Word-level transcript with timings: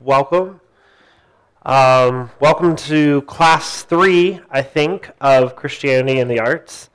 welcome. 0.00 0.60
Um, 1.66 2.30
welcome 2.38 2.76
to 2.76 3.22
class 3.22 3.82
three, 3.82 4.38
I 4.48 4.62
think, 4.62 5.10
of 5.20 5.56
Christianity 5.56 6.20
and 6.20 6.30
the 6.30 6.38
Arts. 6.38 6.88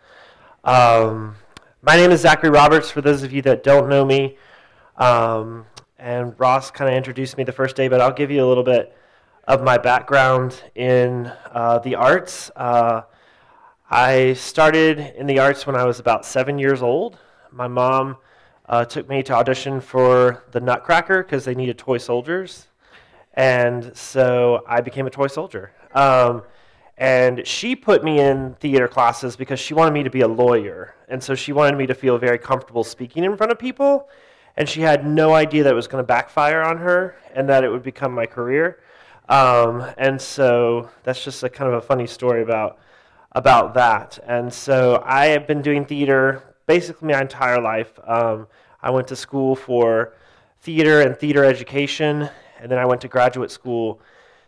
Um, 0.64 1.36
my 1.82 1.98
name 1.98 2.12
is 2.12 2.22
Zachary 2.22 2.50
Roberts, 2.50 2.90
for 2.90 3.02
those 3.02 3.22
of 3.22 3.34
you 3.34 3.42
that 3.42 3.62
don't 3.62 3.90
know 3.90 4.06
me. 4.06 4.38
Um, 4.96 5.66
and 6.00 6.34
Ross 6.40 6.72
kind 6.72 6.90
of 6.90 6.96
introduced 6.96 7.38
me 7.38 7.44
the 7.44 7.52
first 7.52 7.76
day, 7.76 7.90
but 7.90 8.00
I'll 8.00 8.14
give 8.14 8.32
you 8.32 8.42
a 8.42 8.48
little 8.48 8.64
bit 8.64 8.96
of 9.50 9.62
my 9.64 9.78
background 9.78 10.64
in 10.74 11.30
uh, 11.52 11.80
the 11.80 11.96
arts. 11.96 12.52
Uh, 12.56 13.02
I 13.92 14.32
started 14.32 15.14
in 15.18 15.28
the 15.28 15.40
arts 15.40 15.68
when 15.68 15.76
I 15.76 15.84
was 15.84 16.00
about 16.00 16.26
seven 16.26 16.58
years 16.58 16.82
old. 16.82 17.18
My 17.52 17.68
mom 17.68 18.16
uh, 18.70 18.86
took 18.86 19.10
me 19.10 19.24
to 19.24 19.34
audition 19.34 19.82
for 19.82 20.46
the 20.52 20.62
Nutcracker 20.62 21.22
because 21.22 21.44
they 21.44 21.54
needed 21.54 21.78
toy 21.78 21.98
soldiers. 21.98 22.68
And 23.34 23.96
so 23.96 24.64
I 24.68 24.82
became 24.82 25.08
a 25.08 25.10
toy 25.10 25.28
soldier. 25.28 25.72
Um, 25.94 26.44
and 26.98 27.46
she 27.48 27.76
put 27.76 28.04
me 28.04 28.20
in 28.20 28.56
theater 28.60 28.88
classes 28.88 29.36
because 29.36 29.60
she 29.60 29.74
wanted 29.74 29.92
me 29.92 30.04
to 30.04 30.10
be 30.10 30.22
a 30.22 30.28
lawyer. 30.28 30.96
And 31.08 31.24
so 31.24 31.34
she 31.34 31.52
wanted 31.52 31.78
me 31.78 31.88
to 31.88 31.96
feel 31.96 32.18
very 32.18 32.38
comfortable 32.38 32.84
speaking 32.84 33.24
in 33.24 33.36
front 33.36 33.52
of 33.52 33.58
people. 33.58 34.10
And 34.56 34.70
she 34.70 34.82
had 34.82 35.06
no 35.06 35.34
idea 35.34 35.64
that 35.64 35.72
it 35.72 35.76
was 35.76 35.88
going 35.88 36.04
to 36.04 36.08
backfire 36.08 36.62
on 36.62 36.78
her 36.78 37.16
and 37.34 37.50
that 37.50 37.64
it 37.64 37.70
would 37.70 37.82
become 37.82 38.14
my 38.14 38.28
career. 38.28 38.80
Um, 39.28 39.84
and 39.98 40.22
so 40.22 40.90
that's 41.02 41.24
just 41.24 41.42
a 41.44 41.50
kind 41.50 41.74
of 41.74 41.78
a 41.78 41.82
funny 41.82 42.06
story 42.06 42.44
about, 42.44 42.78
about 43.32 43.74
that. 43.74 44.20
And 44.28 44.54
so 44.54 45.02
I 45.04 45.28
have 45.28 45.48
been 45.48 45.64
doing 45.64 45.86
theater 45.86 46.44
basically 46.68 47.12
my 47.12 47.22
entire 47.22 47.60
life. 47.60 48.00
Um, 48.06 48.48
I 48.82 48.92
went 48.92 49.08
to 49.08 49.16
school 49.16 49.56
for 49.56 50.14
theater 50.62 51.02
and 51.02 51.18
theater 51.18 51.44
education 51.44 52.30
and 52.64 52.72
then 52.72 52.80
I 52.80 52.86
went 52.86 53.02
to 53.02 53.10
graduate 53.10 53.52
school 53.52 54.00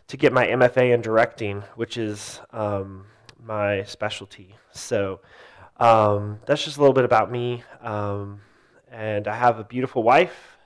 to 0.08 0.16
get 0.16 0.32
my 0.32 0.46
MFA 0.46 0.94
in 0.94 1.02
directing, 1.02 1.60
which 1.74 1.98
is 1.98 2.40
um, 2.50 3.04
my 3.44 3.82
specialty. 3.84 4.54
So 4.72 5.20
um, 5.76 6.40
that's 6.46 6.64
just 6.64 6.78
a 6.78 6.80
little 6.80 6.94
bit 6.94 7.04
about 7.04 7.30
me. 7.30 7.62
Um, 7.82 8.40
and 8.90 9.28
I 9.28 9.36
have 9.36 9.58
a 9.58 9.64
beautiful 9.64 10.02
wife 10.02 10.56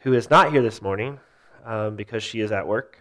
who 0.00 0.14
is 0.14 0.30
not 0.30 0.50
here 0.50 0.62
this 0.62 0.82
morning 0.82 1.20
um, 1.64 1.94
because 1.94 2.24
she 2.24 2.40
is 2.40 2.50
at 2.50 2.66
work, 2.66 2.98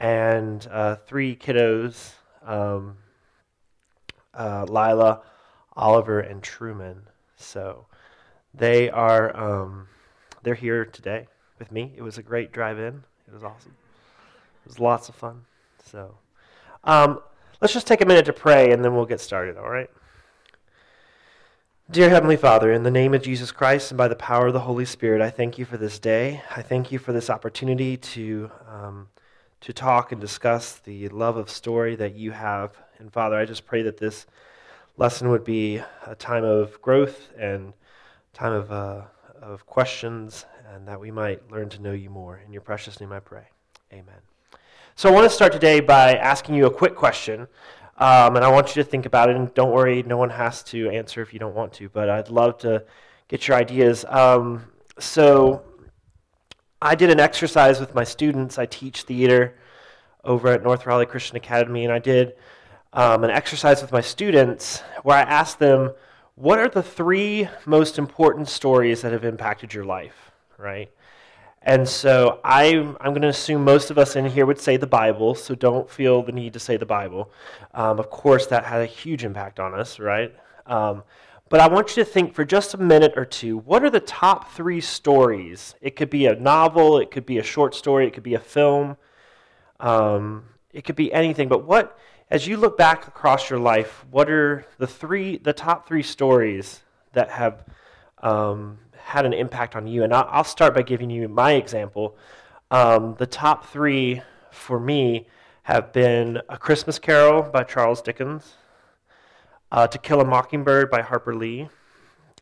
and 0.00 0.66
uh, 0.70 0.96
three 0.96 1.36
kiddos 1.36 2.12
um, 2.46 2.96
uh, 4.32 4.64
Lila, 4.66 5.20
Oliver, 5.76 6.20
and 6.20 6.42
Truman. 6.42 7.02
So 7.36 7.84
they 8.54 8.88
are 8.88 9.36
um, 9.36 9.88
they're 10.42 10.54
here 10.54 10.86
today 10.86 11.26
with 11.58 11.70
me. 11.70 11.92
It 11.94 12.02
was 12.02 12.18
a 12.18 12.22
great 12.22 12.50
drive 12.50 12.78
in. 12.78 13.04
It 13.32 13.36
was 13.36 13.44
awesome. 13.44 13.74
It 14.66 14.68
was 14.68 14.78
lots 14.78 15.08
of 15.08 15.14
fun. 15.14 15.40
So 15.86 16.14
um, 16.84 17.20
let's 17.62 17.72
just 17.72 17.86
take 17.86 18.02
a 18.02 18.06
minute 18.06 18.26
to 18.26 18.32
pray 18.34 18.72
and 18.72 18.84
then 18.84 18.94
we'll 18.94 19.06
get 19.06 19.22
started, 19.22 19.56
all 19.56 19.70
right? 19.70 19.88
Dear 21.90 22.10
Heavenly 22.10 22.36
Father, 22.36 22.70
in 22.70 22.82
the 22.82 22.90
name 22.90 23.14
of 23.14 23.22
Jesus 23.22 23.50
Christ 23.50 23.90
and 23.90 23.96
by 23.96 24.06
the 24.06 24.16
power 24.16 24.48
of 24.48 24.52
the 24.52 24.60
Holy 24.60 24.84
Spirit, 24.84 25.22
I 25.22 25.30
thank 25.30 25.56
you 25.56 25.64
for 25.64 25.78
this 25.78 25.98
day. 25.98 26.42
I 26.54 26.60
thank 26.60 26.92
you 26.92 26.98
for 26.98 27.14
this 27.14 27.30
opportunity 27.30 27.96
to, 27.96 28.50
um, 28.68 29.08
to 29.62 29.72
talk 29.72 30.12
and 30.12 30.20
discuss 30.20 30.74
the 30.74 31.08
love 31.08 31.38
of 31.38 31.48
story 31.48 31.96
that 31.96 32.14
you 32.14 32.32
have. 32.32 32.76
And 32.98 33.10
Father, 33.10 33.36
I 33.36 33.46
just 33.46 33.64
pray 33.64 33.80
that 33.80 33.96
this 33.96 34.26
lesson 34.98 35.30
would 35.30 35.44
be 35.44 35.80
a 36.06 36.14
time 36.14 36.44
of 36.44 36.82
growth 36.82 37.30
and 37.38 37.72
time 38.34 38.52
of, 38.52 38.70
uh, 38.70 39.02
of 39.40 39.64
questions 39.64 40.44
and 40.74 40.88
that 40.88 40.98
we 40.98 41.10
might 41.10 41.50
learn 41.50 41.68
to 41.68 41.82
know 41.82 41.92
you 41.92 42.08
more. 42.08 42.40
In 42.46 42.52
your 42.52 42.62
precious 42.62 42.98
name 43.00 43.12
I 43.12 43.20
pray. 43.20 43.44
Amen. 43.92 44.14
So 44.96 45.08
I 45.08 45.12
want 45.12 45.28
to 45.28 45.34
start 45.34 45.52
today 45.52 45.80
by 45.80 46.14
asking 46.14 46.54
you 46.54 46.66
a 46.66 46.70
quick 46.70 46.96
question. 46.96 47.46
Um, 47.98 48.36
and 48.36 48.44
I 48.44 48.50
want 48.50 48.74
you 48.74 48.82
to 48.82 48.88
think 48.88 49.04
about 49.04 49.28
it. 49.28 49.36
And 49.36 49.52
don't 49.54 49.72
worry, 49.72 50.02
no 50.02 50.16
one 50.16 50.30
has 50.30 50.62
to 50.64 50.88
answer 50.88 51.20
if 51.20 51.32
you 51.32 51.38
don't 51.38 51.54
want 51.54 51.74
to, 51.74 51.88
but 51.90 52.08
I'd 52.08 52.30
love 52.30 52.58
to 52.58 52.84
get 53.28 53.46
your 53.48 53.56
ideas. 53.56 54.04
Um, 54.08 54.64
so 54.98 55.62
I 56.80 56.94
did 56.94 57.10
an 57.10 57.20
exercise 57.20 57.78
with 57.78 57.94
my 57.94 58.04
students. 58.04 58.58
I 58.58 58.66
teach 58.66 59.02
theater 59.02 59.58
over 60.24 60.48
at 60.48 60.62
North 60.62 60.86
Raleigh 60.86 61.06
Christian 61.06 61.36
Academy, 61.36 61.84
and 61.84 61.92
I 61.92 61.98
did 61.98 62.34
um, 62.94 63.24
an 63.24 63.30
exercise 63.30 63.82
with 63.82 63.92
my 63.92 64.00
students 64.00 64.80
where 65.02 65.18
I 65.18 65.22
asked 65.22 65.58
them, 65.58 65.92
What 66.34 66.58
are 66.58 66.68
the 66.68 66.82
three 66.82 67.48
most 67.66 67.98
important 67.98 68.48
stories 68.48 69.02
that 69.02 69.12
have 69.12 69.24
impacted 69.24 69.74
your 69.74 69.84
life? 69.84 70.31
Right? 70.62 70.90
And 71.64 71.88
so 71.88 72.40
I'm, 72.44 72.96
I'm 73.00 73.12
going 73.12 73.22
to 73.22 73.28
assume 73.28 73.64
most 73.64 73.90
of 73.90 73.98
us 73.98 74.16
in 74.16 74.24
here 74.26 74.46
would 74.46 74.60
say 74.60 74.76
the 74.76 74.86
Bible, 74.86 75.34
so 75.34 75.54
don't 75.54 75.88
feel 75.88 76.22
the 76.22 76.32
need 76.32 76.54
to 76.54 76.58
say 76.58 76.76
the 76.76 76.86
Bible. 76.86 77.30
Um, 77.74 78.00
of 78.00 78.10
course, 78.10 78.46
that 78.46 78.64
had 78.64 78.80
a 78.80 78.86
huge 78.86 79.24
impact 79.24 79.60
on 79.60 79.74
us, 79.74 80.00
right? 80.00 80.34
Um, 80.66 81.04
but 81.48 81.60
I 81.60 81.68
want 81.68 81.96
you 81.96 82.02
to 82.02 82.10
think 82.10 82.34
for 82.34 82.44
just 82.44 82.74
a 82.74 82.78
minute 82.78 83.12
or 83.14 83.26
two 83.26 83.58
what 83.58 83.84
are 83.84 83.90
the 83.90 84.00
top 84.00 84.52
three 84.52 84.80
stories? 84.80 85.74
It 85.82 85.96
could 85.96 86.08
be 86.08 86.26
a 86.26 86.34
novel, 86.34 86.98
it 86.98 87.10
could 87.10 87.26
be 87.26 87.38
a 87.38 87.42
short 87.42 87.74
story, 87.74 88.06
it 88.06 88.14
could 88.14 88.22
be 88.22 88.34
a 88.34 88.40
film, 88.40 88.96
um, 89.78 90.44
it 90.72 90.84
could 90.84 90.96
be 90.96 91.12
anything. 91.12 91.48
But 91.48 91.66
what, 91.66 91.98
as 92.30 92.46
you 92.46 92.56
look 92.56 92.78
back 92.78 93.06
across 93.06 93.50
your 93.50 93.58
life, 93.58 94.04
what 94.10 94.30
are 94.30 94.64
the 94.78 94.86
three, 94.86 95.36
the 95.36 95.52
top 95.52 95.86
three 95.86 96.02
stories 96.02 96.80
that 97.12 97.30
have 97.30 97.64
um, 98.22 98.78
had 99.04 99.26
an 99.26 99.32
impact 99.32 99.76
on 99.76 99.86
you. 99.86 100.04
And 100.04 100.14
I'll 100.14 100.44
start 100.44 100.74
by 100.74 100.82
giving 100.82 101.10
you 101.10 101.28
my 101.28 101.52
example. 101.52 102.16
Um, 102.70 103.16
the 103.18 103.26
top 103.26 103.66
three 103.66 104.22
for 104.50 104.80
me 104.80 105.26
have 105.64 105.92
been 105.92 106.40
A 106.48 106.56
Christmas 106.56 106.98
Carol 106.98 107.42
by 107.42 107.64
Charles 107.64 108.02
Dickens, 108.02 108.54
uh, 109.70 109.86
To 109.86 109.98
Kill 109.98 110.20
a 110.20 110.24
Mockingbird 110.24 110.90
by 110.90 111.02
Harper 111.02 111.34
Lee, 111.34 111.68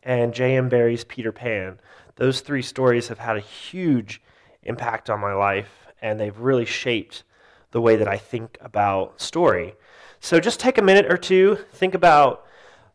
and 0.03 0.33
J.M. 0.33 0.69
Barrie's 0.69 1.03
Peter 1.03 1.31
Pan. 1.31 1.79
Those 2.15 2.41
three 2.41 2.61
stories 2.61 3.09
have 3.09 3.19
had 3.19 3.37
a 3.37 3.41
huge 3.41 4.21
impact 4.63 5.09
on 5.09 5.19
my 5.19 5.33
life, 5.33 5.87
and 6.01 6.19
they've 6.19 6.37
really 6.37 6.65
shaped 6.65 7.23
the 7.71 7.81
way 7.81 7.95
that 7.95 8.07
I 8.07 8.17
think 8.17 8.57
about 8.61 9.21
story. 9.21 9.75
So 10.19 10.39
just 10.39 10.59
take 10.59 10.77
a 10.77 10.83
minute 10.83 11.11
or 11.11 11.17
two, 11.17 11.57
think 11.73 11.93
about 11.93 12.45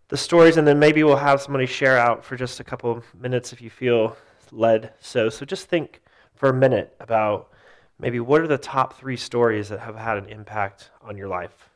the 0.08 0.16
stories, 0.16 0.56
and 0.56 0.66
then 0.66 0.78
maybe 0.78 1.02
we'll 1.02 1.16
have 1.16 1.40
somebody 1.40 1.66
share 1.66 1.98
out 1.98 2.24
for 2.24 2.36
just 2.36 2.60
a 2.60 2.64
couple 2.64 3.02
minutes 3.18 3.52
if 3.52 3.60
you 3.60 3.70
feel 3.70 4.16
led. 4.52 4.92
So, 5.00 5.28
so 5.28 5.44
just 5.44 5.66
think 5.68 6.00
for 6.34 6.48
a 6.48 6.54
minute 6.54 6.94
about 7.00 7.48
maybe 7.98 8.20
what 8.20 8.40
are 8.40 8.46
the 8.46 8.58
top 8.58 8.94
three 8.98 9.16
stories 9.16 9.68
that 9.68 9.80
have 9.80 9.96
had 9.96 10.18
an 10.18 10.26
impact 10.26 10.90
on 11.02 11.16
your 11.16 11.28
life. 11.28 11.70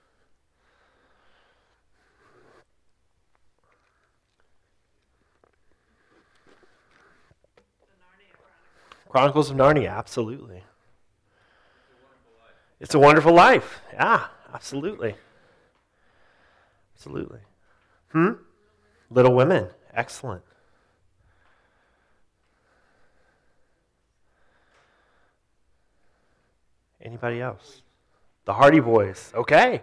Chronicles 9.09 9.51
of 9.51 9.57
Narnia, 9.57 9.91
absolutely. 9.91 10.63
It's 12.79 12.95
a 12.95 12.99
wonderful 12.99 13.35
life. 13.35 13.81
Yeah, 13.93 14.27
absolutely. 14.55 15.17
Absolutely. 16.95 17.41
Hmm? 18.13 18.33
Little 19.11 19.35
Women. 19.35 19.69
Excellent. 19.95 20.43
Anybody 27.03 27.41
else? 27.41 27.83
The 28.45 28.53
Hardy 28.53 28.81
Boys. 28.81 29.33
Okay. 29.35 29.83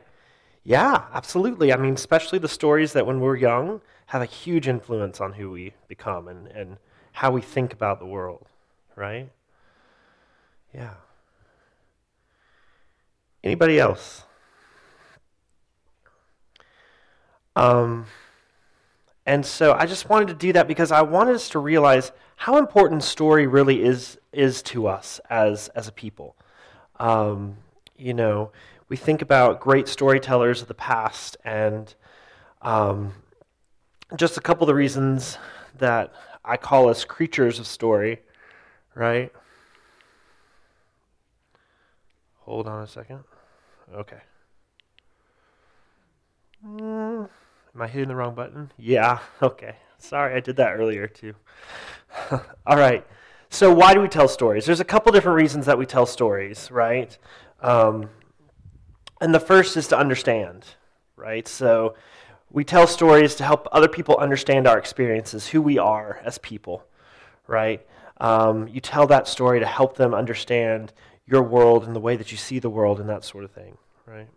Yeah, 0.63 1.05
absolutely. 1.13 1.71
I 1.71 1.77
mean, 1.77 1.93
especially 1.93 2.39
the 2.39 2.47
stories 2.47 2.93
that 2.93 3.05
when 3.05 3.19
we're 3.21 3.37
young 3.37 3.81
have 4.07 4.21
a 4.21 4.25
huge 4.25 4.67
influence 4.67 5.19
on 5.19 5.33
who 5.33 5.51
we 5.51 5.73
become 5.87 6.27
and, 6.27 6.47
and 6.47 6.77
how 7.13 7.31
we 7.31 7.41
think 7.41 7.73
about 7.73 7.99
the 7.99 8.05
world, 8.05 8.47
right? 8.95 9.29
Yeah. 10.73 10.93
Anybody 13.43 13.79
else? 13.79 14.23
Um, 17.57 18.05
and 19.25 19.43
so 19.43 19.73
I 19.73 19.87
just 19.87 20.09
wanted 20.09 20.27
to 20.27 20.35
do 20.35 20.53
that 20.53 20.67
because 20.67 20.91
I 20.91 21.01
wanted 21.01 21.33
us 21.33 21.49
to 21.49 21.59
realize 21.59 22.11
how 22.35 22.57
important 22.57 23.03
story 23.03 23.47
really 23.47 23.83
is 23.83 24.19
is 24.31 24.61
to 24.61 24.87
us 24.87 25.19
as 25.27 25.67
as 25.69 25.87
a 25.87 25.91
people. 25.91 26.35
Um, 26.99 27.57
you 27.97 28.13
know, 28.13 28.51
we 28.89 28.95
think 28.95 29.23
about 29.23 29.59
great 29.59 29.87
storytellers 29.87 30.61
of 30.61 30.67
the 30.67 30.75
past, 30.75 31.35
and 31.43 31.93
um, 32.61 33.13
just 34.15 34.37
a 34.37 34.41
couple 34.41 34.63
of 34.63 34.67
the 34.67 34.75
reasons 34.75 35.39
that 35.79 36.13
I 36.45 36.57
call 36.57 36.89
us 36.89 37.05
creatures 37.05 37.57
of 37.57 37.65
story, 37.65 38.21
right? 38.93 39.33
Hold 42.41 42.67
on 42.67 42.83
a 42.83 42.87
second. 42.87 43.23
Okay. 43.95 44.21
Mm. 46.63 47.29
Am 47.77 47.83
I 47.83 47.87
hitting 47.87 48.07
the 48.07 48.15
wrong 48.15 48.33
button? 48.33 48.71
Yeah, 48.79 49.19
okay. 49.43 49.75
Sorry, 49.99 50.33
I 50.33 50.39
did 50.39 50.55
that 50.55 50.73
earlier 50.73 51.07
too. 51.07 51.35
All 52.65 52.75
right. 52.75 53.05
so 53.51 53.71
why 53.71 53.93
do 53.93 54.01
we 54.01 54.07
tell 54.07 54.27
stories? 54.27 54.65
There's 54.65 54.79
a 54.79 54.85
couple 54.85 55.11
different 55.11 55.35
reasons 55.35 55.67
that 55.67 55.77
we 55.77 55.85
tell 55.85 56.07
stories, 56.07 56.71
right? 56.71 57.15
Um, 57.61 58.09
and 59.21 59.31
the 59.31 59.39
first 59.39 59.77
is 59.77 59.87
to 59.89 59.97
understand, 59.97 60.65
right? 61.15 61.47
So 61.47 61.93
we 62.49 62.63
tell 62.63 62.87
stories 62.87 63.35
to 63.35 63.43
help 63.43 63.67
other 63.71 63.87
people 63.87 64.17
understand 64.17 64.65
our 64.65 64.79
experiences, 64.79 65.49
who 65.49 65.61
we 65.61 65.77
are 65.77 66.19
as 66.25 66.39
people, 66.39 66.83
right? 67.45 67.85
Um, 68.19 68.67
you 68.67 68.81
tell 68.81 69.05
that 69.05 69.27
story 69.27 69.59
to 69.59 69.67
help 69.67 69.97
them 69.97 70.15
understand 70.15 70.93
your 71.27 71.43
world 71.43 71.83
and 71.85 71.95
the 71.95 71.99
way 71.99 72.15
that 72.15 72.31
you 72.31 72.39
see 72.39 72.57
the 72.57 72.71
world 72.71 72.99
and 72.99 73.07
that 73.07 73.23
sort 73.23 73.43
of 73.43 73.51
thing, 73.51 73.77
right? 74.07 74.29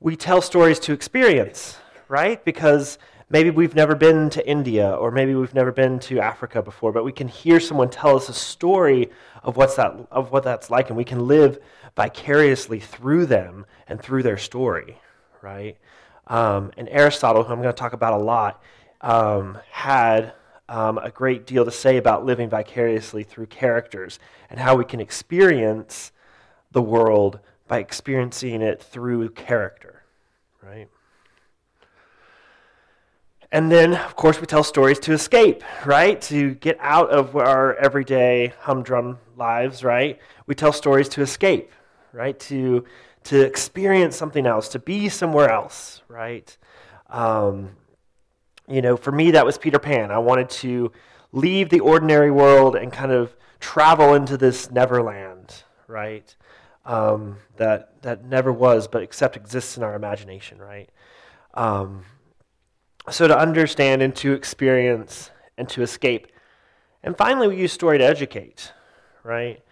We 0.00 0.14
tell 0.14 0.40
stories 0.40 0.78
to 0.80 0.92
experience, 0.92 1.76
right? 2.06 2.44
Because 2.44 2.98
maybe 3.30 3.50
we've 3.50 3.74
never 3.74 3.96
been 3.96 4.30
to 4.30 4.48
India 4.48 4.92
or 4.92 5.10
maybe 5.10 5.34
we've 5.34 5.54
never 5.54 5.72
been 5.72 5.98
to 6.00 6.20
Africa 6.20 6.62
before, 6.62 6.92
but 6.92 7.04
we 7.04 7.10
can 7.10 7.26
hear 7.26 7.58
someone 7.58 7.90
tell 7.90 8.14
us 8.14 8.28
a 8.28 8.32
story 8.32 9.10
of 9.42 9.56
what's 9.56 9.74
that 9.74 9.96
of 10.12 10.30
what 10.30 10.44
that's 10.44 10.70
like 10.70 10.88
and 10.88 10.96
we 10.96 11.02
can 11.02 11.26
live 11.26 11.58
vicariously 11.96 12.78
through 12.78 13.26
them 13.26 13.66
and 13.88 14.00
through 14.00 14.22
their 14.22 14.38
story, 14.38 15.00
right? 15.42 15.76
Um, 16.28 16.70
and 16.76 16.88
Aristotle, 16.90 17.42
who 17.42 17.52
I'm 17.52 17.60
going 17.60 17.74
to 17.74 17.78
talk 17.78 17.92
about 17.92 18.12
a 18.12 18.22
lot, 18.22 18.62
um, 19.00 19.58
had 19.68 20.32
um, 20.68 20.98
a 20.98 21.10
great 21.10 21.44
deal 21.44 21.64
to 21.64 21.72
say 21.72 21.96
about 21.96 22.24
living 22.24 22.48
vicariously 22.48 23.24
through 23.24 23.46
characters 23.46 24.20
and 24.48 24.60
how 24.60 24.76
we 24.76 24.84
can 24.84 25.00
experience 25.00 26.12
the 26.70 26.82
world 26.82 27.40
by 27.68 27.78
experiencing 27.78 28.62
it 28.62 28.82
through 28.82 29.28
character, 29.30 30.02
right? 30.62 30.88
And 33.50 33.70
then, 33.70 33.94
of 33.94 34.14
course, 34.14 34.40
we 34.40 34.46
tell 34.46 34.62
stories 34.64 34.98
to 35.00 35.12
escape, 35.12 35.62
right? 35.86 36.20
To 36.22 36.54
get 36.56 36.76
out 36.80 37.10
of 37.10 37.34
our 37.34 37.74
everyday 37.76 38.52
humdrum 38.60 39.18
lives, 39.36 39.82
right? 39.82 40.18
We 40.46 40.54
tell 40.54 40.72
stories 40.72 41.08
to 41.10 41.22
escape, 41.22 41.72
right? 42.12 42.38
To, 42.40 42.84
to 43.24 43.40
experience 43.40 44.16
something 44.16 44.44
else, 44.44 44.68
to 44.70 44.78
be 44.78 45.08
somewhere 45.08 45.50
else, 45.50 46.02
right? 46.08 46.54
Um, 47.08 47.70
you 48.68 48.82
know, 48.82 48.98
for 48.98 49.12
me, 49.12 49.30
that 49.30 49.46
was 49.46 49.56
Peter 49.56 49.78
Pan. 49.78 50.10
I 50.10 50.18
wanted 50.18 50.50
to 50.50 50.92
leave 51.32 51.70
the 51.70 51.80
ordinary 51.80 52.30
world 52.30 52.76
and 52.76 52.92
kind 52.92 53.12
of 53.12 53.34
travel 53.60 54.12
into 54.12 54.36
this 54.36 54.70
neverland, 54.70 55.62
right? 55.86 56.36
Um, 56.88 57.36
that, 57.58 58.00
that 58.00 58.24
never 58.24 58.50
was, 58.50 58.88
but 58.88 59.02
except 59.02 59.36
exists 59.36 59.76
in 59.76 59.82
our 59.82 59.94
imagination, 59.94 60.58
right? 60.58 60.88
Um, 61.52 62.04
so 63.10 63.28
to 63.28 63.38
understand 63.38 64.00
and 64.00 64.16
to 64.16 64.32
experience 64.32 65.30
and 65.58 65.68
to 65.68 65.82
escape. 65.82 66.28
And 67.02 67.14
finally, 67.14 67.46
we 67.46 67.56
use 67.58 67.72
story 67.74 67.98
to 67.98 68.04
educate, 68.04 68.72
right? 69.22 69.62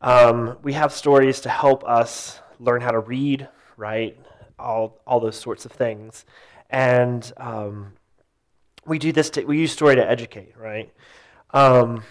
Um, 0.00 0.56
we 0.62 0.72
have 0.72 0.90
stories 0.90 1.40
to 1.42 1.50
help 1.50 1.84
us 1.84 2.40
learn 2.58 2.80
how 2.80 2.92
to 2.92 3.00
read, 3.00 3.46
right? 3.76 4.18
All, 4.58 5.02
all 5.06 5.20
those 5.20 5.36
sorts 5.36 5.66
of 5.66 5.72
things. 5.72 6.24
And 6.70 7.30
um, 7.36 7.92
we 8.86 8.98
do 8.98 9.12
this, 9.12 9.28
to, 9.30 9.44
we 9.44 9.58
use 9.58 9.72
story 9.72 9.96
to 9.96 10.10
educate, 10.10 10.54
right? 10.58 10.90
Um, 11.50 12.04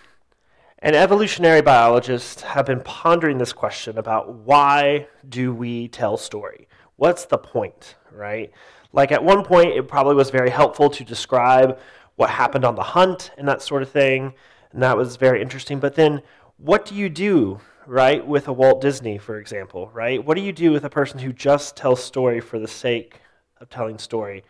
and 0.83 0.97
evolutionary 0.97 1.61
biologists 1.61 2.41
have 2.41 2.65
been 2.65 2.81
pondering 2.81 3.37
this 3.37 3.53
question 3.53 3.97
about 3.97 4.33
why 4.33 5.07
do 5.29 5.53
we 5.53 5.87
tell 5.87 6.17
story? 6.17 6.67
What's 6.97 7.23
the 7.23 7.37
point, 7.37 7.95
right? 8.11 8.51
Like 8.91 9.13
at 9.13 9.23
one 9.23 9.45
point, 9.45 9.69
it 9.69 9.87
probably 9.87 10.13
was 10.13 10.29
very 10.29 10.49
helpful 10.49 10.89
to 10.89 11.05
describe 11.05 11.79
what 12.17 12.29
happened 12.29 12.65
on 12.65 12.75
the 12.75 12.83
hunt 12.83 13.31
and 13.37 13.47
that 13.47 13.61
sort 13.61 13.81
of 13.81 13.91
thing, 13.91 14.33
and 14.73 14.83
that 14.83 14.97
was 14.97 15.15
very 15.15 15.41
interesting. 15.41 15.79
But 15.79 15.95
then, 15.95 16.21
what 16.57 16.85
do 16.85 16.95
you 16.95 17.07
do, 17.07 17.61
right, 17.87 18.27
with 18.27 18.49
a 18.49 18.53
Walt 18.53 18.81
Disney, 18.81 19.17
for 19.17 19.39
example, 19.39 19.89
right? 19.93 20.23
What 20.23 20.35
do 20.35 20.43
you 20.43 20.51
do 20.51 20.73
with 20.73 20.83
a 20.83 20.89
person 20.89 21.17
who 21.19 21.31
just 21.31 21.77
tells 21.77 22.03
story 22.03 22.41
for 22.41 22.59
the 22.59 22.67
sake 22.67 23.21
of 23.61 23.69
telling 23.69 23.97
story, 23.97 24.43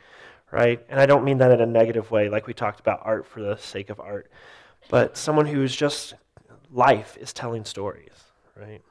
right? 0.50 0.84
And 0.90 1.00
I 1.00 1.06
don't 1.06 1.24
mean 1.24 1.38
that 1.38 1.52
in 1.52 1.62
a 1.62 1.68
negative 1.68 2.10
way, 2.10 2.28
like 2.28 2.48
we 2.48 2.56
talked 2.56 2.80
about 2.80 3.02
art 3.04 3.28
for 3.28 3.40
the 3.40 3.56
sake 3.56 3.92
of 3.92 4.00
art, 4.00 4.32
but 4.90 5.16
someone 5.16 5.46
who's 5.46 5.76
just 5.76 6.16
life 6.74 7.18
is 7.20 7.32
telling 7.32 7.64
stories, 7.64 8.12
right? 8.56 8.82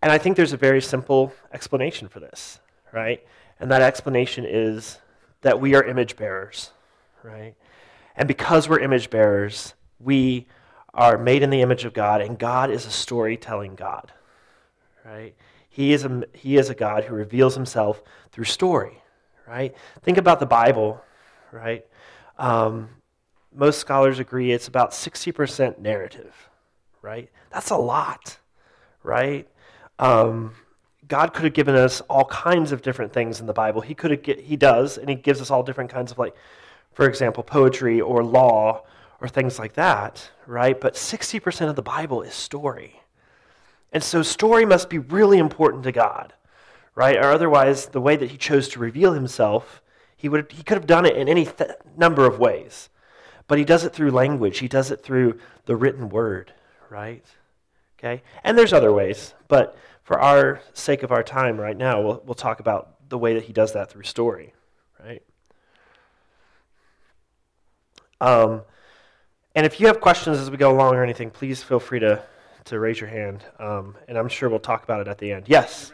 And 0.00 0.12
I 0.12 0.18
think 0.18 0.36
there's 0.36 0.52
a 0.52 0.58
very 0.58 0.80
simple 0.80 1.32
explanation 1.52 2.08
for 2.08 2.20
this, 2.20 2.60
right? 2.92 3.24
And 3.58 3.70
that 3.70 3.82
explanation 3.82 4.44
is 4.46 4.98
that 5.42 5.60
we 5.60 5.74
are 5.74 5.82
image 5.84 6.16
bearers, 6.16 6.70
right? 7.22 7.54
And 8.16 8.28
because 8.28 8.68
we're 8.68 8.80
image 8.80 9.10
bearers, 9.10 9.74
we 9.98 10.46
are 10.92 11.18
made 11.18 11.42
in 11.42 11.50
the 11.50 11.60
image 11.60 11.84
of 11.84 11.92
God, 11.92 12.20
and 12.20 12.38
God 12.38 12.70
is 12.70 12.86
a 12.86 12.90
storytelling 12.90 13.74
God, 13.74 14.12
right? 15.04 15.34
He 15.68 15.92
is 15.92 16.04
a, 16.04 16.22
he 16.32 16.56
is 16.56 16.70
a 16.70 16.74
God 16.74 17.04
who 17.04 17.14
reveals 17.14 17.54
himself 17.54 18.02
through 18.30 18.44
story, 18.44 19.02
right? 19.48 19.74
Think 20.02 20.18
about 20.18 20.38
the 20.38 20.46
Bible, 20.46 21.02
right? 21.50 21.84
Um, 22.38 22.90
most 23.52 23.78
scholars 23.80 24.18
agree 24.20 24.52
it's 24.52 24.68
about 24.68 24.92
60% 24.92 25.78
narrative, 25.78 26.34
right? 27.04 27.30
That's 27.52 27.68
a 27.68 27.76
lot, 27.76 28.38
right? 29.02 29.46
Um, 29.98 30.54
God 31.06 31.34
could 31.34 31.44
have 31.44 31.52
given 31.52 31.74
us 31.74 32.00
all 32.08 32.24
kinds 32.24 32.72
of 32.72 32.80
different 32.80 33.12
things 33.12 33.40
in 33.40 33.46
the 33.46 33.52
Bible. 33.52 33.82
He 33.82 33.94
could 33.94 34.10
have 34.10 34.22
get, 34.22 34.40
he 34.40 34.56
does, 34.56 34.96
and 34.96 35.10
he 35.10 35.14
gives 35.14 35.42
us 35.42 35.50
all 35.50 35.62
different 35.62 35.90
kinds 35.90 36.10
of 36.10 36.18
like, 36.18 36.34
for 36.94 37.06
example, 37.06 37.42
poetry 37.42 38.00
or 38.00 38.24
law 38.24 38.84
or 39.20 39.28
things 39.28 39.58
like 39.58 39.74
that, 39.74 40.30
right? 40.46 40.80
But 40.80 40.94
60% 40.94 41.68
of 41.68 41.76
the 41.76 41.82
Bible 41.82 42.22
is 42.22 42.32
story. 42.32 43.02
And 43.92 44.02
so 44.02 44.22
story 44.22 44.64
must 44.64 44.88
be 44.88 44.98
really 44.98 45.38
important 45.38 45.84
to 45.84 45.92
God, 45.92 46.32
right? 46.94 47.16
Or 47.16 47.32
otherwise, 47.32 47.86
the 47.86 48.00
way 48.00 48.16
that 48.16 48.30
he 48.30 48.38
chose 48.38 48.66
to 48.68 48.78
reveal 48.78 49.12
himself, 49.12 49.82
he 50.16 50.30
would 50.30 50.50
he 50.50 50.62
could 50.62 50.78
have 50.78 50.86
done 50.86 51.04
it 51.04 51.16
in 51.16 51.28
any 51.28 51.44
th- 51.44 51.72
number 51.98 52.26
of 52.26 52.38
ways. 52.38 52.88
But 53.46 53.58
he 53.58 53.64
does 53.64 53.84
it 53.84 53.92
through 53.92 54.10
language. 54.10 54.58
He 54.58 54.68
does 54.68 54.90
it 54.90 55.02
through 55.02 55.38
the 55.66 55.76
written 55.76 56.08
word, 56.08 56.54
right? 56.94 57.24
Okay? 57.98 58.22
And 58.44 58.56
there's 58.56 58.72
other 58.72 58.92
ways, 58.92 59.34
but 59.48 59.76
for 60.04 60.18
our 60.20 60.60
sake 60.72 61.02
of 61.02 61.10
our 61.10 61.22
time 61.22 61.60
right 61.60 61.76
now, 61.76 62.00
we'll, 62.00 62.22
we'll 62.24 62.34
talk 62.34 62.60
about 62.60 63.08
the 63.08 63.18
way 63.18 63.34
that 63.34 63.44
he 63.44 63.52
does 63.52 63.72
that 63.72 63.90
through 63.90 64.04
story, 64.04 64.54
right? 65.04 65.22
Um, 68.20 68.62
and 69.56 69.66
if 69.66 69.80
you 69.80 69.88
have 69.88 70.00
questions 70.00 70.38
as 70.38 70.50
we 70.50 70.56
go 70.56 70.70
along 70.70 70.94
or 70.94 71.02
anything, 71.02 71.30
please 71.30 71.62
feel 71.62 71.80
free 71.80 71.98
to, 71.98 72.22
to 72.66 72.78
raise 72.78 73.00
your 73.00 73.10
hand, 73.10 73.44
um, 73.58 73.96
and 74.06 74.16
I'm 74.16 74.28
sure 74.28 74.48
we'll 74.48 74.60
talk 74.60 74.84
about 74.84 75.00
it 75.00 75.08
at 75.08 75.18
the 75.18 75.32
end. 75.32 75.46
Yes? 75.48 75.92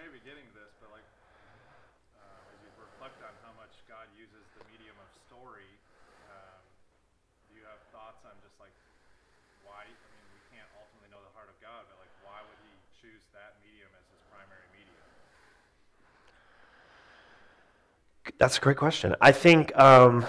That's 18.40 18.56
a 18.56 18.60
great 18.62 18.78
question. 18.78 19.14
I 19.20 19.32
think 19.32 19.76
um, 19.78 20.24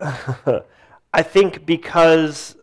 I 0.00 1.22
think 1.22 1.66
because 1.66 2.56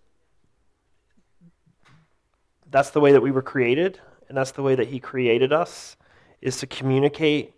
that's 2.72 2.90
the 2.90 3.00
way 3.00 3.12
that 3.12 3.22
we 3.22 3.30
were 3.30 3.44
created, 3.44 4.00
and 4.28 4.36
that's 4.36 4.50
the 4.50 4.64
way 4.64 4.74
that 4.74 4.88
He 4.88 5.00
created 5.00 5.54
us, 5.54 5.96
is 6.42 6.58
to 6.58 6.66
communicate 6.66 7.54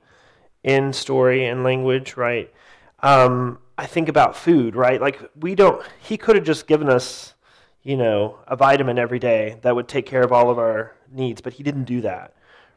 in 0.61 0.91
story 0.91 1.45
and 1.45 1.63
language, 1.63 2.17
right? 2.17 2.53
Um, 2.99 3.59
I 3.77 3.85
think 3.85 4.09
about 4.09 4.35
food, 4.35 4.75
right? 4.75 4.99
Like 4.99 5.21
we 5.39 5.55
don't. 5.55 5.81
He 6.01 6.17
could 6.17 6.35
have 6.35 6.43
just 6.43 6.67
given 6.67 6.89
us, 6.89 7.33
you 7.81 7.95
know, 7.95 8.39
a 8.45 8.57
vitamin 8.57 8.99
every 8.99 9.19
day 9.19 9.57
that 9.61 9.73
would 9.73 9.87
take 9.87 10.05
care 10.05 10.21
of 10.21 10.33
all 10.33 10.49
of 10.49 10.59
our 10.59 10.97
needs, 11.09 11.39
but 11.39 11.53
He 11.53 11.63
didn't 11.63 11.85
do 11.85 12.01
that 12.01 12.33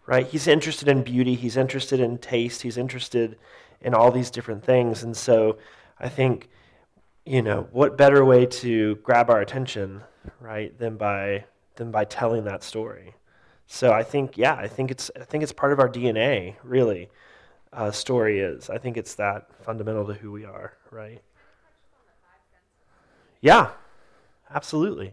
right? 0.08 0.26
He's 0.26 0.46
interested 0.46 0.88
in 0.88 1.02
beauty, 1.02 1.34
he's 1.34 1.58
interested 1.58 2.00
in 2.00 2.16
taste, 2.16 2.62
he's 2.62 2.78
interested 2.78 3.36
in 3.82 3.92
all 3.92 4.10
these 4.10 4.30
different 4.30 4.64
things. 4.64 5.02
And 5.02 5.14
so 5.14 5.58
I 6.00 6.08
think, 6.08 6.48
you 7.26 7.42
know, 7.42 7.68
what 7.72 7.98
better 7.98 8.24
way 8.24 8.46
to 8.46 8.96
grab 9.02 9.28
our 9.28 9.42
attention, 9.42 10.00
right, 10.40 10.76
than 10.78 10.96
by 10.96 11.44
than 11.76 11.90
by 11.90 12.06
telling 12.06 12.44
that 12.44 12.64
story. 12.64 13.14
So 13.66 13.92
I 13.92 14.02
think, 14.02 14.38
yeah, 14.38 14.54
I 14.54 14.66
think 14.66 14.90
it's 14.90 15.10
I 15.14 15.24
think 15.24 15.42
it's 15.42 15.52
part 15.52 15.74
of 15.74 15.78
our 15.78 15.90
DNA, 15.90 16.54
really. 16.64 17.10
Uh, 17.70 17.90
story 17.90 18.40
is. 18.40 18.70
I 18.70 18.78
think 18.78 18.96
it's 18.96 19.14
that 19.16 19.50
fundamental 19.60 20.06
to 20.06 20.14
who 20.14 20.32
we 20.32 20.46
are, 20.46 20.72
right? 20.90 21.20
Yeah, 23.42 23.72
absolutely. 24.50 25.12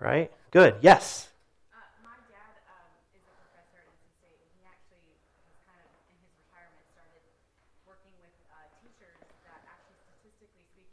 Right? 0.00 0.32
Good. 0.50 0.74
Yes. 0.80 1.31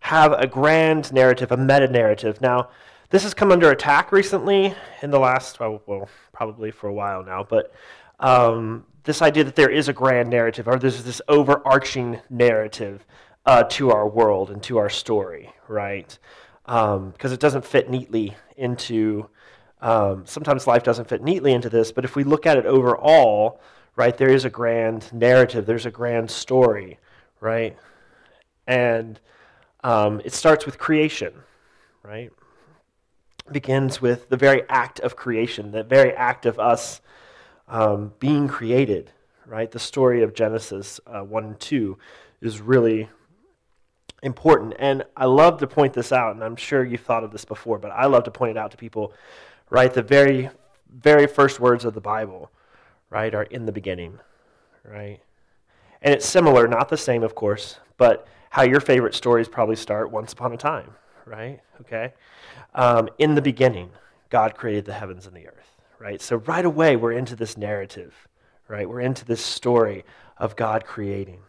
have 0.00 0.32
a 0.32 0.46
grand 0.46 1.12
narrative, 1.12 1.52
a 1.52 1.56
meta 1.56 1.88
narrative. 1.88 2.40
Now, 2.40 2.68
this 3.10 3.22
has 3.22 3.34
come 3.34 3.50
under 3.50 3.70
attack 3.70 4.12
recently 4.12 4.74
in 5.02 5.10
the 5.10 5.18
last, 5.18 5.60
well, 5.60 6.08
probably 6.32 6.70
for 6.70 6.88
a 6.88 6.92
while 6.92 7.24
now, 7.24 7.42
but 7.48 7.72
um, 8.20 8.84
this 9.04 9.22
idea 9.22 9.44
that 9.44 9.56
there 9.56 9.70
is 9.70 9.88
a 9.88 9.92
grand 9.92 10.28
narrative, 10.28 10.68
or 10.68 10.78
there's 10.78 11.02
this 11.02 11.22
overarching 11.28 12.20
narrative 12.28 13.06
uh, 13.46 13.62
to 13.64 13.90
our 13.90 14.06
world 14.06 14.50
and 14.50 14.62
to 14.64 14.76
our 14.76 14.90
story, 14.90 15.50
right? 15.68 16.18
Because 16.66 16.96
um, 16.96 17.14
it 17.22 17.40
doesn't 17.40 17.64
fit 17.64 17.88
neatly 17.88 18.36
into, 18.56 19.28
um, 19.80 20.26
sometimes 20.26 20.66
life 20.66 20.82
doesn't 20.82 21.08
fit 21.08 21.22
neatly 21.22 21.54
into 21.54 21.70
this, 21.70 21.90
but 21.90 22.04
if 22.04 22.14
we 22.14 22.24
look 22.24 22.44
at 22.44 22.58
it 22.58 22.66
overall, 22.66 23.60
right, 23.96 24.18
there 24.18 24.28
is 24.28 24.44
a 24.44 24.50
grand 24.50 25.10
narrative, 25.12 25.64
there's 25.64 25.86
a 25.86 25.90
grand 25.90 26.30
story, 26.30 26.98
right? 27.40 27.76
And 28.66 29.18
um, 29.84 30.20
it 30.24 30.32
starts 30.32 30.66
with 30.66 30.78
creation, 30.78 31.32
right? 32.02 32.30
begins 33.52 34.00
with 34.00 34.28
the 34.28 34.36
very 34.36 34.62
act 34.68 35.00
of 35.00 35.16
creation, 35.16 35.70
the 35.70 35.82
very 35.82 36.12
act 36.12 36.46
of 36.46 36.58
us 36.58 37.00
um, 37.68 38.12
being 38.18 38.48
created, 38.48 39.10
right? 39.46 39.70
The 39.70 39.78
story 39.78 40.22
of 40.22 40.34
Genesis 40.34 41.00
uh, 41.06 41.20
1 41.20 41.44
and 41.44 41.60
2 41.60 41.98
is 42.40 42.60
really 42.60 43.08
important. 44.22 44.74
And 44.78 45.04
I 45.16 45.26
love 45.26 45.58
to 45.60 45.66
point 45.66 45.92
this 45.92 46.12
out, 46.12 46.34
and 46.34 46.44
I'm 46.44 46.56
sure 46.56 46.84
you've 46.84 47.00
thought 47.00 47.24
of 47.24 47.32
this 47.32 47.44
before, 47.44 47.78
but 47.78 47.90
I 47.90 48.06
love 48.06 48.24
to 48.24 48.30
point 48.30 48.52
it 48.52 48.56
out 48.56 48.70
to 48.72 48.76
people, 48.76 49.12
right? 49.70 49.92
The 49.92 50.02
very, 50.02 50.50
very 50.90 51.26
first 51.26 51.60
words 51.60 51.84
of 51.84 51.94
the 51.94 52.00
Bible, 52.00 52.50
right, 53.10 53.34
are 53.34 53.44
in 53.44 53.66
the 53.66 53.72
beginning, 53.72 54.18
right? 54.84 55.20
And 56.00 56.14
it's 56.14 56.26
similar, 56.26 56.68
not 56.68 56.88
the 56.88 56.96
same, 56.96 57.22
of 57.22 57.34
course, 57.34 57.78
but 57.96 58.26
how 58.50 58.62
your 58.62 58.80
favorite 58.80 59.14
stories 59.14 59.48
probably 59.48 59.76
start 59.76 60.10
once 60.10 60.32
upon 60.32 60.52
a 60.52 60.56
time, 60.56 60.90
right? 61.24 61.60
Okay? 61.80 62.12
Um, 62.74 63.08
in 63.18 63.34
the 63.34 63.42
beginning, 63.42 63.90
God 64.30 64.54
created 64.54 64.84
the 64.84 64.94
heavens 64.94 65.26
and 65.26 65.36
the 65.36 65.48
earth, 65.48 65.76
right? 65.98 66.20
So 66.20 66.36
right 66.36 66.64
away, 66.64 66.96
we're 66.96 67.12
into 67.12 67.36
this 67.36 67.56
narrative, 67.56 68.28
right? 68.68 68.88
We're 68.88 69.00
into 69.00 69.24
this 69.24 69.44
story 69.44 70.04
of 70.36 70.56
God 70.56 70.84
creating. 70.84 71.40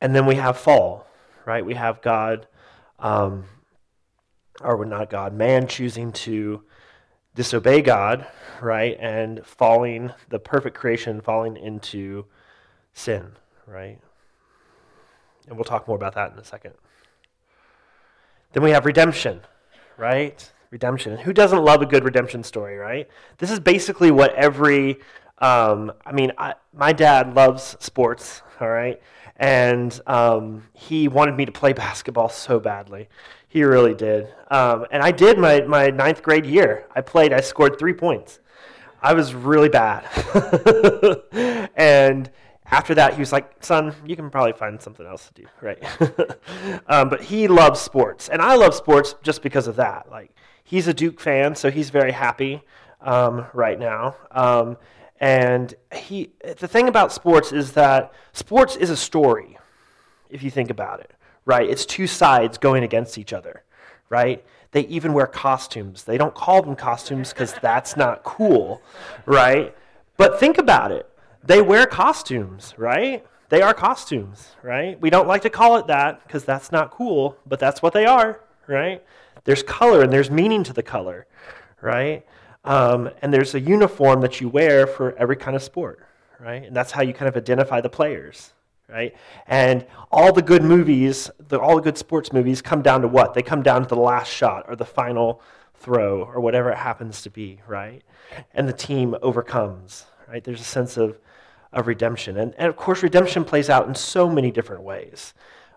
And 0.00 0.14
then 0.14 0.26
we 0.26 0.36
have 0.36 0.56
fall, 0.56 1.06
right? 1.44 1.64
We 1.64 1.74
have 1.74 2.00
God, 2.02 2.46
um, 2.98 3.44
or 4.60 4.84
not 4.84 5.10
God, 5.10 5.32
man 5.32 5.66
choosing 5.66 6.12
to 6.12 6.62
disobey 7.34 7.82
God, 7.82 8.26
right? 8.60 8.96
And 9.00 9.44
falling, 9.44 10.12
the 10.28 10.38
perfect 10.38 10.76
creation 10.76 11.20
falling 11.20 11.56
into 11.56 12.26
sin, 12.92 13.32
right? 13.66 13.98
And 15.48 15.56
we'll 15.56 15.64
talk 15.64 15.88
more 15.88 15.96
about 15.96 16.14
that 16.14 16.32
in 16.32 16.38
a 16.38 16.44
second. 16.44 16.74
Then 18.52 18.62
we 18.62 18.70
have 18.70 18.86
redemption, 18.86 19.40
right? 19.96 20.50
Redemption. 20.70 21.12
And 21.12 21.22
who 21.22 21.32
doesn't 21.32 21.64
love 21.64 21.82
a 21.82 21.86
good 21.86 22.04
redemption 22.04 22.42
story, 22.42 22.76
right? 22.76 23.08
This 23.38 23.50
is 23.50 23.60
basically 23.60 24.10
what 24.10 24.34
every, 24.34 24.98
um, 25.38 25.92
I 26.04 26.12
mean, 26.12 26.32
I, 26.38 26.54
my 26.74 26.92
dad 26.92 27.34
loves 27.34 27.76
sports, 27.80 28.42
all 28.60 28.68
right? 28.68 29.00
And 29.36 29.98
um, 30.06 30.64
he 30.74 31.08
wanted 31.08 31.36
me 31.36 31.46
to 31.46 31.52
play 31.52 31.72
basketball 31.74 32.28
so 32.28 32.60
badly. 32.60 33.08
He 33.48 33.62
really 33.62 33.94
did. 33.94 34.28
Um, 34.50 34.86
and 34.90 35.02
I 35.02 35.10
did 35.10 35.38
my, 35.38 35.62
my 35.62 35.88
ninth 35.88 36.22
grade 36.22 36.44
year. 36.44 36.86
I 36.94 37.00
played, 37.00 37.32
I 37.32 37.40
scored 37.40 37.78
three 37.78 37.94
points. 37.94 38.40
I 39.00 39.14
was 39.14 39.32
really 39.32 39.68
bad. 39.68 40.04
and 41.76 42.30
after 42.70 42.94
that, 42.94 43.14
he 43.14 43.20
was 43.20 43.32
like, 43.32 43.64
son, 43.64 43.94
you 44.04 44.14
can 44.14 44.30
probably 44.30 44.52
find 44.52 44.80
something 44.80 45.06
else 45.06 45.28
to 45.28 45.42
do, 45.42 45.48
right? 45.62 45.82
um, 46.86 47.08
but 47.08 47.22
he 47.22 47.48
loves 47.48 47.80
sports. 47.80 48.28
And 48.28 48.42
I 48.42 48.56
love 48.56 48.74
sports 48.74 49.14
just 49.22 49.42
because 49.42 49.66
of 49.66 49.76
that. 49.76 50.10
Like, 50.10 50.30
he's 50.64 50.86
a 50.86 50.94
Duke 50.94 51.18
fan, 51.20 51.54
so 51.54 51.70
he's 51.70 51.88
very 51.88 52.12
happy 52.12 52.62
um, 53.00 53.46
right 53.54 53.78
now. 53.78 54.16
Um, 54.30 54.76
and 55.18 55.74
he, 55.94 56.30
the 56.58 56.68
thing 56.68 56.88
about 56.88 57.10
sports 57.12 57.52
is 57.52 57.72
that 57.72 58.12
sports 58.32 58.76
is 58.76 58.90
a 58.90 58.96
story, 58.96 59.56
if 60.28 60.42
you 60.42 60.50
think 60.50 60.68
about 60.68 61.00
it, 61.00 61.12
right? 61.46 61.68
It's 61.68 61.86
two 61.86 62.06
sides 62.06 62.58
going 62.58 62.84
against 62.84 63.16
each 63.16 63.32
other, 63.32 63.64
right? 64.10 64.44
They 64.72 64.82
even 64.82 65.14
wear 65.14 65.26
costumes. 65.26 66.04
They 66.04 66.18
don't 66.18 66.34
call 66.34 66.62
them 66.62 66.76
costumes 66.76 67.32
because 67.32 67.54
that's 67.62 67.96
not 67.96 68.22
cool, 68.24 68.82
right? 69.24 69.74
But 70.18 70.38
think 70.38 70.58
about 70.58 70.92
it 70.92 71.08
they 71.48 71.62
wear 71.62 71.86
costumes, 71.86 72.74
right? 72.76 73.24
They 73.48 73.62
are 73.62 73.72
costumes, 73.72 74.50
right? 74.62 75.00
We 75.00 75.08
don't 75.08 75.26
like 75.26 75.42
to 75.42 75.50
call 75.50 75.78
it 75.78 75.86
that 75.86 76.22
because 76.22 76.44
that's 76.44 76.70
not 76.70 76.90
cool, 76.90 77.38
but 77.46 77.58
that's 77.58 77.80
what 77.80 77.94
they 77.94 78.04
are, 78.04 78.40
right? 78.66 79.02
There's 79.44 79.62
color 79.62 80.02
and 80.02 80.12
there's 80.12 80.30
meaning 80.30 80.62
to 80.64 80.74
the 80.74 80.82
color, 80.82 81.26
right? 81.80 82.26
Um, 82.64 83.08
and 83.22 83.32
there's 83.32 83.54
a 83.54 83.60
uniform 83.60 84.20
that 84.20 84.42
you 84.42 84.50
wear 84.50 84.86
for 84.86 85.16
every 85.16 85.36
kind 85.36 85.56
of 85.56 85.62
sport, 85.62 86.00
right? 86.38 86.64
And 86.64 86.76
that's 86.76 86.92
how 86.92 87.00
you 87.00 87.14
kind 87.14 87.30
of 87.30 87.36
identify 87.36 87.80
the 87.80 87.88
players, 87.88 88.52
right? 88.86 89.16
And 89.46 89.86
all 90.12 90.34
the 90.34 90.42
good 90.42 90.62
movies, 90.62 91.30
the, 91.48 91.58
all 91.58 91.76
the 91.76 91.82
good 91.82 91.96
sports 91.96 92.30
movies 92.30 92.60
come 92.60 92.82
down 92.82 93.00
to 93.00 93.08
what? 93.08 93.32
They 93.32 93.42
come 93.42 93.62
down 93.62 93.84
to 93.84 93.88
the 93.88 93.96
last 93.96 94.30
shot 94.30 94.66
or 94.68 94.76
the 94.76 94.84
final 94.84 95.40
throw 95.76 96.24
or 96.24 96.40
whatever 96.42 96.70
it 96.70 96.76
happens 96.76 97.22
to 97.22 97.30
be, 97.30 97.62
right? 97.66 98.02
And 98.52 98.68
the 98.68 98.74
team 98.74 99.16
overcomes, 99.22 100.04
right? 100.28 100.44
There's 100.44 100.60
a 100.60 100.64
sense 100.64 100.98
of 100.98 101.16
of 101.72 101.86
redemption. 101.86 102.36
And, 102.36 102.54
and 102.56 102.68
of 102.68 102.76
course, 102.76 103.02
redemption 103.02 103.44
plays 103.44 103.68
out 103.68 103.86
in 103.88 103.94
so 103.94 104.28
many 104.28 104.50
different 104.50 104.82
ways 104.82 105.34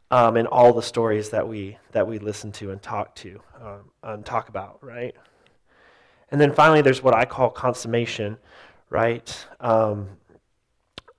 um, 0.10 0.38
in 0.38 0.48
all 0.48 0.74
the 0.74 0.82
stories 0.82 1.30
that 1.30 1.48
we, 1.48 1.78
that 1.92 2.08
we 2.08 2.20
listen 2.20 2.52
to 2.54 2.72
and 2.72 2.82
talk 2.82 3.16
to 3.16 3.42
um, 3.62 3.92
and 4.04 4.26
talk 4.26 4.50
about, 4.50 4.80
right? 4.82 5.16
And 6.30 6.40
then 6.40 6.54
finally, 6.54 6.82
there's 6.82 7.04
what 7.04 7.14
I 7.14 7.26
call 7.26 7.50
consummation, 7.50 8.38
right? 8.90 9.46
Um, 9.60 10.10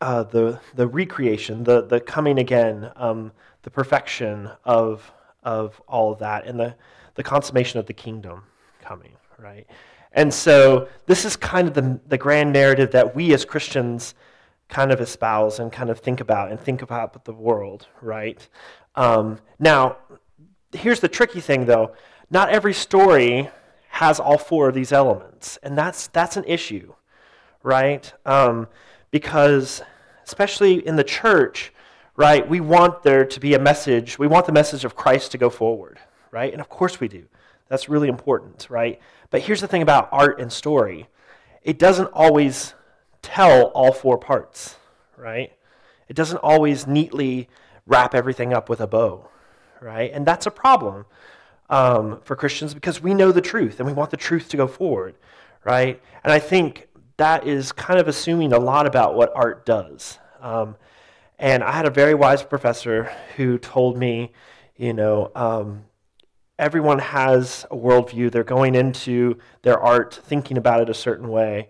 uh, 0.01 0.25
the, 0.25 0.61
the 0.75 0.87
recreation, 0.87 1.65
the, 1.65 1.83
the 1.83 2.01
coming 2.01 2.39
again, 2.39 2.91
um, 2.97 3.33
the 3.63 3.71
perfection 3.71 4.51
of, 4.65 5.13
of 5.43 5.81
all 5.87 6.13
of 6.13 6.19
that, 6.19 6.47
and 6.47 6.59
the, 6.59 6.75
the 7.15 7.23
consummation 7.23 7.79
of 7.79 7.87
the 7.87 7.93
kingdom 7.93 8.43
coming, 8.81 9.13
right? 9.39 9.67
And 10.13 10.33
so 10.33 10.89
this 11.07 11.25
is 11.25 11.37
kind 11.37 11.69
of 11.69 11.75
the, 11.75 12.01
the 12.09 12.19
grand 12.19 12.53
narrative 12.53 12.91
that 12.93 13.15
we 13.15 13.33
as 13.33 13.45
Christians 13.45 14.15
kind 14.69 14.91
of 14.91 15.01
espouse 15.01 15.59
and 15.59 15.71
kind 15.71 15.91
of 15.91 16.01
think 16.01 16.21
about 16.21 16.51
and 16.51 16.59
think 16.59 16.83
about 16.83 17.25
the 17.25 17.33
world, 17.33 17.89
right? 18.01 18.49
Um, 18.95 19.39
now, 19.59 19.97
here's 20.73 21.01
the 21.01 21.09
tricky 21.09 21.41
thing 21.41 21.67
though 21.67 21.95
not 22.31 22.49
every 22.49 22.73
story 22.73 23.51
has 23.91 24.19
all 24.19 24.39
four 24.39 24.69
of 24.69 24.75
these 24.75 24.91
elements, 24.91 25.59
and 25.63 25.77
that's, 25.77 26.07
that's 26.07 26.39
an 26.39 26.45
issue, 26.47 26.95
right? 27.63 28.11
Um, 28.25 28.69
because, 29.11 29.83
especially 30.25 30.87
in 30.87 30.97
the 30.97 31.05
church, 31.05 31.75
right, 32.17 32.49
we 32.49 32.61
want 32.61 33.03
there 33.03 33.27
to 33.27 33.39
be 33.39 33.53
a 33.53 33.59
message, 33.59 34.19
we 34.19 34.27
want 34.27 34.47
the 34.47 34.53
message 34.53 34.87
of 34.87 34.97
Christ 34.97 35.33
to 35.33 35.39
go 35.39 35.51
forward, 35.51 35.99
right? 36.31 36.51
And 36.51 36.61
of 36.61 36.71
course 36.71 37.01
we 37.01 37.09
do. 37.09 37.27
That's 37.69 37.91
really 37.91 38.09
important, 38.09 38.67
right? 38.71 38.99
But 39.31 39.43
here's 39.43 39.61
the 39.61 39.69
thing 39.69 39.83
about 39.83 40.09
art 40.11 40.41
and 40.41 40.51
story 40.51 41.09
it 41.63 41.79
doesn't 41.79 42.09
always 42.09 42.75
tell 43.23 43.67
all 43.69 43.93
four 43.93 44.19
parts, 44.19 44.77
right? 45.17 45.53
It 46.09 46.15
doesn't 46.15 46.39
always 46.39 46.87
neatly 46.87 47.49
wrap 47.87 48.15
everything 48.15 48.53
up 48.53 48.69
with 48.69 48.81
a 48.81 48.87
bow, 48.87 49.29
right? 49.81 50.11
And 50.13 50.27
that's 50.27 50.47
a 50.47 50.51
problem 50.51 51.07
um, 51.71 52.21
for 52.25 52.37
Christians 52.37 52.75
because 52.75 53.01
we 53.01 53.15
know 53.15 53.33
the 53.33 53.41
truth 53.41 53.81
and 53.81 53.87
we 53.87 53.93
want 53.93 54.11
the 54.11 54.17
truth 54.17 54.49
to 54.51 54.57
go 54.57 54.67
forward, 54.67 55.15
right? 55.65 56.01
And 56.23 56.33
I 56.33 56.39
think 56.39 56.89
that 57.17 57.47
is 57.47 57.73
kind 57.73 57.99
of 57.99 58.09
assuming 58.09 58.53
a 58.53 58.59
lot 58.59 58.87
about 58.87 59.15
what 59.15 59.33
art 59.35 59.65
does. 59.65 60.19
Um, 60.41 60.77
and 61.39 61.63
I 61.63 61.73
had 61.73 61.87
a 61.87 61.91
very 61.91 62.15
wise 62.15 62.43
professor 62.43 63.11
who 63.37 63.59
told 63.59 63.97
me, 63.97 64.33
you 64.77 64.93
know, 64.93 65.31
um, 65.35 65.85
everyone 66.59 66.99
has 66.99 67.67
a 67.71 67.77
worldview. 67.77 68.31
They're 68.31 68.45
going 68.45 68.75
into 68.75 69.39
their 69.63 69.81
art 69.81 70.21
thinking 70.25 70.57
about 70.57 70.81
it 70.81 70.91
a 70.91 70.95
certain 70.95 71.29
way 71.29 71.69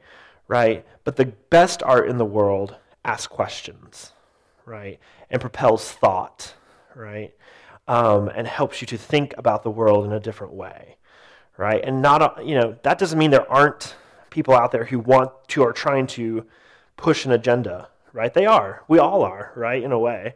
right? 0.53 0.85
But 1.05 1.17
the 1.17 1.33
best 1.49 1.83
art 1.83 2.11
in 2.11 2.19
the 2.19 2.27
world 2.27 2.77
asks 3.07 3.27
questions, 3.27 4.13
right? 4.67 5.01
And 5.31 5.41
propels 5.41 5.91
thought, 5.91 6.53
right? 6.95 7.33
Um, 7.89 8.29
and 8.29 8.47
helps 8.47 8.83
you 8.83 8.87
to 8.89 8.99
think 8.99 9.35
about 9.39 9.63
the 9.63 9.71
world 9.71 10.05
in 10.05 10.13
a 10.13 10.21
different 10.21 10.53
way, 10.53 10.99
right? 11.57 11.83
And 11.83 12.03
not, 12.03 12.45
you 12.47 12.55
know, 12.55 12.77
that 12.83 12.99
doesn't 12.99 13.19
mean 13.19 13.31
there 13.31 13.51
aren't 13.51 13.97
people 14.29 14.53
out 14.53 14.73
there 14.73 14.85
who 14.85 14.99
want 14.99 15.31
to 15.49 15.63
or 15.63 15.73
trying 15.73 16.07
to 16.09 16.45
push 16.99 17.25
an 17.25 17.33
agenda, 17.33 17.89
right? 18.13 18.35
They 18.35 18.45
are. 18.45 18.85
We 18.89 18.99
all 18.99 19.23
are, 19.23 19.53
right? 19.57 19.83
In 19.83 19.91
a 19.91 19.99
way, 19.99 20.35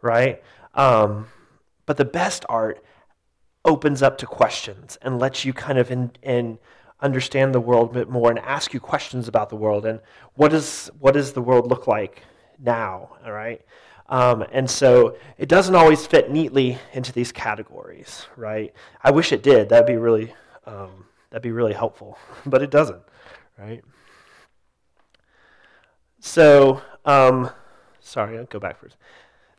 right? 0.00 0.42
Um, 0.72 1.26
but 1.84 1.98
the 1.98 2.06
best 2.06 2.46
art 2.48 2.82
opens 3.66 4.02
up 4.02 4.16
to 4.16 4.26
questions 4.26 4.96
and 5.02 5.18
lets 5.18 5.44
you 5.44 5.52
kind 5.52 5.78
of 5.78 5.90
in, 5.90 6.12
in 6.22 6.58
understand 7.00 7.54
the 7.54 7.60
world 7.60 7.90
a 7.90 7.94
bit 7.94 8.08
more 8.08 8.30
and 8.30 8.38
ask 8.40 8.74
you 8.74 8.80
questions 8.80 9.28
about 9.28 9.48
the 9.48 9.56
world 9.56 9.86
and 9.86 10.00
what 10.34 10.50
does 10.50 10.90
the 11.32 11.42
world 11.42 11.68
look 11.68 11.86
like 11.86 12.22
now 12.58 13.16
all 13.24 13.32
right? 13.32 13.62
Um, 14.10 14.44
and 14.52 14.70
so 14.70 15.16
it 15.36 15.48
doesn't 15.48 15.74
always 15.74 16.06
fit 16.06 16.30
neatly 16.30 16.78
into 16.92 17.12
these 17.12 17.32
categories 17.32 18.26
right? 18.36 18.72
I 19.02 19.10
wish 19.10 19.32
it 19.32 19.42
did. 19.42 19.68
That'd 19.68 19.86
be 19.86 19.96
really 19.96 20.34
um, 20.66 21.06
that'd 21.30 21.42
be 21.42 21.52
really 21.52 21.74
helpful 21.74 22.18
but 22.46 22.62
it 22.62 22.70
doesn't 22.70 23.02
right? 23.58 23.84
So 26.20 26.82
um, 27.04 27.50
sorry 28.00 28.38
i'll 28.38 28.44
go 28.44 28.58
back 28.58 28.78
first 28.80 28.96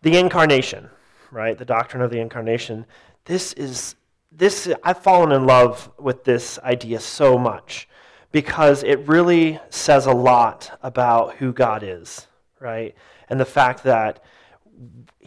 the 0.01 0.17
incarnation 0.17 0.89
right? 1.31 1.57
The 1.57 1.65
doctrine 1.65 2.01
of 2.01 2.11
the 2.11 2.19
incarnation. 2.19 2.85
This 3.25 3.53
is 3.53 3.95
this 4.31 4.71
I've 4.83 4.99
fallen 4.99 5.31
in 5.31 5.45
love 5.45 5.91
with 5.97 6.23
this 6.23 6.59
idea 6.59 6.99
so 6.99 7.37
much 7.37 7.87
because 8.31 8.83
it 8.83 9.07
really 9.07 9.59
says 9.69 10.05
a 10.05 10.11
lot 10.11 10.77
about 10.83 11.35
who 11.35 11.51
God 11.51 11.83
is, 11.83 12.27
right? 12.59 12.95
And 13.27 13.39
the 13.39 13.45
fact 13.45 13.83
that 13.83 14.23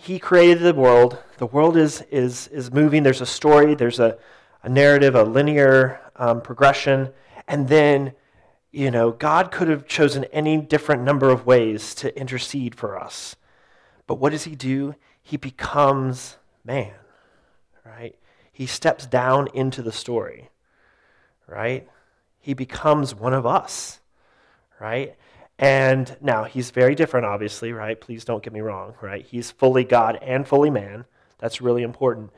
he 0.02 0.18
created 0.18 0.62
the 0.62 0.74
world. 0.74 1.18
The 1.38 1.46
world 1.46 1.76
is 1.76 2.02
is 2.10 2.48
is 2.48 2.72
moving. 2.72 3.02
There's 3.02 3.20
a 3.20 3.26
story. 3.26 3.74
There's 3.74 4.00
a, 4.00 4.18
a 4.62 4.68
narrative, 4.68 5.14
a 5.14 5.22
linear 5.22 6.00
um, 6.16 6.40
progression, 6.40 7.10
and 7.46 7.68
then 7.68 8.12
you 8.72 8.90
know 8.90 9.12
God 9.12 9.52
could 9.52 9.68
have 9.68 9.86
chosen 9.86 10.24
any 10.24 10.56
different 10.56 11.02
number 11.02 11.30
of 11.30 11.46
ways 11.46 11.94
to 11.96 12.18
intercede 12.18 12.74
for 12.74 12.98
us. 12.98 13.36
But 14.06 14.16
what 14.16 14.30
does 14.30 14.44
He 14.44 14.56
do? 14.56 14.96
He 15.22 15.36
becomes 15.36 16.36
man, 16.64 16.94
right? 17.84 18.16
He 18.52 18.66
steps 18.66 19.06
down 19.06 19.48
into 19.54 19.82
the 19.82 19.92
story, 19.92 20.50
right? 21.48 21.88
He 22.38 22.54
becomes 22.54 23.14
one 23.14 23.32
of 23.32 23.46
us, 23.46 24.00
right? 24.78 25.16
And 25.58 26.16
now 26.20 26.44
he's 26.44 26.70
very 26.70 26.94
different, 26.94 27.24
obviously, 27.24 27.72
right? 27.72 28.00
Please 28.00 28.24
don't 28.24 28.42
get 28.42 28.52
me 28.52 28.60
wrong, 28.60 28.94
right? 29.00 29.24
He's 29.24 29.50
fully 29.50 29.84
God 29.84 30.18
and 30.20 30.46
fully 30.46 30.70
man. 30.70 31.06
That's 31.38 31.60
really 31.60 31.82
important. 31.82 32.30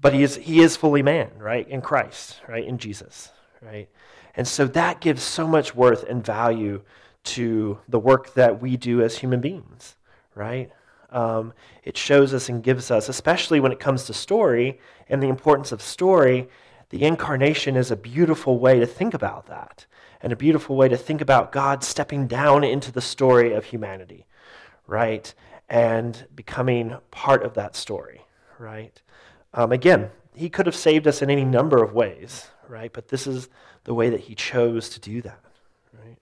But 0.00 0.14
he 0.14 0.22
is, 0.22 0.36
he 0.36 0.60
is 0.60 0.76
fully 0.76 1.02
man, 1.02 1.30
right? 1.38 1.68
In 1.68 1.80
Christ, 1.80 2.40
right? 2.48 2.64
In 2.64 2.78
Jesus, 2.78 3.30
right? 3.60 3.88
And 4.34 4.48
so 4.48 4.66
that 4.68 5.00
gives 5.00 5.22
so 5.22 5.46
much 5.46 5.74
worth 5.74 6.04
and 6.04 6.24
value 6.24 6.82
to 7.24 7.78
the 7.88 7.98
work 7.98 8.34
that 8.34 8.60
we 8.62 8.76
do 8.76 9.02
as 9.02 9.18
human 9.18 9.40
beings, 9.40 9.96
right? 10.34 10.70
Um, 11.12 11.52
it 11.84 11.96
shows 11.96 12.32
us 12.32 12.48
and 12.48 12.62
gives 12.62 12.90
us, 12.90 13.08
especially 13.08 13.60
when 13.60 13.70
it 13.70 13.78
comes 13.78 14.04
to 14.04 14.14
story 14.14 14.80
and 15.08 15.22
the 15.22 15.28
importance 15.28 15.70
of 15.70 15.82
story, 15.82 16.48
the 16.88 17.04
incarnation 17.04 17.76
is 17.76 17.90
a 17.90 17.96
beautiful 17.96 18.58
way 18.58 18.80
to 18.80 18.86
think 18.86 19.14
about 19.14 19.46
that 19.46 19.86
and 20.22 20.32
a 20.32 20.36
beautiful 20.36 20.74
way 20.76 20.88
to 20.88 20.96
think 20.96 21.20
about 21.20 21.52
God 21.52 21.84
stepping 21.84 22.26
down 22.26 22.64
into 22.64 22.90
the 22.90 23.00
story 23.00 23.52
of 23.52 23.66
humanity, 23.66 24.26
right? 24.86 25.32
And 25.68 26.26
becoming 26.34 26.96
part 27.10 27.42
of 27.42 27.54
that 27.54 27.76
story, 27.76 28.22
right? 28.58 29.00
Um, 29.52 29.72
again, 29.72 30.10
he 30.34 30.48
could 30.48 30.66
have 30.66 30.76
saved 30.76 31.06
us 31.06 31.20
in 31.20 31.28
any 31.28 31.44
number 31.44 31.82
of 31.82 31.92
ways, 31.92 32.48
right? 32.68 32.92
But 32.92 33.08
this 33.08 33.26
is 33.26 33.48
the 33.84 33.94
way 33.94 34.08
that 34.10 34.20
he 34.20 34.34
chose 34.34 34.88
to 34.90 35.00
do 35.00 35.20
that, 35.22 35.40
right? 35.92 36.18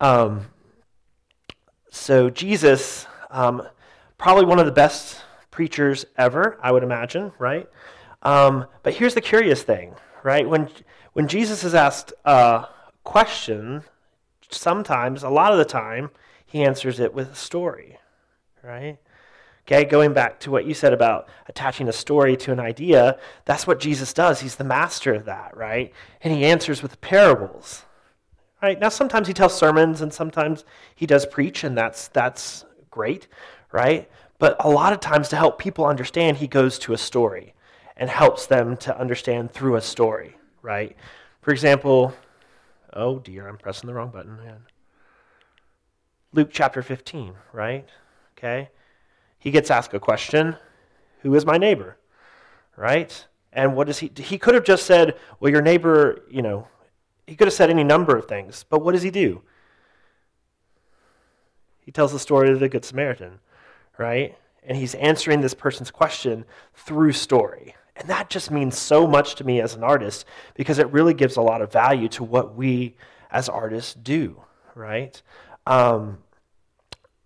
Um, 0.00 0.46
so 1.90 2.28
Jesus 2.28 3.06
um, 3.30 3.62
probably 4.18 4.44
one 4.44 4.58
of 4.58 4.66
the 4.66 4.72
best 4.72 5.22
preachers 5.50 6.04
ever, 6.16 6.58
I 6.62 6.72
would 6.72 6.82
imagine, 6.82 7.32
right? 7.38 7.68
Um, 8.22 8.66
but 8.82 8.94
here's 8.94 9.14
the 9.14 9.20
curious 9.20 9.62
thing, 9.62 9.94
right? 10.22 10.48
When, 10.48 10.68
when 11.12 11.28
Jesus 11.28 11.64
is 11.64 11.74
asked 11.74 12.12
a 12.24 12.66
question, 13.04 13.84
sometimes, 14.50 15.22
a 15.22 15.28
lot 15.28 15.52
of 15.52 15.58
the 15.58 15.64
time, 15.64 16.10
he 16.44 16.62
answers 16.62 17.00
it 17.00 17.14
with 17.14 17.32
a 17.32 17.36
story, 17.36 17.98
right? 18.62 18.98
Okay, 19.66 19.84
going 19.84 20.14
back 20.14 20.40
to 20.40 20.50
what 20.50 20.64
you 20.64 20.72
said 20.72 20.94
about 20.94 21.28
attaching 21.46 21.88
a 21.88 21.92
story 21.92 22.36
to 22.38 22.52
an 22.52 22.58
idea, 22.58 23.18
that's 23.44 23.66
what 23.66 23.80
Jesus 23.80 24.14
does. 24.14 24.40
He's 24.40 24.56
the 24.56 24.64
master 24.64 25.14
of 25.14 25.26
that, 25.26 25.54
right? 25.56 25.92
And 26.22 26.32
he 26.32 26.44
answers 26.44 26.82
with 26.82 27.00
parables. 27.00 27.84
Right? 28.62 28.80
Now 28.80 28.88
sometimes 28.88 29.28
he 29.28 29.34
tells 29.34 29.56
sermons 29.56 30.00
and 30.00 30.12
sometimes 30.12 30.64
he 30.94 31.06
does 31.06 31.26
preach 31.26 31.62
and 31.62 31.78
that's 31.78 32.08
that's 32.08 32.64
great 32.90 33.28
right? 33.72 34.08
But 34.38 34.56
a 34.64 34.68
lot 34.68 34.92
of 34.92 35.00
times, 35.00 35.28
to 35.30 35.36
help 35.36 35.58
people 35.58 35.84
understand, 35.84 36.36
he 36.36 36.46
goes 36.46 36.78
to 36.80 36.92
a 36.92 36.98
story 36.98 37.54
and 37.96 38.08
helps 38.08 38.46
them 38.46 38.76
to 38.78 38.98
understand 38.98 39.50
through 39.50 39.76
a 39.76 39.80
story, 39.80 40.36
right? 40.62 40.96
For 41.42 41.50
example, 41.50 42.14
oh 42.92 43.18
dear, 43.18 43.48
I'm 43.48 43.58
pressing 43.58 43.88
the 43.88 43.94
wrong 43.94 44.10
button. 44.10 44.38
Luke 46.32 46.50
chapter 46.52 46.82
15, 46.82 47.34
right? 47.52 47.88
Okay. 48.36 48.70
He 49.38 49.50
gets 49.50 49.70
asked 49.70 49.94
a 49.94 50.00
question 50.00 50.56
Who 51.22 51.34
is 51.34 51.44
my 51.44 51.58
neighbor? 51.58 51.96
Right? 52.76 53.26
And 53.52 53.74
what 53.74 53.86
does 53.86 53.98
he 53.98 54.12
he 54.16 54.38
could 54.38 54.54
have 54.54 54.64
just 54.64 54.86
said, 54.86 55.16
Well, 55.40 55.50
your 55.50 55.62
neighbor, 55.62 56.22
you 56.30 56.42
know, 56.42 56.68
he 57.26 57.34
could 57.34 57.46
have 57.46 57.54
said 57.54 57.70
any 57.70 57.84
number 57.84 58.16
of 58.16 58.26
things, 58.26 58.64
but 58.68 58.82
what 58.82 58.92
does 58.92 59.02
he 59.02 59.10
do? 59.10 59.42
He 61.80 61.90
tells 61.90 62.12
the 62.12 62.18
story 62.18 62.50
of 62.50 62.60
the 62.60 62.68
Good 62.68 62.84
Samaritan 62.84 63.40
right? 63.98 64.36
And 64.62 64.76
he's 64.76 64.94
answering 64.94 65.40
this 65.40 65.54
person's 65.54 65.90
question 65.90 66.44
through 66.74 67.12
story. 67.12 67.74
And 67.96 68.08
that 68.08 68.30
just 68.30 68.50
means 68.50 68.78
so 68.78 69.06
much 69.06 69.34
to 69.36 69.44
me 69.44 69.60
as 69.60 69.74
an 69.74 69.82
artist 69.82 70.24
because 70.54 70.78
it 70.78 70.90
really 70.92 71.14
gives 71.14 71.36
a 71.36 71.42
lot 71.42 71.60
of 71.60 71.72
value 71.72 72.08
to 72.10 72.24
what 72.24 72.54
we 72.54 72.94
as 73.30 73.48
artists 73.48 73.94
do, 73.94 74.42
right? 74.74 75.20
Um, 75.66 76.18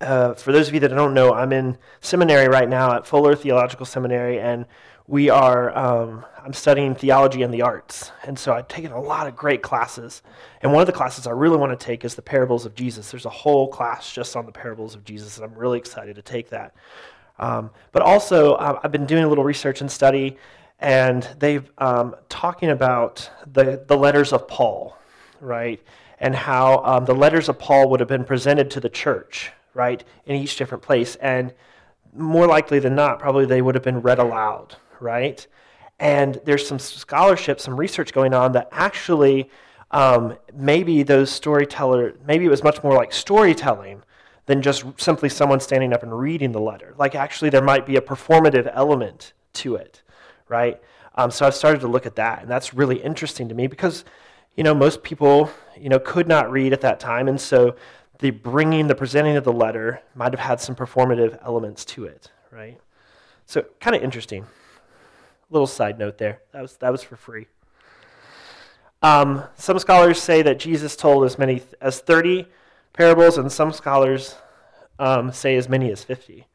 uh, 0.00 0.34
for 0.34 0.50
those 0.50 0.68
of 0.68 0.74
you 0.74 0.80
that 0.80 0.88
don't 0.88 1.14
know, 1.14 1.32
I'm 1.32 1.52
in 1.52 1.78
seminary 2.00 2.48
right 2.48 2.68
now 2.68 2.94
at 2.96 3.06
Fuller 3.06 3.36
Theological 3.36 3.86
Seminary, 3.86 4.40
and 4.40 4.66
we 5.06 5.28
are 5.28 5.76
um, 5.76 6.24
i'm 6.42 6.52
studying 6.52 6.94
theology 6.94 7.42
and 7.42 7.52
the 7.52 7.62
arts. 7.62 8.12
And 8.24 8.38
so 8.38 8.52
i've 8.52 8.68
taken 8.68 8.92
a 8.92 9.00
lot 9.00 9.26
of 9.26 9.36
great 9.36 9.62
classes. 9.62 10.22
And 10.62 10.72
one 10.72 10.80
of 10.80 10.86
the 10.86 10.92
classes 10.92 11.26
i 11.26 11.30
really 11.30 11.56
want 11.56 11.78
to 11.78 11.84
take 11.84 12.04
is 12.04 12.14
the 12.14 12.22
parables 12.22 12.66
of 12.66 12.74
jesus. 12.74 13.10
There's 13.10 13.26
a 13.26 13.30
whole 13.30 13.68
class 13.68 14.12
just 14.12 14.36
on 14.36 14.46
the 14.46 14.52
parables 14.52 14.94
of 14.94 15.04
jesus 15.04 15.36
and 15.36 15.44
i'm 15.44 15.54
really 15.54 15.78
excited 15.78 16.16
to 16.16 16.22
take 16.22 16.50
that. 16.50 16.74
Um, 17.38 17.70
but 17.92 18.02
also 18.02 18.54
uh, 18.54 18.80
i've 18.82 18.92
been 18.92 19.06
doing 19.06 19.24
a 19.24 19.28
little 19.28 19.44
research 19.44 19.80
and 19.80 19.90
study 19.90 20.36
and 20.78 21.28
they've 21.38 21.70
um, 21.78 22.16
talking 22.28 22.70
about 22.70 23.30
the, 23.52 23.84
the 23.86 23.96
letters 23.96 24.32
of 24.32 24.48
paul 24.48 24.96
right? 25.42 25.82
And 26.20 26.34
how 26.34 26.82
um, 26.84 27.04
the 27.04 27.14
letters 27.14 27.48
of 27.48 27.58
paul 27.58 27.90
would 27.90 28.00
have 28.00 28.08
been 28.08 28.24
presented 28.24 28.70
to 28.70 28.80
the 28.80 28.88
church 28.88 29.50
right 29.74 30.02
in 30.26 30.36
each 30.36 30.56
different 30.56 30.82
place. 30.82 31.16
And 31.16 31.52
more 32.14 32.46
likely 32.46 32.78
than 32.78 32.94
not 32.94 33.18
probably 33.18 33.44
they 33.44 33.60
would 33.60 33.74
have 33.74 33.84
been 33.84 34.00
read 34.00 34.18
aloud 34.18 34.76
right? 35.02 35.46
And 35.98 36.40
there's 36.44 36.66
some 36.66 36.78
scholarship, 36.78 37.60
some 37.60 37.76
research 37.76 38.12
going 38.12 38.34
on 38.34 38.52
that 38.52 38.68
actually 38.72 39.50
um, 39.90 40.36
maybe 40.54 41.02
those 41.02 41.30
storyteller, 41.30 42.14
maybe 42.26 42.46
it 42.46 42.48
was 42.48 42.64
much 42.64 42.82
more 42.82 42.94
like 42.94 43.12
storytelling 43.12 44.02
than 44.46 44.62
just 44.62 44.84
simply 44.96 45.28
someone 45.28 45.60
standing 45.60 45.92
up 45.92 46.02
and 46.02 46.18
reading 46.18 46.52
the 46.52 46.60
letter. 46.60 46.94
Like 46.98 47.14
actually, 47.14 47.50
there 47.50 47.62
might 47.62 47.86
be 47.86 47.96
a 47.96 48.00
performative 48.00 48.70
element 48.74 49.32
to 49.54 49.76
it, 49.76 50.02
right? 50.48 50.80
Um, 51.14 51.30
so 51.30 51.46
I've 51.46 51.54
started 51.54 51.80
to 51.82 51.88
look 51.88 52.06
at 52.06 52.16
that, 52.16 52.42
and 52.42 52.50
that's 52.50 52.72
really 52.72 53.02
interesting 53.02 53.48
to 53.50 53.54
me 53.54 53.66
because, 53.66 54.04
you 54.56 54.64
know, 54.64 54.74
most 54.74 55.02
people, 55.02 55.50
you 55.78 55.90
know, 55.90 55.98
could 55.98 56.26
not 56.26 56.50
read 56.50 56.72
at 56.72 56.80
that 56.80 56.98
time, 56.98 57.28
and 57.28 57.40
so 57.40 57.76
the 58.18 58.30
bringing, 58.30 58.86
the 58.86 58.94
presenting 58.94 59.36
of 59.36 59.44
the 59.44 59.52
letter 59.52 60.00
might 60.14 60.32
have 60.32 60.40
had 60.40 60.60
some 60.60 60.74
performative 60.74 61.38
elements 61.44 61.84
to 61.84 62.06
it, 62.06 62.30
right? 62.50 62.80
So 63.46 63.66
kind 63.80 63.94
of 63.94 64.02
interesting. 64.02 64.46
Little 65.52 65.66
side 65.66 65.98
note 65.98 66.16
there. 66.16 66.40
That 66.52 66.62
was, 66.62 66.76
that 66.78 66.90
was 66.90 67.02
for 67.02 67.16
free. 67.16 67.46
Um, 69.02 69.44
some 69.54 69.78
scholars 69.78 70.20
say 70.20 70.40
that 70.40 70.58
Jesus 70.58 70.96
told 70.96 71.24
as 71.24 71.38
many 71.38 71.60
as 71.80 72.00
30 72.00 72.46
parables, 72.94 73.36
and 73.36 73.52
some 73.52 73.70
scholars 73.70 74.36
um, 74.98 75.30
say 75.30 75.56
as 75.56 75.68
many 75.68 75.92
as 75.92 76.02
50, 76.02 76.46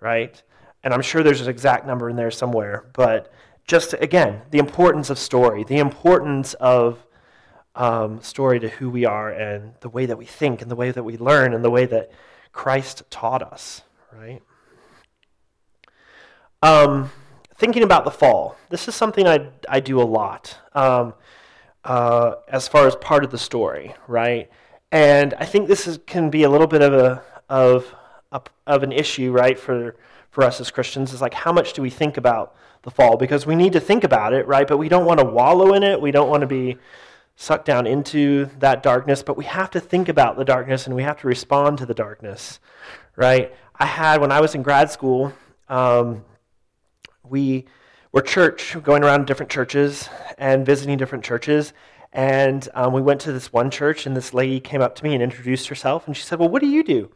right? 0.00 0.42
And 0.82 0.92
I'm 0.92 1.02
sure 1.02 1.22
there's 1.22 1.42
an 1.42 1.48
exact 1.48 1.86
number 1.86 2.10
in 2.10 2.16
there 2.16 2.32
somewhere, 2.32 2.86
but 2.92 3.32
just 3.68 3.94
again, 4.00 4.42
the 4.50 4.58
importance 4.58 5.10
of 5.10 5.18
story, 5.18 5.62
the 5.62 5.78
importance 5.78 6.54
of 6.54 7.06
um, 7.76 8.20
story 8.20 8.58
to 8.58 8.68
who 8.68 8.90
we 8.90 9.04
are 9.04 9.30
and 9.30 9.74
the 9.80 9.88
way 9.88 10.06
that 10.06 10.18
we 10.18 10.24
think 10.24 10.60
and 10.60 10.68
the 10.68 10.76
way 10.76 10.90
that 10.90 11.04
we 11.04 11.16
learn 11.18 11.54
and 11.54 11.64
the 11.64 11.70
way 11.70 11.86
that 11.86 12.10
Christ 12.50 13.04
taught 13.10 13.42
us, 13.42 13.82
right? 14.12 14.42
Um, 16.62 17.12
thinking 17.60 17.82
about 17.82 18.04
the 18.04 18.10
fall. 18.10 18.56
This 18.70 18.88
is 18.88 18.94
something 18.94 19.28
I, 19.28 19.46
I 19.68 19.80
do 19.80 20.00
a 20.00 20.08
lot 20.18 20.58
um, 20.72 21.12
uh, 21.84 22.36
as 22.48 22.66
far 22.66 22.86
as 22.86 22.96
part 22.96 23.22
of 23.22 23.30
the 23.30 23.38
story, 23.38 23.94
right? 24.08 24.50
And 24.90 25.34
I 25.34 25.44
think 25.44 25.68
this 25.68 25.86
is, 25.86 25.98
can 26.06 26.30
be 26.30 26.42
a 26.42 26.48
little 26.48 26.66
bit 26.66 26.80
of 26.80 26.94
a 26.94 27.22
of 27.50 27.94
a, 28.32 28.40
of 28.66 28.82
an 28.82 28.92
issue, 28.92 29.30
right, 29.30 29.58
for 29.58 29.94
for 30.30 30.42
us 30.42 30.58
as 30.60 30.70
Christians. 30.70 31.12
Is 31.12 31.20
like 31.20 31.34
how 31.34 31.52
much 31.52 31.74
do 31.74 31.82
we 31.82 31.90
think 31.90 32.16
about 32.16 32.56
the 32.82 32.90
fall? 32.90 33.18
Because 33.18 33.46
we 33.46 33.54
need 33.54 33.74
to 33.74 33.80
think 33.80 34.04
about 34.04 34.32
it, 34.32 34.46
right? 34.46 34.66
But 34.66 34.78
we 34.78 34.88
don't 34.88 35.04
want 35.04 35.20
to 35.20 35.26
wallow 35.26 35.74
in 35.74 35.82
it. 35.82 36.00
We 36.00 36.12
don't 36.12 36.30
want 36.30 36.40
to 36.40 36.46
be 36.46 36.78
sucked 37.36 37.66
down 37.66 37.86
into 37.86 38.48
that 38.58 38.82
darkness. 38.82 39.22
But 39.22 39.36
we 39.36 39.44
have 39.44 39.70
to 39.72 39.80
think 39.80 40.08
about 40.08 40.38
the 40.38 40.44
darkness 40.46 40.86
and 40.86 40.96
we 40.96 41.02
have 41.02 41.20
to 41.20 41.26
respond 41.26 41.76
to 41.78 41.86
the 41.86 41.94
darkness, 41.94 42.58
right? 43.16 43.54
I 43.78 43.84
had 43.84 44.22
when 44.22 44.32
I 44.32 44.40
was 44.40 44.54
in 44.54 44.62
grad 44.62 44.90
school. 44.90 45.34
Um, 45.68 46.24
we 47.30 47.64
were 48.12 48.22
church, 48.22 48.76
going 48.82 49.04
around 49.04 49.26
different 49.26 49.50
churches 49.50 50.08
and 50.36 50.66
visiting 50.66 50.98
different 50.98 51.24
churches. 51.24 51.72
And 52.12 52.68
um, 52.74 52.92
we 52.92 53.00
went 53.00 53.20
to 53.22 53.32
this 53.32 53.52
one 53.52 53.70
church, 53.70 54.04
and 54.04 54.16
this 54.16 54.34
lady 54.34 54.58
came 54.58 54.82
up 54.82 54.96
to 54.96 55.04
me 55.04 55.14
and 55.14 55.22
introduced 55.22 55.68
herself. 55.68 56.06
And 56.06 56.16
she 56.16 56.24
said, 56.24 56.38
Well, 56.40 56.48
what 56.48 56.60
do 56.60 56.68
you 56.68 56.82
do? 56.82 57.10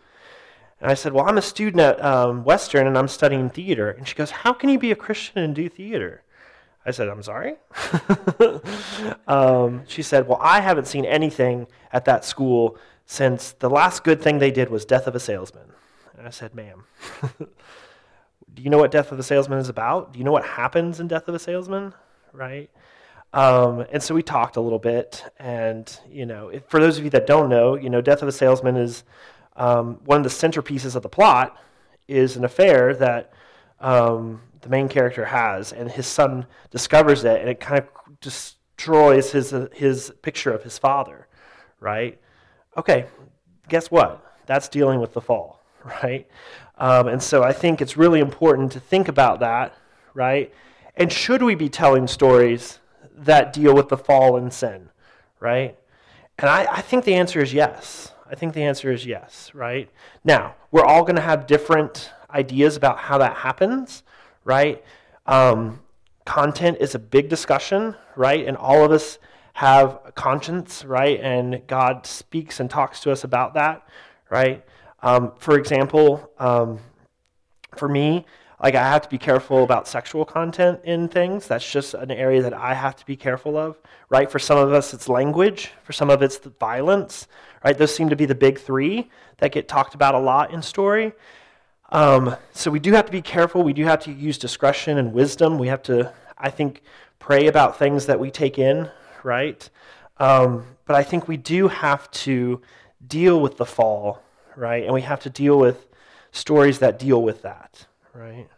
And 0.81 0.91
I 0.91 0.95
said, 0.95 1.13
Well, 1.13 1.29
I'm 1.29 1.37
a 1.37 1.43
student 1.43 1.81
at 1.81 2.03
um, 2.05 2.45
Western, 2.45 2.87
and 2.87 2.97
I'm 2.97 3.09
studying 3.09 3.51
theater. 3.51 3.91
And 3.91 4.07
she 4.07 4.15
goes, 4.15 4.31
How 4.31 4.53
can 4.53 4.71
you 4.71 4.79
be 4.79 4.93
a 4.93 4.97
Christian 4.97 5.39
and 5.39 5.55
do 5.55 5.69
theater? 5.69 6.23
I 6.87 6.91
said, 6.91 7.09
I'm 7.09 7.23
sorry? 7.23 7.55
um, 9.27 9.83
she 9.89 10.03
said, 10.03 10.29
Well, 10.29 10.39
I 10.41 10.61
haven't 10.61 10.87
seen 10.87 11.05
anything 11.05 11.67
at 11.93 12.05
that 12.05 12.25
school 12.25 12.79
since 13.07 13.53
the 13.53 13.71
last 13.71 14.05
good 14.05 14.23
thing 14.23 14.39
they 14.39 14.51
did 14.51 14.71
was 14.71 14.85
Death 14.85 15.07
of 15.07 15.15
a 15.15 15.21
Salesman. 15.21 15.73
And 16.17 16.27
I 16.27 16.31
said, 16.31 16.55
Ma'am, 16.55 16.85
do 18.55 18.63
you 18.63 18.71
know 18.71 18.79
what 18.79 18.91
Death 18.91 19.13
of 19.13 19.19
a 19.19 19.23
Salesman 19.23 19.59
is 19.59 19.69
about? 19.69 20.13
Do 20.13 20.19
you 20.19 20.25
know 20.25 20.33
what 20.33 20.45
happens 20.45 21.01
in 21.01 21.09
Death 21.09 21.29
of 21.29 21.35
a 21.35 21.39
Salesman? 21.39 21.93
Right? 22.33 22.71
Um, 23.33 23.85
and 23.91 24.03
so 24.03 24.15
we 24.15 24.23
talked 24.23 24.57
a 24.57 24.61
little 24.61 24.79
bit. 24.79 25.25
And, 25.39 25.99
you 26.09 26.25
know, 26.25 26.49
if, 26.49 26.65
for 26.67 26.81
those 26.81 26.99
of 26.99 27.05
you 27.05 27.11
that 27.11 27.27
don't 27.27 27.49
know, 27.49 27.75
you 27.75 27.91
know, 27.91 28.01
Death 28.01 28.23
of 28.23 28.29
a 28.29 28.33
Salesman 28.33 28.77
is 28.77 29.03
um, 29.57 30.01
one 30.05 30.19
of 30.19 30.25
the 30.25 30.31
centerpieces 30.31 30.95
of 30.95 31.03
the 31.03 31.09
plot 31.09 31.57
is 32.07 32.37
an 32.37 32.45
affair 32.45 32.95
that 32.95 33.33
um, 33.81 34.41
the 34.61 34.69
main 34.69 34.89
character 34.89 35.25
has, 35.25 35.73
and 35.73 35.91
his 35.91 36.07
son 36.07 36.47
discovers 36.71 37.25
it, 37.25 37.41
and 37.41 37.49
it 37.49 37.61
kind 37.61 37.79
of 37.81 38.21
destroys 38.21 39.33
his, 39.33 39.55
his 39.73 40.13
picture 40.23 40.53
of 40.53 40.63
his 40.63 40.79
father, 40.79 41.27
right? 41.81 42.21
Okay, 42.77 43.07
guess 43.69 43.91
what? 43.91 44.25
That's 44.47 44.69
dealing 44.69 45.01
with 45.01 45.13
the 45.13 45.21
fall, 45.21 45.61
right? 46.03 46.27
Um, 46.79 47.09
and 47.09 47.23
so 47.23 47.43
I 47.43 47.53
think 47.53 47.81
it's 47.81 47.97
really 47.97 48.21
important 48.21 48.73
to 48.73 48.81
think 48.81 49.09
about 49.09 49.41
that, 49.41 49.77
right? 50.13 50.53
And 50.97 51.13
should 51.13 51.43
we 51.43 51.55
be 51.55 51.69
telling 51.69 52.07
stories 52.07 52.79
that 53.17 53.53
deal 53.53 53.75
with 53.75 53.89
the 53.89 53.97
fall 53.97 54.37
and 54.37 54.53
sin, 54.53 54.91
right? 55.41 55.77
And 56.39 56.51
I, 56.51 56.67
I 56.71 56.81
think 56.81 57.05
the 57.05 57.15
answer 57.15 57.41
is 57.41 57.53
yes. 57.53 58.13
I 58.29 58.35
think 58.35 58.55
the 58.55 58.63
answer 58.63 58.91
is 58.91 59.07
yes, 59.07 59.51
right? 59.55 59.89
Now, 60.25 60.57
we're 60.71 60.85
all 60.85 61.03
going 61.03 61.17
to 61.17 61.23
have 61.23 61.47
different 61.47 62.11
ideas 62.31 62.77
about 62.77 62.99
how 62.99 63.19
that 63.19 63.37
happens, 63.37 64.03
right? 64.45 64.83
Um, 65.27 65.81
content 66.25 66.79
is 66.81 66.95
a 66.95 66.99
big 66.99 67.29
discussion, 67.29 67.95
right? 68.17 68.47
And 68.47 68.57
all 68.57 68.85
of 68.85 68.91
us 68.91 69.19
have 69.55 70.01
a 70.05 70.11
conscience, 70.11 70.85
right? 70.85 71.21
And 71.21 71.65
God 71.69 72.07
speaks 72.07 72.59
and 72.59 72.69
talks 72.69 73.01
to 73.01 73.13
us 73.13 73.23
about 73.23 73.55
that, 73.55 73.87
right? 74.31 74.65
Um, 75.05 75.33
for 75.37 75.59
example, 75.59 76.33
um, 76.39 76.79
for 77.77 77.91
me, 77.91 78.25
like 78.63 78.75
I 78.75 78.89
have 78.89 79.03
to 79.03 79.09
be 79.11 79.19
careful 79.19 79.63
about 79.63 79.87
sexual 79.87 80.25
content 80.25 80.81
in 80.83 81.09
things. 81.09 81.47
That's 81.47 81.71
just 81.71 81.93
an 81.93 82.11
area 82.11 82.41
that 82.41 82.55
I 82.55 82.73
have 82.73 82.97
to 82.97 83.05
be 83.05 83.15
careful 83.15 83.59
of, 83.59 83.79
right? 84.09 84.31
For 84.31 84.39
some 84.39 84.57
of 84.57 84.73
us, 84.73 84.95
it's 84.95 85.07
language. 85.07 85.73
For 85.83 85.93
some 85.93 86.09
of 86.09 86.23
it's 86.23 86.39
violence, 86.39 87.29
right? 87.63 87.77
Those 87.77 87.95
seem 87.95 88.09
to 88.09 88.17
be 88.17 88.25
the 88.25 88.35
big 88.35 88.59
three 88.59 89.11
that 89.39 89.53
get 89.53 89.69
talked 89.69 89.95
about 89.95 90.15
a 90.15 90.19
lot 90.19 90.55
in 90.55 90.63
story. 90.63 91.13
Um, 91.93 92.35
so 92.53 92.71
we 92.71 92.79
do 92.79 92.93
have 92.93 93.05
to 93.05 93.13
be 93.13 93.21
careful. 93.21 93.63
We 93.63 93.75
do 93.75 93.85
have 93.85 94.01
to 94.05 94.11
use 94.11 94.39
discretion 94.39 94.97
and 94.97 95.13
wisdom. 95.13 95.59
We 95.59 95.69
have 95.69 95.83
to, 95.83 96.15
I 96.39 96.49
think, 96.49 96.81
pray 97.19 97.47
about 97.47 97.79
things 97.79 98.07
that 98.07 98.19
we 98.19 98.31
take 98.31 98.59
in, 98.59 98.89
right? 99.23 99.69
Um, 100.17 100.65
but 100.87 100.97
I 100.97 101.03
think 101.03 101.29
we 101.29 101.37
do 101.37 101.69
have 101.69 102.11
to 102.13 102.63
deal 103.07 103.39
with 103.39 103.59
the 103.59 103.67
fall 103.67 104.23
right? 104.57 104.85
And 104.85 104.93
we 104.93 105.03
have 105.03 105.21
to 105.21 105.31
deal 105.31 105.59
with 105.59 105.87
stories 106.33 106.81
that 106.81 106.99
deal 106.99 107.23
with 107.23 107.43
that, 107.43 107.87
right? 108.13 108.49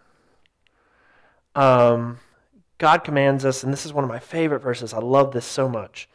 Um, 1.55 2.19
God 2.79 3.05
commands 3.05 3.45
us, 3.45 3.65
and 3.65 3.73
this 3.73 3.87
is 3.87 3.93
one 3.93 4.05
of 4.05 4.11
my 4.11 4.19
favorite 4.19 4.61
verses. 4.61 4.93
I 4.93 4.99
love 4.99 5.33
this 5.33 5.47
so 5.47 5.69
much, 5.69 6.09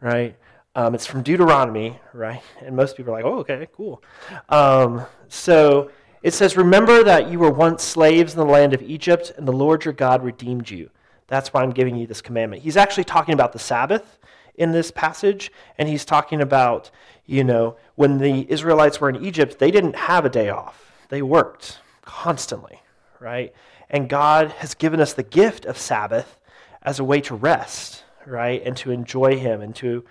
right? 0.00 0.36
Um, 0.76 0.94
it's 0.94 1.06
from 1.06 1.22
Deuteronomy, 1.22 1.98
right? 2.12 2.42
And 2.60 2.76
most 2.76 2.96
people 2.96 3.12
are 3.12 3.16
like, 3.16 3.24
oh, 3.24 3.38
okay, 3.38 3.68
cool. 3.72 4.02
Um, 4.48 5.04
so 5.28 5.90
it 6.22 6.32
says, 6.32 6.56
Remember 6.56 7.04
that 7.04 7.28
you 7.30 7.38
were 7.38 7.50
once 7.50 7.82
slaves 7.84 8.32
in 8.32 8.38
the 8.38 8.46
land 8.46 8.72
of 8.72 8.82
Egypt, 8.82 9.32
and 9.36 9.46
the 9.46 9.52
Lord 9.52 9.84
your 9.84 9.94
God 9.94 10.24
redeemed 10.24 10.70
you. 10.70 10.90
That's 11.26 11.52
why 11.52 11.62
I'm 11.62 11.70
giving 11.70 11.96
you 11.96 12.06
this 12.06 12.22
commandment. 12.22 12.62
He's 12.62 12.76
actually 12.76 13.04
talking 13.04 13.34
about 13.34 13.52
the 13.52 13.58
Sabbath 13.58 14.18
in 14.56 14.72
this 14.72 14.90
passage, 14.90 15.52
and 15.78 15.88
he's 15.88 16.04
talking 16.04 16.40
about, 16.40 16.90
you 17.26 17.44
know, 17.44 17.76
when 17.94 18.18
the 18.18 18.50
Israelites 18.50 19.00
were 19.00 19.08
in 19.08 19.24
Egypt, 19.24 19.58
they 19.58 19.70
didn't 19.70 19.96
have 19.96 20.24
a 20.24 20.30
day 20.30 20.50
off. 20.50 20.92
They 21.08 21.22
worked 21.22 21.78
constantly, 22.02 22.80
right? 23.20 23.54
And 23.88 24.08
God 24.08 24.50
has 24.58 24.74
given 24.74 25.00
us 25.00 25.12
the 25.12 25.22
gift 25.22 25.64
of 25.64 25.78
Sabbath 25.78 26.38
as 26.82 26.98
a 26.98 27.04
way 27.04 27.20
to 27.22 27.34
rest, 27.34 28.04
right? 28.26 28.62
And 28.64 28.76
to 28.78 28.90
enjoy 28.90 29.38
Him 29.38 29.62
and 29.62 29.74
to, 29.76 30.04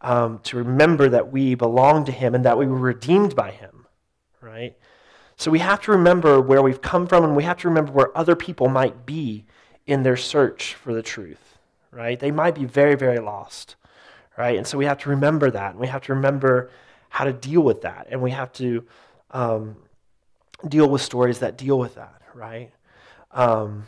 um, 0.00 0.40
to 0.44 0.58
remember 0.58 1.08
that 1.08 1.32
we 1.32 1.54
belong 1.54 2.04
to 2.04 2.12
Him 2.12 2.34
and 2.34 2.44
that 2.44 2.58
we 2.58 2.66
were 2.66 2.78
redeemed 2.78 3.34
by 3.34 3.50
Him, 3.50 3.86
right? 4.40 4.76
So 5.36 5.50
we 5.50 5.58
have 5.60 5.80
to 5.82 5.92
remember 5.92 6.40
where 6.40 6.62
we've 6.62 6.82
come 6.82 7.06
from 7.06 7.24
and 7.24 7.34
we 7.34 7.44
have 7.44 7.56
to 7.58 7.68
remember 7.68 7.92
where 7.92 8.16
other 8.16 8.36
people 8.36 8.68
might 8.68 9.06
be 9.06 9.46
in 9.86 10.02
their 10.02 10.16
search 10.16 10.74
for 10.74 10.92
the 10.92 11.02
truth, 11.02 11.58
right? 11.90 12.20
They 12.20 12.30
might 12.30 12.54
be 12.54 12.64
very, 12.64 12.94
very 12.94 13.18
lost 13.18 13.74
right? 14.40 14.56
And 14.56 14.66
so 14.66 14.78
we 14.78 14.86
have 14.86 14.96
to 15.00 15.10
remember 15.10 15.50
that, 15.50 15.72
and 15.72 15.80
we 15.80 15.86
have 15.88 16.00
to 16.02 16.14
remember 16.14 16.70
how 17.10 17.24
to 17.24 17.32
deal 17.32 17.60
with 17.60 17.82
that, 17.82 18.06
and 18.10 18.22
we 18.22 18.30
have 18.30 18.50
to 18.54 18.86
um, 19.32 19.76
deal 20.66 20.88
with 20.88 21.02
stories 21.02 21.40
that 21.40 21.58
deal 21.58 21.78
with 21.78 21.96
that, 21.96 22.22
right? 22.34 22.70
Um, 23.32 23.86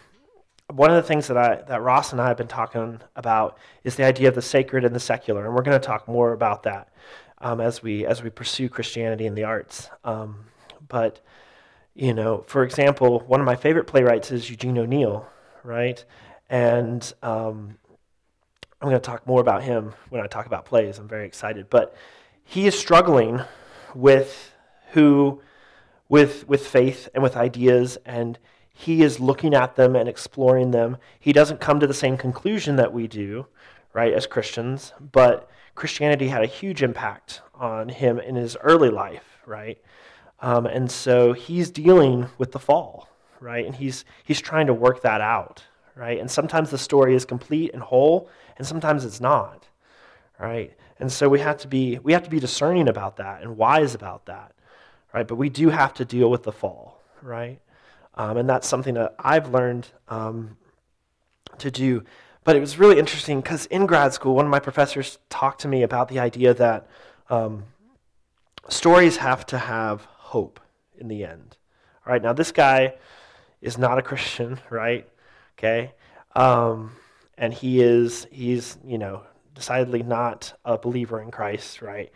one 0.69 0.91
of 0.91 0.97
the 0.97 1.09
things 1.09 1.29
that 1.29 1.39
I 1.39 1.63
that 1.69 1.81
Ross 1.81 2.13
and 2.13 2.21
I 2.21 2.29
have 2.29 2.37
been 2.37 2.49
talking 2.49 3.01
about 3.17 3.57
is 3.83 3.97
the 3.97 4.05
idea 4.05 4.29
of 4.29 4.35
the 4.35 4.43
sacred 4.43 4.85
and 4.85 4.95
the 4.95 5.01
secular, 5.01 5.47
and 5.47 5.55
we're 5.55 5.63
going 5.63 5.81
to 5.81 5.87
talk 5.87 6.07
more 6.07 6.35
about 6.35 6.65
that 6.65 6.93
um, 7.39 7.59
as 7.63 7.83
we 7.83 8.05
as 8.05 8.23
we 8.23 8.29
pursue 8.29 8.69
Christianity 8.69 9.27
and 9.27 9.37
the 9.37 9.45
arts. 9.45 9.89
Um, 10.05 10.45
but 10.87 11.21
you 11.95 12.13
know, 12.13 12.45
for 12.47 12.63
example, 12.63 13.21
one 13.21 13.41
of 13.41 13.47
my 13.47 13.57
favorite 13.57 13.87
playwrights 13.87 14.31
is 14.31 14.51
Eugene 14.51 14.77
O'Neill, 14.77 15.27
right? 15.65 16.05
And 16.51 17.11
um, 17.23 17.79
I'm 18.83 18.89
going 18.89 19.01
to 19.01 19.07
talk 19.07 19.25
more 19.29 19.41
about 19.41 19.63
him 19.63 19.95
when 20.11 20.21
I 20.21 20.27
talk 20.27 20.47
about 20.47 20.65
plays. 20.65 20.99
I'm 20.99 21.07
very 21.07 21.25
excited. 21.25 21.71
But 21.71 21.95
he 22.43 22.67
is 22.67 22.77
struggling 22.77 23.41
with 23.95 24.53
who, 24.91 25.41
with, 26.09 26.49
with 26.49 26.67
faith 26.67 27.09
and 27.15 27.23
with 27.23 27.37
ideas, 27.37 27.97
and 28.05 28.41
he 28.75 29.03
is 29.03 29.21
looking 29.21 29.55
at 29.55 29.77
them 29.77 29.95
and 29.95 30.09
exploring 30.09 30.73
them. 30.73 30.97
He 31.21 31.33
doesn't 31.33 31.61
come 31.61 31.79
to 31.79 31.87
the 31.87 31.95
same 31.95 32.17
conclusion 32.17 32.75
that 32.75 32.93
we 32.93 33.07
do, 33.07 33.47
right, 33.93 34.13
as 34.13 34.27
Christians, 34.27 34.93
but 35.13 35.49
Christianity 35.77 36.27
had 36.27 36.43
a 36.43 36.47
huge 36.47 36.83
impact 36.83 37.41
on 37.55 37.89
him 37.89 38.19
in 38.19 38.35
his 38.35 38.57
early 38.63 38.91
life, 38.91 39.39
right? 39.47 39.79
Um, 40.41 40.67
and 40.67 40.91
so 40.91 41.35
he's 41.35 41.71
dealing 41.71 42.27
with 42.37 42.51
the 42.51 42.59
fall, 42.59 43.09
right? 43.39 43.65
And 43.65 43.77
he's, 43.77 44.05
he's 44.25 44.41
trying 44.41 44.67
to 44.67 44.75
work 44.75 45.03
that 45.03 45.21
out, 45.21 45.63
right? 45.95 46.19
And 46.19 46.29
sometimes 46.29 46.71
the 46.71 46.79
story 46.79 47.15
is 47.15 47.25
complete 47.25 47.71
and 47.73 47.81
whole, 47.81 48.29
and 48.59 48.67
sometimes 48.67 49.05
it's 49.05 49.21
not, 49.21 49.69
right? 50.39 50.75
And 50.99 51.11
so 51.11 51.29
we 51.29 51.41
have 51.41 51.59
to 51.59 51.69
be 51.69 51.99
we 52.03 52.13
have 52.13 52.23
to 52.25 52.31
be 52.31 52.41
discerning 52.41 52.89
about 52.89 53.17
that 53.17 53.43
and 53.43 53.57
wise 53.57 53.95
about 53.95 54.27
that, 54.27 54.53
right? 55.13 55.27
But 55.27 55.37
we 55.37 55.49
do 55.49 55.71
have 55.71 55.95
to 55.95 56.05
deal 56.05 56.31
with 56.31 56.43
the 56.45 56.53
fall, 56.53 57.01
right? 57.23 57.61
Um, 58.15 58.37
and 58.37 58.49
that's 58.49 58.69
something 58.69 58.95
that 58.95 59.15
I've 59.19 59.51
learned 59.51 59.89
um, 60.09 60.57
to 61.59 61.71
do. 61.71 62.05
But 62.45 62.57
it 62.57 62.61
was 62.61 62.79
really 62.79 62.99
interesting 62.99 63.41
because 63.41 63.67
in 63.67 63.87
grad 63.87 64.13
school, 64.13 64.35
one 64.35 64.45
of 64.45 64.51
my 64.51 64.59
professors 64.59 65.19
talked 65.31 65.61
to 65.63 65.69
me 65.69 65.83
about 65.83 66.09
the 66.09 66.19
idea 66.19 66.55
that 66.55 66.89
um, 67.31 67.65
stories 68.69 69.19
have 69.19 69.47
to 69.47 69.59
have 69.59 70.05
hope 70.05 70.61
in 70.99 71.09
the 71.09 71.25
end. 71.25 71.57
All 72.07 72.13
right, 72.13 72.23
now 72.23 72.33
this 72.33 72.53
guy 72.53 72.95
is 73.61 73.79
not 73.79 73.99
a 73.99 74.03
Christian, 74.03 74.59
right? 74.71 75.09
Okay, 75.59 75.93
um, 76.35 76.97
and 77.39 77.53
he 77.53 77.81
is 77.81 78.27
he's 78.31 78.79
you 78.85 78.99
know 78.99 79.23
decidedly 79.55 80.03
not 80.03 80.53
a 80.65 80.79
believer 80.79 81.21
in 81.21 81.31
Christ, 81.31 81.83
right? 81.83 82.11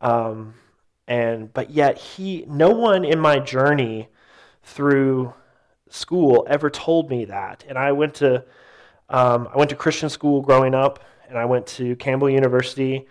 Um, 0.00 0.54
and 1.06 1.52
but 1.52 1.70
yet 1.70 1.98
he 1.98 2.44
no 2.48 2.70
one 2.70 3.04
in 3.04 3.18
my 3.18 3.38
journey 3.38 4.08
through 4.62 5.32
school 5.88 6.46
ever 6.48 6.70
told 6.70 7.10
me 7.10 7.24
that. 7.26 7.64
And 7.68 7.78
I 7.78 7.92
went 7.92 8.14
to 8.16 8.44
um, 9.08 9.48
I 9.52 9.56
went 9.56 9.70
to 9.70 9.76
Christian 9.76 10.08
school 10.10 10.42
growing 10.42 10.74
up, 10.74 11.02
and 11.28 11.38
I 11.38 11.46
went 11.46 11.66
to 11.68 11.96
Campbell 11.96 12.28
University, 12.28 13.06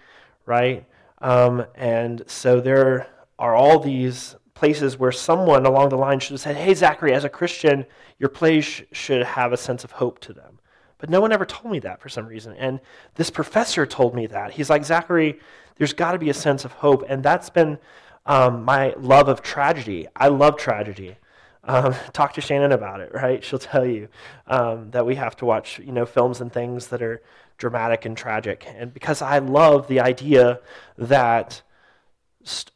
right? 0.45 0.85
Um, 1.19 1.65
and 1.75 2.23
so 2.27 2.61
there 2.61 3.07
are 3.39 3.55
all 3.55 3.79
these 3.79 4.35
places 4.53 4.97
where 4.97 5.11
someone 5.11 5.65
along 5.65 5.89
the 5.89 5.97
line 5.97 6.19
should 6.19 6.33
have 6.33 6.41
said, 6.41 6.55
"Hey, 6.55 6.73
Zachary, 6.73 7.13
as 7.13 7.23
a 7.23 7.29
Christian, 7.29 7.85
your 8.19 8.29
plays 8.29 8.65
sh- 8.65 8.81
should 8.91 9.23
have 9.23 9.53
a 9.53 9.57
sense 9.57 9.83
of 9.83 9.91
hope 9.93 10.19
to 10.19 10.33
them." 10.33 10.59
But 10.97 11.09
no 11.09 11.21
one 11.21 11.31
ever 11.31 11.45
told 11.45 11.71
me 11.71 11.79
that 11.79 12.01
for 12.01 12.09
some 12.09 12.25
reason. 12.25 12.53
And 12.57 12.79
this 13.15 13.29
professor 13.29 13.85
told 13.85 14.15
me 14.15 14.27
that. 14.27 14.51
He's 14.51 14.69
like, 14.69 14.83
Zachary, 14.83 15.39
there's 15.77 15.93
got 15.93 16.13
to 16.13 16.19
be 16.19 16.29
a 16.29 16.33
sense 16.33 16.65
of 16.65 16.71
hope. 16.73 17.03
And 17.07 17.23
that's 17.23 17.49
been 17.49 17.77
um, 18.25 18.63
my 18.63 18.93
love 18.97 19.29
of 19.29 19.41
tragedy. 19.41 20.07
I 20.15 20.27
love 20.29 20.57
tragedy. 20.57 21.17
Um, 21.63 21.93
talk 22.13 22.33
to 22.33 22.41
Shannon 22.41 22.71
about 22.71 22.99
it, 22.99 23.13
right? 23.13 23.43
She'll 23.43 23.59
tell 23.59 23.85
you 23.85 24.07
um, 24.47 24.91
that 24.91 25.05
we 25.05 25.15
have 25.15 25.35
to 25.37 25.45
watch, 25.45 25.79
you 25.79 25.91
know, 25.91 26.05
films 26.05 26.41
and 26.41 26.51
things 26.51 26.87
that 26.87 27.01
are 27.01 27.21
dramatic 27.57 28.05
and 28.05 28.17
tragic. 28.17 28.67
And 28.75 28.93
because 28.93 29.21
I 29.21 29.39
love 29.39 29.87
the 29.87 29.99
idea 29.99 30.59
that 30.97 31.61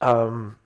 um, 0.01 0.57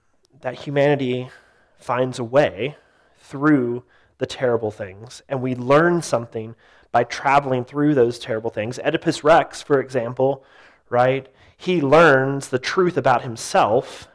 that 0.42 0.56
humanity 0.56 1.30
finds 1.78 2.18
a 2.18 2.24
way 2.24 2.76
through 3.18 3.84
the 4.18 4.26
terrible 4.26 4.72
things, 4.72 5.22
and 5.30 5.42
we 5.42 5.56
learn 5.56 6.02
something 6.02 6.56
by 6.96 7.04
traveling 7.04 7.66
through 7.66 7.94
those 7.94 8.18
terrible 8.18 8.50
things. 8.50 8.80
Oedipus 8.80 9.22
Rex, 9.22 9.62
for 9.62 9.82
example, 9.82 10.46
right? 10.90 11.28
He 11.58 11.82
learns 11.82 12.48
the 12.48 12.58
truth 12.58 12.96
about 12.96 13.22
himself, 13.22 14.08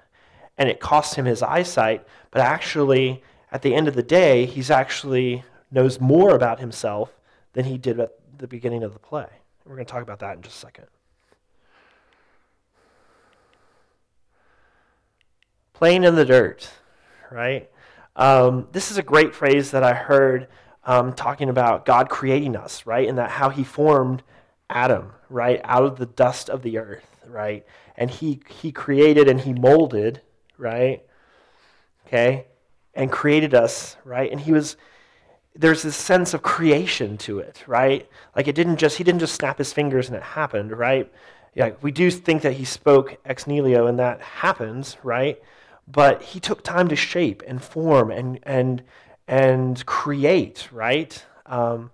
and 0.57 0.67
it 0.67 0.81
costs 0.81 1.17
him 1.17 1.27
his 1.27 1.43
eyesight, 1.43 2.07
but 2.31 2.41
actually 2.41 3.23
at 3.53 3.61
the 3.61 3.75
end 3.75 3.87
of 3.87 3.95
the 3.95 4.03
day, 4.03 4.47
he's 4.47 4.71
actually 4.71 5.45
knows 5.71 6.01
more 6.01 6.35
about 6.35 6.59
himself 6.59 7.21
than 7.53 7.67
he 7.67 7.77
did 7.77 8.01
at 8.01 8.13
the 8.39 8.49
beginning 8.49 8.83
of 8.83 8.95
the 8.95 8.99
play. 8.99 9.29
We're 9.67 9.75
going 9.75 9.85
to 9.85 9.93
talk 9.93 10.03
about 10.03 10.21
that 10.21 10.37
in 10.37 10.43
just 10.43 10.57
a 10.57 10.61
second. 10.61 10.87
Playing 15.75 16.05
in 16.05 16.15
the 16.15 16.25
dirt, 16.25 16.71
right? 17.31 17.71
Um, 18.17 18.69
this 18.73 18.91
is 18.91 18.97
a 18.97 19.03
great 19.03 19.35
phrase 19.35 19.71
that 19.73 19.83
I 19.83 19.93
heard 19.93 20.49
um, 20.85 21.13
talking 21.13 21.49
about 21.49 21.85
God 21.85 22.09
creating 22.09 22.57
us, 22.57 22.87
right? 22.87 23.09
And 23.09 23.19
that 23.19 23.31
how 23.31 23.51
he 23.51 23.65
formed 23.65 24.23
Adam, 24.69 25.13
right, 25.29 25.61
out 25.65 25.85
of 25.85 25.97
the 25.97 26.07
dust 26.07 26.49
of 26.49 26.63
the 26.63 26.79
earth, 26.79 27.07
right? 27.27 27.65
And 27.97 28.11
he, 28.11 28.41
he 28.49 28.73
created 28.73 29.29
and 29.29 29.41
he 29.41 29.53
molded, 29.53 30.23
right? 30.57 31.03
Okay? 32.07 32.47
and 32.95 33.11
created 33.11 33.55
us, 33.55 33.97
right? 34.05 34.31
And 34.31 34.41
he 34.41 34.53
was 34.53 34.77
there's 35.57 35.83
this 35.83 35.97
sense 35.97 36.33
of 36.33 36.43
creation 36.43 37.19
to 37.19 37.41
it, 37.41 37.65
right? 37.67 38.09
Like 38.37 38.47
it 38.47 38.55
didn't 38.55 38.77
just 38.77 38.99
he 38.99 39.05
didn't 39.05 39.21
just 39.21 39.35
snap 39.35 39.59
his 39.59 39.73
fingers 39.73 40.09
and 40.09 40.17
it 40.17 40.23
happened, 40.23 40.73
right? 40.73 41.11
Yeah, 41.55 41.71
we 41.83 41.91
do 41.91 42.11
think 42.11 42.43
that 42.43 42.55
he 42.55 42.65
spoke 42.65 43.19
ex 43.25 43.47
nihilo 43.47 43.87
and 43.87 43.99
that 43.99 44.21
happens, 44.21 44.97
right? 45.03 45.41
But 45.89 46.23
he 46.23 46.41
took 46.41 46.63
time 46.63 46.89
to 46.89 46.97
shape 46.97 47.43
and 47.47 47.63
form 47.63 48.11
and 48.11 48.39
and 48.43 48.83
and 49.31 49.87
create, 49.87 50.69
right? 50.73 51.25
Um, 51.47 51.93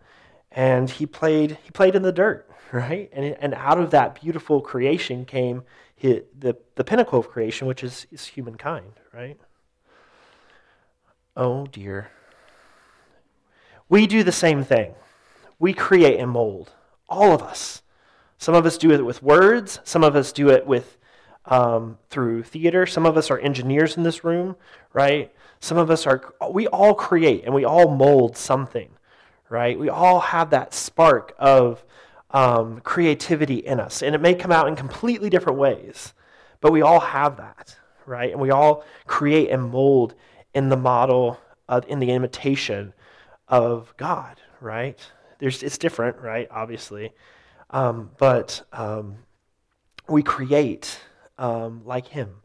and 0.51 0.89
he 0.89 1.05
played 1.05 1.59
he 1.63 1.71
played 1.71 1.95
in 1.95 2.03
the 2.03 2.11
dirt, 2.11 2.51
right? 2.73 3.11
And 3.13 3.37
and 3.39 3.55
out 3.55 3.79
of 3.79 3.91
that 3.91 4.21
beautiful 4.21 4.61
creation 4.61 5.25
came 5.27 5.63
his, 5.95 6.23
the 6.37 6.57
the 6.75 6.83
pinnacle 6.83 7.21
of 7.21 7.29
creation, 7.29 7.69
which 7.69 7.85
is 7.85 8.07
is 8.11 8.25
humankind, 8.25 8.93
right? 9.13 9.39
Oh 11.37 11.67
dear. 11.67 12.11
We 13.89 14.07
do 14.09 14.25
the 14.25 14.33
same 14.33 14.65
thing. 14.65 14.95
We 15.61 15.73
create 15.73 16.19
and 16.19 16.31
mold, 16.31 16.73
all 17.09 17.33
of 17.33 17.43
us. 17.43 17.83
Some 18.39 18.55
of 18.55 18.67
us 18.67 18.77
do 18.77 18.91
it 18.91 19.05
with 19.05 19.23
words, 19.23 19.79
some 19.85 20.03
of 20.03 20.17
us 20.17 20.33
do 20.33 20.49
it 20.49 20.67
with 20.67 20.97
um, 21.45 21.99
through 22.11 22.43
theater. 22.43 22.87
Some 22.87 23.07
of 23.07 23.17
us 23.17 23.31
are 23.31 23.39
engineers 23.39 23.97
in 23.97 24.03
this 24.03 24.25
room, 24.25 24.57
right? 24.93 25.33
Some 25.61 25.79
of 25.79 25.91
us 25.91 26.07
are, 26.07 26.35
we 26.51 26.67
all 26.69 26.95
create 26.95 27.45
and 27.45 27.55
we 27.55 27.65
all 27.65 27.95
mold 27.95 28.37
something, 28.37 28.91
right? 29.49 29.79
We 29.79 29.89
all 29.89 30.21
have 30.21 30.51
that 30.51 30.75
spark 30.75 31.35
of 31.39 31.85
um, 32.31 32.81
creativity 32.81 33.57
in 33.57 33.81
us. 33.81 34.03
And 34.03 34.15
it 34.15 34.21
may 34.21 34.35
come 34.35 34.53
out 34.53 34.69
in 34.69 34.77
completely 34.77 35.31
different 35.31 35.59
ways, 35.59 36.13
but 36.61 36.73
we 36.73 36.83
all 36.83 37.01
have 37.01 37.37
that, 37.39 37.77
right? 38.05 38.31
And 38.31 38.41
we 38.41 38.51
all 38.51 38.85
create 39.07 39.51
and 39.51 39.71
mold 39.71 40.15
in 40.55 40.69
the 40.69 40.77
model, 40.77 41.41
uh, 41.69 41.81
in 41.89 41.99
the 41.99 42.11
imitation 42.11 42.93
of 43.49 43.95
God, 43.97 44.41
right? 44.61 44.99
There's, 45.39 45.63
it's 45.63 45.79
different, 45.79 46.19
right? 46.19 46.49
Obviously. 46.51 47.13
Um, 47.71 48.11
but 48.19 48.63
um, 48.73 49.17
we 50.09 50.23
create 50.23 51.01
um, 51.39 51.83
like 51.85 52.07
Him, 52.07 52.37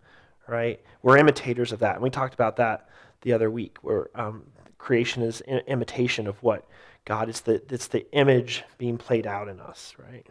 right? 0.47 0.79
We're 1.01 1.17
imitators 1.17 1.71
of 1.71 1.79
that. 1.79 1.95
And 1.95 2.03
we 2.03 2.09
talked 2.09 2.33
about 2.33 2.57
that 2.57 2.87
the 3.21 3.33
other 3.33 3.49
week, 3.49 3.77
where 3.81 4.09
um, 4.15 4.43
creation 4.77 5.23
is 5.23 5.41
in, 5.41 5.59
imitation 5.67 6.27
of 6.27 6.41
what 6.43 6.67
God 7.05 7.29
is. 7.29 7.41
The, 7.41 7.61
it's 7.69 7.87
the 7.87 8.09
image 8.11 8.63
being 8.77 8.97
played 8.97 9.27
out 9.27 9.47
in 9.47 9.59
us, 9.59 9.95
right? 9.97 10.25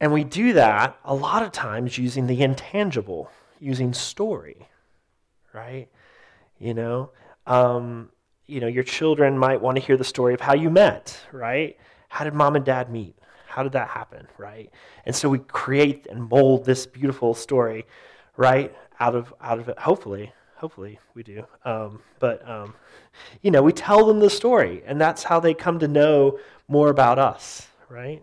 And 0.00 0.12
we 0.12 0.24
do 0.24 0.54
that 0.54 0.98
a 1.04 1.14
lot 1.14 1.42
of 1.42 1.52
times 1.52 1.98
using 1.98 2.26
the 2.26 2.42
intangible, 2.42 3.30
using 3.58 3.92
story, 3.92 4.68
right? 5.52 5.88
You 6.58 6.74
know, 6.74 7.10
um, 7.46 8.10
you 8.46 8.60
know, 8.60 8.66
your 8.66 8.82
children 8.82 9.38
might 9.38 9.60
want 9.60 9.76
to 9.76 9.82
hear 9.82 9.96
the 9.96 10.04
story 10.04 10.34
of 10.34 10.40
how 10.40 10.54
you 10.54 10.70
met, 10.70 11.18
right? 11.32 11.76
How 12.08 12.24
did 12.24 12.34
mom 12.34 12.56
and 12.56 12.64
dad 12.64 12.90
meet? 12.90 13.16
How 13.46 13.62
did 13.62 13.72
that 13.72 13.88
happen, 13.88 14.26
right? 14.38 14.70
And 15.06 15.14
so 15.14 15.28
we 15.28 15.38
create 15.38 16.06
and 16.10 16.28
mold 16.28 16.64
this 16.64 16.86
beautiful 16.86 17.34
story, 17.34 17.86
right, 18.36 18.74
out 19.00 19.14
of 19.14 19.34
out 19.40 19.58
of 19.58 19.68
it. 19.68 19.78
Hopefully, 19.78 20.32
hopefully 20.60 20.98
we 21.14 21.22
do. 21.22 21.44
Um, 21.64 22.00
but 22.18 22.46
um, 22.48 22.74
you 23.40 23.50
know, 23.50 23.62
we 23.62 23.72
tell 23.72 24.06
them 24.06 24.20
the 24.20 24.30
story, 24.30 24.82
and 24.86 25.00
that's 25.00 25.24
how 25.24 25.40
they 25.40 25.54
come 25.54 25.78
to 25.78 25.88
know 25.88 26.38
more 26.68 26.90
about 26.90 27.18
us, 27.18 27.68
right? 27.88 28.22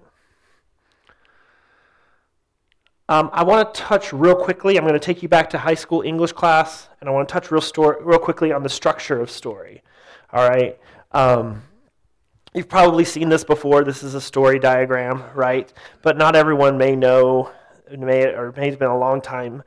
Um, 3.10 3.30
I 3.34 3.44
want 3.44 3.74
to 3.74 3.82
touch 3.82 4.14
real 4.14 4.36
quickly. 4.36 4.78
I'm 4.78 4.84
going 4.84 4.94
to 4.94 5.00
take 5.00 5.24
you 5.24 5.30
back 5.30 5.50
to 5.52 5.58
high 5.58 5.76
school 5.76 6.02
English 6.02 6.34
class, 6.34 6.90
and 7.00 7.10
I 7.10 7.14
want 7.14 7.28
to 7.28 7.34
touch 7.34 7.52
real, 7.52 7.62
story, 7.62 7.98
real 8.02 8.20
quickly 8.20 8.52
on 8.52 8.64
the 8.64 8.70
structure 8.70 9.20
of 9.20 9.32
story. 9.32 9.82
All 10.32 10.48
right. 10.48 10.78
Um, 11.14 11.64
you've 12.54 12.68
probably 12.70 13.06
seen 13.06 13.30
this 13.30 13.46
before. 13.46 13.84
This 13.84 14.04
is 14.04 14.14
a 14.14 14.22
story 14.22 14.60
diagram, 14.60 15.24
right? 15.34 15.72
But 16.02 16.18
not 16.18 16.36
everyone 16.36 16.78
may 16.78 16.98
know, 16.98 17.52
may 17.98 18.26
or 18.26 18.54
may 18.58 18.70
have 18.70 18.78
been 18.78 18.90
a 18.90 18.98
long 18.98 19.22
time 19.22 19.64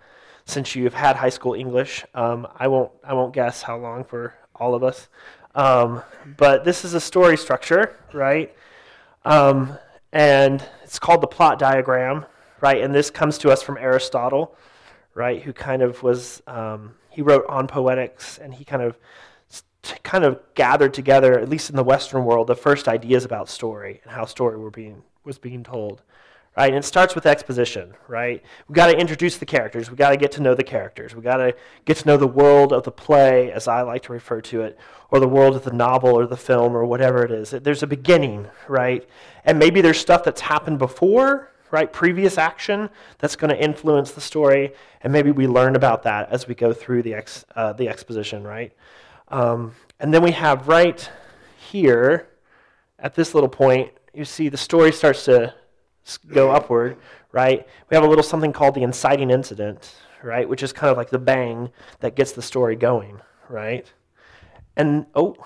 since 0.50 0.74
you've 0.74 0.94
had 0.94 1.16
high 1.16 1.30
school 1.30 1.54
English. 1.54 2.04
Um, 2.14 2.46
I 2.56 2.68
won't. 2.68 2.90
I 3.04 3.14
won't 3.14 3.32
guess 3.32 3.62
how 3.62 3.78
long 3.78 4.04
for 4.04 4.34
all 4.54 4.74
of 4.74 4.82
us. 4.82 5.08
Um, 5.54 6.02
but 6.36 6.64
this 6.64 6.84
is 6.84 6.94
a 6.94 7.00
story 7.00 7.36
structure, 7.36 7.96
right? 8.12 8.54
Um, 9.24 9.78
and 10.12 10.62
it's 10.82 10.98
called 10.98 11.22
the 11.22 11.26
plot 11.26 11.58
diagram 11.58 12.26
right? 12.60 12.82
And 12.82 12.94
this 12.94 13.10
comes 13.10 13.38
to 13.38 13.50
us 13.50 13.62
from 13.62 13.78
Aristotle, 13.78 14.54
right? 15.14 15.42
Who 15.42 15.52
kind 15.52 15.82
of 15.82 16.02
was 16.02 16.42
um, 16.46 16.94
he 17.08 17.22
wrote 17.22 17.44
on 17.48 17.66
poetics, 17.66 18.38
and 18.38 18.54
he 18.54 18.64
kind 18.64 18.82
of 18.82 18.98
kind 20.02 20.24
of 20.24 20.40
gathered 20.54 20.92
together, 20.92 21.38
at 21.38 21.48
least 21.48 21.70
in 21.70 21.76
the 21.76 21.84
Western 21.84 22.24
world, 22.24 22.46
the 22.46 22.54
first 22.54 22.86
ideas 22.86 23.24
about 23.24 23.48
story 23.48 24.00
and 24.02 24.12
how 24.12 24.26
story 24.26 24.58
were 24.58 24.70
being 24.70 25.02
was 25.24 25.38
being 25.38 25.64
told. 25.64 26.02
Right? 26.60 26.74
And 26.74 26.76
it 26.76 26.84
starts 26.84 27.14
with 27.14 27.24
exposition, 27.24 27.94
right? 28.06 28.42
We've 28.68 28.76
got 28.76 28.88
to 28.88 28.98
introduce 28.98 29.38
the 29.38 29.46
characters. 29.46 29.88
We've 29.88 29.96
got 29.96 30.10
to 30.10 30.18
get 30.18 30.30
to 30.32 30.42
know 30.42 30.54
the 30.54 30.62
characters. 30.62 31.14
We've 31.14 31.24
got 31.24 31.38
to 31.38 31.56
get 31.86 31.96
to 31.96 32.06
know 32.06 32.18
the 32.18 32.26
world 32.26 32.74
of 32.74 32.82
the 32.82 32.90
play, 32.90 33.50
as 33.50 33.66
I 33.66 33.80
like 33.80 34.02
to 34.02 34.12
refer 34.12 34.42
to 34.42 34.60
it, 34.60 34.78
or 35.10 35.20
the 35.20 35.26
world 35.26 35.56
of 35.56 35.64
the 35.64 35.72
novel 35.72 36.10
or 36.10 36.26
the 36.26 36.36
film 36.36 36.76
or 36.76 36.84
whatever 36.84 37.24
it 37.24 37.30
is. 37.30 37.52
There's 37.52 37.82
a 37.82 37.86
beginning, 37.86 38.46
right? 38.68 39.08
And 39.46 39.58
maybe 39.58 39.80
there's 39.80 39.98
stuff 39.98 40.22
that's 40.22 40.42
happened 40.42 40.78
before, 40.78 41.50
right? 41.70 41.90
Previous 41.90 42.36
action 42.36 42.90
that's 43.20 43.36
going 43.36 43.48
to 43.56 43.58
influence 43.58 44.10
the 44.10 44.20
story, 44.20 44.74
and 45.00 45.10
maybe 45.10 45.30
we 45.30 45.46
learn 45.46 45.76
about 45.76 46.02
that 46.02 46.28
as 46.30 46.46
we 46.46 46.54
go 46.54 46.74
through 46.74 47.04
the, 47.04 47.14
ex, 47.14 47.42
uh, 47.56 47.72
the 47.72 47.88
exposition, 47.88 48.44
right? 48.44 48.70
Um, 49.28 49.74
and 49.98 50.12
then 50.12 50.22
we 50.22 50.32
have 50.32 50.68
right 50.68 51.10
here, 51.56 52.28
at 52.98 53.14
this 53.14 53.32
little 53.32 53.48
point, 53.48 53.92
you 54.12 54.26
see 54.26 54.50
the 54.50 54.58
story 54.58 54.92
starts 54.92 55.24
to 55.24 55.54
go 56.18 56.50
upward, 56.50 56.96
right? 57.32 57.66
We 57.88 57.94
have 57.94 58.04
a 58.04 58.08
little 58.08 58.24
something 58.24 58.52
called 58.52 58.74
the 58.74 58.82
inciting 58.82 59.30
incident, 59.30 59.94
right? 60.22 60.48
Which 60.48 60.62
is 60.62 60.72
kind 60.72 60.90
of 60.90 60.96
like 60.96 61.10
the 61.10 61.18
bang 61.18 61.70
that 62.00 62.16
gets 62.16 62.32
the 62.32 62.42
story 62.42 62.76
going, 62.76 63.20
right? 63.48 63.90
And, 64.76 65.06
oh, 65.14 65.36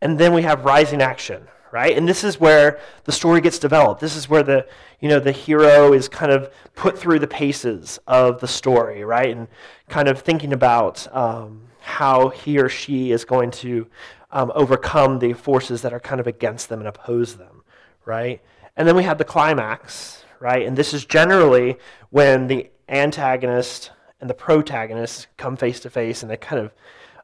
and 0.00 0.18
then 0.18 0.32
we 0.32 0.42
have 0.42 0.64
rising 0.64 1.02
action, 1.02 1.46
right? 1.72 1.96
And 1.96 2.08
this 2.08 2.24
is 2.24 2.40
where 2.40 2.80
the 3.04 3.12
story 3.12 3.40
gets 3.40 3.58
developed. 3.58 4.00
This 4.00 4.16
is 4.16 4.28
where 4.28 4.42
the, 4.42 4.66
you 5.00 5.08
know, 5.08 5.20
the 5.20 5.32
hero 5.32 5.92
is 5.92 6.08
kind 6.08 6.32
of 6.32 6.50
put 6.74 6.98
through 6.98 7.18
the 7.18 7.26
paces 7.26 7.98
of 8.06 8.40
the 8.40 8.48
story, 8.48 9.04
right? 9.04 9.36
And 9.36 9.48
kind 9.88 10.08
of 10.08 10.20
thinking 10.20 10.52
about 10.52 11.06
um, 11.14 11.62
how 11.80 12.28
he 12.28 12.58
or 12.58 12.68
she 12.68 13.12
is 13.12 13.24
going 13.24 13.50
to 13.50 13.86
um, 14.32 14.52
overcome 14.54 15.18
the 15.18 15.32
forces 15.32 15.82
that 15.82 15.92
are 15.92 16.00
kind 16.00 16.20
of 16.20 16.26
against 16.26 16.68
them 16.68 16.80
and 16.80 16.88
oppose 16.88 17.36
them, 17.36 17.62
right? 18.04 18.40
And 18.76 18.86
then 18.86 18.96
we 18.96 19.02
have 19.02 19.18
the 19.18 19.24
climax, 19.24 20.24
right? 20.38 20.66
And 20.66 20.76
this 20.76 20.94
is 20.94 21.04
generally 21.04 21.76
when 22.10 22.46
the 22.46 22.70
antagonist 22.88 23.90
and 24.20 24.28
the 24.28 24.34
protagonist 24.34 25.28
come 25.36 25.56
face 25.56 25.80
to 25.80 25.90
face, 25.90 26.22
and 26.22 26.30
they 26.30 26.36
kind 26.36 26.62
of 26.62 26.72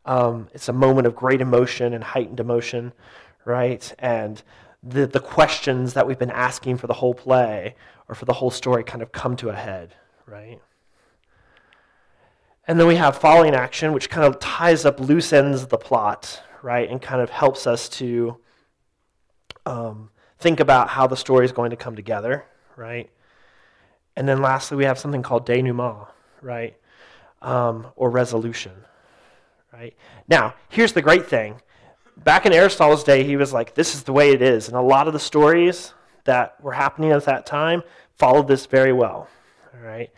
um, 0.07 0.49
it's 0.55 0.69
a 0.69 0.73
moment 0.73 1.07
of 1.07 1.17
great 1.17 1.41
emotion 1.41 1.93
and 1.93 2.03
heightened 2.03 2.39
emotion, 2.39 2.93
right? 3.45 3.93
And 3.99 4.43
the 4.83 5.07
the 5.07 5.21
questions 5.21 5.95
that 5.95 6.07
we've 6.07 6.19
been 6.19 6.31
asking 6.31 6.79
for 6.79 6.87
the 6.87 6.95
whole 6.95 7.15
play 7.15 7.75
or 8.09 8.15
for 8.15 8.25
the 8.25 8.35
whole 8.35 8.51
story 8.51 8.85
kind 8.85 9.03
of 9.03 9.13
come 9.13 9.37
to 9.37 9.49
a 9.49 9.57
head, 9.57 9.95
right? 10.27 10.61
And 12.69 12.81
then 12.81 12.87
we 12.87 12.97
have 12.97 13.17
following 13.17 13.55
action, 13.55 13.93
which 13.93 14.11
kind 14.11 14.27
of 14.27 14.41
ties 14.41 14.85
up 14.85 14.99
loose 15.01 15.33
ends 15.33 15.63
of 15.63 15.69
the 15.69 15.79
plot, 15.79 16.43
right, 16.63 16.89
and 16.89 17.01
kind 17.01 17.21
of 17.21 17.31
helps 17.31 17.67
us 17.67 17.89
to 17.91 18.39
um, 19.65 20.11
think 20.39 20.61
about 20.61 20.89
how 20.89 21.07
the 21.07 21.17
story 21.17 21.45
is 21.45 21.53
going 21.53 21.71
to 21.71 21.77
come 21.77 21.97
together, 21.97 22.45
right? 22.77 23.11
And 24.17 24.29
then 24.29 24.41
lastly, 24.41 24.77
we 24.77 24.85
have 24.85 24.99
something 24.99 25.23
called 25.23 25.47
denouement, 25.47 26.09
right, 26.41 26.77
um, 27.43 27.89
or 27.97 28.11
resolution, 28.11 28.73
right? 29.73 29.95
Now, 30.29 30.55
here's 30.69 30.93
the 30.93 31.03
great 31.03 31.27
thing. 31.27 31.61
Back 32.17 32.47
in 32.47 32.53
Aristotle's 32.53 33.05
day, 33.05 33.25
he 33.25 33.37
was 33.37 33.53
like, 33.53 33.75
this 33.75 33.95
is 33.95 34.03
the 34.05 34.13
way 34.13 34.31
it 34.31 34.41
is. 34.41 34.69
And 34.69 34.77
a 34.77 34.81
lot 34.81 35.07
of 35.07 35.13
the 35.13 35.21
stories 35.21 35.93
that 36.25 36.63
were 36.63 36.73
happening 36.73 37.13
at 37.13 37.25
that 37.27 37.47
time 37.47 37.83
followed 38.15 38.49
this 38.49 38.67
very 38.67 38.93
well, 38.93 39.29
all 39.75 39.81
right? 39.81 40.11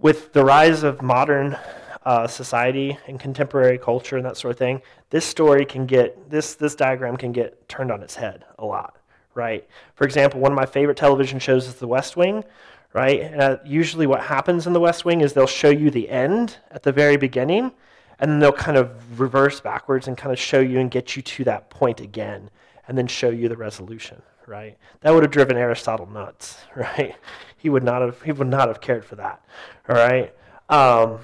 with 0.00 0.32
the 0.32 0.44
rise 0.44 0.82
of 0.82 1.02
modern 1.02 1.56
uh, 2.04 2.26
society 2.26 2.98
and 3.06 3.20
contemporary 3.20 3.78
culture 3.78 4.16
and 4.16 4.24
that 4.24 4.36
sort 4.36 4.52
of 4.52 4.58
thing, 4.58 4.80
this 5.10 5.24
story 5.24 5.64
can 5.64 5.86
get 5.86 6.30
this 6.30 6.54
this 6.54 6.74
diagram 6.74 7.16
can 7.16 7.32
get 7.32 7.68
turned 7.68 7.92
on 7.92 8.02
its 8.02 8.14
head 8.14 8.44
a 8.58 8.64
lot, 8.64 8.96
right? 9.34 9.66
For 9.94 10.04
example, 10.04 10.40
one 10.40 10.52
of 10.52 10.56
my 10.56 10.66
favorite 10.66 10.96
television 10.96 11.38
shows 11.38 11.66
is 11.66 11.74
The 11.74 11.86
West 11.86 12.16
Wing, 12.16 12.44
right? 12.92 13.20
And 13.20 13.40
uh, 13.40 13.56
usually, 13.64 14.06
what 14.06 14.22
happens 14.22 14.66
in 14.66 14.72
The 14.72 14.80
West 14.80 15.04
Wing 15.04 15.20
is 15.20 15.32
they'll 15.32 15.46
show 15.46 15.70
you 15.70 15.90
the 15.90 16.08
end 16.08 16.58
at 16.70 16.82
the 16.82 16.92
very 16.92 17.16
beginning, 17.16 17.72
and 18.18 18.30
then 18.30 18.38
they'll 18.40 18.52
kind 18.52 18.76
of 18.76 19.20
reverse 19.20 19.60
backwards 19.60 20.08
and 20.08 20.16
kind 20.16 20.32
of 20.32 20.38
show 20.38 20.60
you 20.60 20.78
and 20.80 20.90
get 20.90 21.16
you 21.16 21.22
to 21.22 21.44
that 21.44 21.70
point 21.70 22.00
again, 22.00 22.50
and 22.88 22.96
then 22.98 23.06
show 23.06 23.30
you 23.30 23.48
the 23.48 23.56
resolution, 23.56 24.20
right? 24.46 24.76
That 25.00 25.12
would 25.12 25.22
have 25.22 25.32
driven 25.32 25.56
Aristotle 25.56 26.06
nuts, 26.06 26.58
right? 26.76 27.14
He 27.56 27.68
would 27.68 27.84
not 27.84 28.02
have 28.02 28.22
he 28.22 28.32
would 28.32 28.48
not 28.48 28.68
have 28.68 28.80
cared 28.80 29.04
for 29.04 29.16
that, 29.16 29.44
all 29.88 29.96
right. 29.96 30.34
Um, 30.68 31.18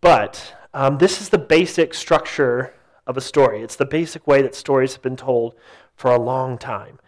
but 0.00 0.54
um, 0.74 0.98
this 0.98 1.20
is 1.20 1.28
the 1.28 1.38
basic 1.38 1.94
structure 1.94 2.74
of 3.06 3.16
a 3.16 3.20
story. 3.20 3.62
It's 3.62 3.76
the 3.76 3.84
basic 3.84 4.26
way 4.26 4.42
that 4.42 4.54
stories 4.54 4.94
have 4.94 5.02
been 5.02 5.16
told 5.16 5.54
for 5.96 6.10
a 6.10 6.18
long 6.18 6.58
time. 6.58 6.98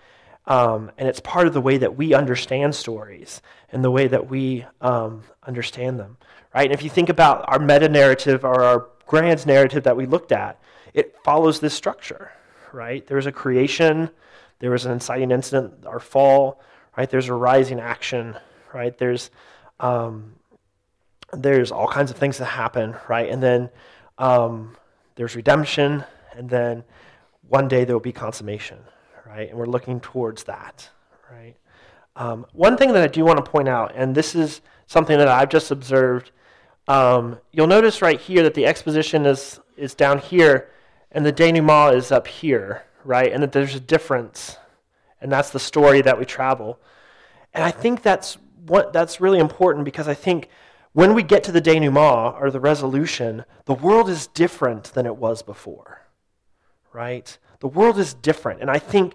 Um, 0.47 0.91
and 0.99 1.09
it's 1.09 1.21
part 1.21 1.47
of 1.47 1.55
the 1.55 1.61
way 1.61 1.79
that 1.79 1.97
we 1.97 2.13
understand 2.13 2.75
stories 2.75 3.41
and 3.73 3.83
the 3.83 3.91
way 3.91 4.07
that 4.07 4.29
we 4.29 4.67
um, 4.81 5.23
understand 5.43 5.99
them, 5.99 6.19
right? 6.55 6.65
And 6.65 6.75
if 6.75 6.83
you 6.83 6.91
think 6.91 7.09
about 7.09 7.45
our 7.49 7.59
meta 7.59 7.89
narrative 7.89 8.45
or 8.45 8.63
our 8.63 8.89
grand 9.07 9.47
narrative 9.47 9.85
that 9.85 9.97
we 9.97 10.07
looked 10.07 10.33
at, 10.33 10.61
it 10.93 11.17
follows 11.25 11.61
this 11.61 11.75
structure, 11.75 12.33
right? 12.73 13.07
There's 13.07 13.27
a 13.27 13.33
creation, 13.33 14.11
there 14.59 14.71
was 14.71 14.85
an 14.85 14.93
inciting 14.93 15.31
incident, 15.31 15.87
our 15.87 16.01
fall, 16.01 16.61
right? 16.97 17.09
There's 17.09 17.29
a 17.29 17.35
rising 17.35 17.81
action, 17.81 18.37
right? 18.73 18.97
There's 18.97 19.31
um, 19.81 20.35
there's 21.33 21.73
all 21.73 21.89
kinds 21.89 22.11
of 22.11 22.17
things 22.17 22.39
that 22.39 22.45
happen, 22.45 22.95
right? 23.09 23.29
And 23.29 23.43
then 23.43 23.71
um, 24.19 24.77
there's 25.17 25.35
redemption, 25.35 26.05
and 26.33 26.49
then 26.49 26.85
one 27.49 27.69
day 27.69 27.85
there 27.85 27.95
will 27.95 28.01
be 28.01 28.13
consummation, 28.13 28.79
right? 29.35 29.51
And 29.51 29.59
we're 29.59 29.67
looking 29.67 29.99
towards 30.01 30.45
that, 30.45 30.89
right? 31.31 31.57
Um, 32.15 32.47
one 32.53 32.77
thing 32.77 32.93
that 32.93 33.03
I 33.03 33.09
do 33.09 33.25
want 33.25 33.45
to 33.45 33.51
point 33.51 33.69
out, 33.69 33.93
and 33.97 34.15
this 34.15 34.37
is 34.37 34.61
something 34.87 35.19
that 35.19 35.27
I've 35.27 35.49
just 35.49 35.73
observed, 35.73 36.31
um, 36.87 37.41
you'll 37.51 37.67
notice 37.67 38.01
right 38.01 38.21
here 38.21 38.45
that 38.45 38.55
the 38.55 38.67
exposition 38.67 39.27
is 39.27 39.61
is 39.77 39.95
down 39.95 40.19
here, 40.19 40.71
and 41.11 41.27
the 41.27 41.33
denouement 41.33 41.97
is 41.97 42.13
up 42.13 42.29
here, 42.29 42.85
right? 43.03 43.33
And 43.33 43.43
that 43.43 43.51
there's 43.51 43.75
a 43.75 43.81
difference, 43.81 44.57
and 45.21 45.33
that's 45.33 45.51
the 45.51 45.59
story 45.59 46.01
that 46.03 46.17
we 46.17 46.25
travel. 46.25 46.79
And 47.53 47.65
I 47.65 47.73
think 47.73 48.03
that's 48.03 48.39
what 48.67 48.93
that's 48.93 49.21
really 49.21 49.41
important 49.41 49.85
because 49.85 50.07
I 50.07 50.15
think 50.15 50.49
when 50.93 51.13
we 51.13 51.25
get 51.25 51.43
to 51.45 51.53
the 51.53 51.61
denouement 51.61 52.37
or 52.41 52.53
the 52.53 52.61
resolution, 52.61 53.45
the 53.65 53.75
world 53.75 54.09
is 54.09 54.29
different 54.29 54.85
than 54.95 55.07
it 55.07 55.17
was 55.17 55.43
before. 55.43 56.03
Right? 56.93 57.37
The 57.65 57.69
world 57.69 57.99
is 57.99 58.13
different. 58.13 58.61
And 58.61 58.71
I 58.71 58.79
think 58.79 59.15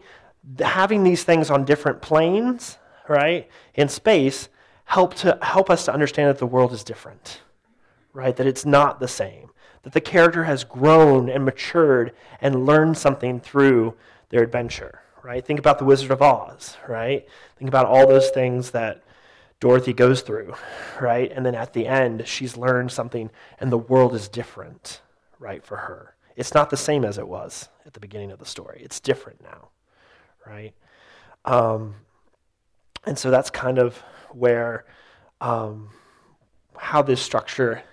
having 0.59 1.03
these 1.03 1.23
things 1.23 1.51
on 1.51 1.65
different 1.65 2.01
planes, 2.01 2.79
right, 3.07 3.47
in 3.75 3.89
space, 3.89 4.49
help 4.85 5.13
to 5.17 5.38
help 5.43 5.69
us 5.69 5.85
to 5.85 5.93
understand 5.93 6.29
that 6.29 6.39
the 6.39 6.47
world 6.47 6.73
is 6.73 6.83
different. 6.83 7.41
Right? 8.12 8.35
That 8.35 8.47
it's 8.47 8.65
not 8.65 8.99
the 8.99 9.07
same. 9.07 9.51
That 9.83 9.93
the 9.93 10.01
character 10.01 10.45
has 10.45 10.63
grown 10.63 11.29
and 11.29 11.45
matured 11.45 12.15
and 12.41 12.65
learned 12.65 12.97
something 12.97 13.39
through 13.39 13.93
their 14.29 14.41
adventure. 14.41 15.03
Right? 15.21 15.45
Think 15.45 15.59
about 15.59 15.77
the 15.77 15.85
Wizard 15.85 16.09
of 16.09 16.23
Oz, 16.23 16.75
right? 16.88 17.27
Think 17.59 17.69
about 17.69 17.85
all 17.85 18.07
those 18.07 18.31
things 18.31 18.71
that 18.71 19.03
Dorothy 19.59 19.93
goes 19.93 20.21
through, 20.21 20.55
right? 20.99 21.31
And 21.31 21.45
then 21.45 21.53
at 21.53 21.73
the 21.73 21.85
end, 21.85 22.27
she's 22.27 22.57
learned 22.57 22.91
something, 22.91 23.29
and 23.59 23.71
the 23.71 23.77
world 23.77 24.15
is 24.15 24.27
different, 24.27 25.01
right, 25.38 25.63
for 25.63 25.77
her. 25.77 26.15
It's 26.39 26.54
not 26.54 26.69
the 26.69 26.78
same 26.78 27.04
as 27.04 27.17
it 27.17 27.28
was 27.28 27.67
at 27.86 27.93
the 27.93 27.99
beginning 27.99 28.32
of 28.32 28.39
the 28.39 28.45
story. 28.45 28.82
It's 28.82 29.02
different 29.02 29.43
now, 29.43 29.71
right? 30.47 30.73
Um, 31.43 31.95
and 33.06 33.19
so 33.19 33.30
that's 33.30 33.49
kind 33.49 33.78
of 33.78 33.97
where 34.32 34.86
um, 35.41 35.89
how 36.78 37.02
this 37.02 37.21
structure. 37.21 37.84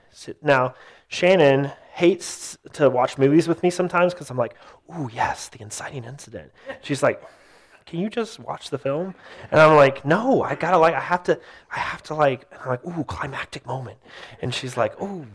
Now, 0.42 0.74
Shannon 1.08 1.72
hates 1.94 2.56
to 2.74 2.88
watch 2.88 3.18
movies 3.18 3.48
with 3.48 3.64
me 3.64 3.70
sometimes 3.70 4.14
because 4.14 4.30
I'm 4.30 4.36
like, 4.36 4.54
"Ooh, 4.96 5.10
yes, 5.12 5.48
the 5.48 5.60
inciting 5.60 6.04
incident." 6.04 6.52
She's 6.82 7.02
like, 7.02 7.20
can 7.86 8.00
you 8.00 8.10
just 8.10 8.40
watch 8.40 8.70
the 8.70 8.78
film? 8.78 9.14
And 9.50 9.60
I'm 9.60 9.76
like, 9.76 10.04
no, 10.04 10.42
I 10.42 10.56
gotta 10.56 10.76
like, 10.76 10.94
I 10.94 11.00
have 11.00 11.22
to, 11.24 11.40
I 11.70 11.78
have 11.78 12.02
to 12.04 12.14
like, 12.14 12.44
And 12.50 12.60
I'm 12.62 12.68
like, 12.68 12.84
ooh, 12.84 13.04
climactic 13.04 13.64
moment. 13.64 13.98
And 14.42 14.52
she's 14.52 14.76
like, 14.76 15.00
ooh, 15.00 15.26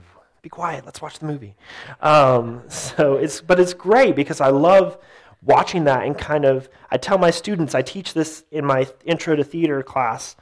be 0.41 0.49
quiet, 0.49 0.86
let's 0.86 1.01
watch 1.01 1.19
the 1.19 1.25
movie. 1.25 1.56
Um, 2.01 2.63
so 2.67 3.15
it's, 3.15 3.41
but 3.41 3.60
it's 3.60 3.73
great 3.73 4.15
because 4.15 4.41
I 4.41 4.49
love 4.49 4.97
watching 5.43 5.84
that 5.84 6.04
and 6.04 6.17
kind 6.17 6.45
of, 6.45 6.67
I 6.89 6.97
tell 6.97 7.17
my 7.17 7.32
students, 7.32 7.75
I 7.75 7.82
teach 7.82 8.13
this 8.13 8.43
in 8.51 8.65
my 8.65 8.88
intro 9.06 9.36
to 9.36 9.43
theater 9.43 9.84
class. 9.84 10.36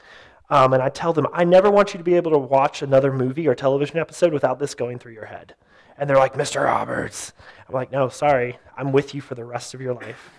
Um, 0.49 0.73
and 0.73 0.81
I 0.81 0.89
tell 0.89 1.13
them, 1.13 1.27
I 1.31 1.43
never 1.43 1.69
want 1.69 1.93
you 1.93 1.99
to 1.99 2.03
be 2.03 2.15
able 2.15 2.31
to 2.31 2.37
watch 2.37 2.81
another 2.81 3.13
movie 3.13 3.47
or 3.47 3.53
television 3.53 3.97
episode 3.97 4.33
without 4.33 4.57
this 4.57 4.73
going 4.73 4.97
through 4.99 5.13
your 5.13 5.25
head. 5.25 5.53
And 5.97 6.09
they're 6.09 6.17
like, 6.17 6.33
Mr. 6.33 6.63
Roberts. 6.63 7.33
I'm 7.67 7.75
like, 7.75 7.91
no, 7.91 8.09
sorry, 8.09 8.57
I'm 8.77 8.91
with 8.91 9.13
you 9.13 9.21
for 9.21 9.35
the 9.35 9.45
rest 9.45 9.73
of 9.73 9.81
your 9.81 9.93
life. 9.93 10.31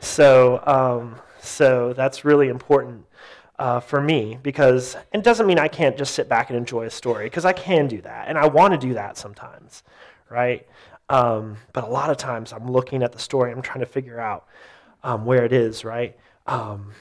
So, 0.00 0.62
um, 0.66 1.16
so 1.40 1.92
that's 1.92 2.24
really 2.24 2.48
important 2.48 3.06
uh, 3.58 3.80
for 3.80 4.00
me 4.00 4.38
because 4.42 4.96
it 5.12 5.22
doesn't 5.22 5.46
mean 5.46 5.58
I 5.58 5.68
can't 5.68 5.96
just 5.96 6.14
sit 6.14 6.28
back 6.28 6.50
and 6.50 6.58
enjoy 6.58 6.84
a 6.84 6.90
story 6.90 7.26
because 7.26 7.44
I 7.44 7.52
can 7.52 7.86
do 7.86 8.00
that 8.02 8.28
and 8.28 8.36
I 8.36 8.46
want 8.46 8.72
to 8.72 8.78
do 8.78 8.94
that 8.94 9.16
sometimes, 9.16 9.82
right? 10.28 10.66
Um, 11.08 11.56
but 11.72 11.84
a 11.84 11.86
lot 11.86 12.10
of 12.10 12.16
times 12.16 12.52
I'm 12.52 12.70
looking 12.70 13.02
at 13.02 13.12
the 13.12 13.18
story, 13.18 13.52
I'm 13.52 13.62
trying 13.62 13.80
to 13.80 13.86
figure 13.86 14.20
out 14.20 14.46
um, 15.02 15.24
where 15.24 15.44
it 15.44 15.52
is, 15.52 15.84
right? 15.84 16.16
Um, 16.46 16.92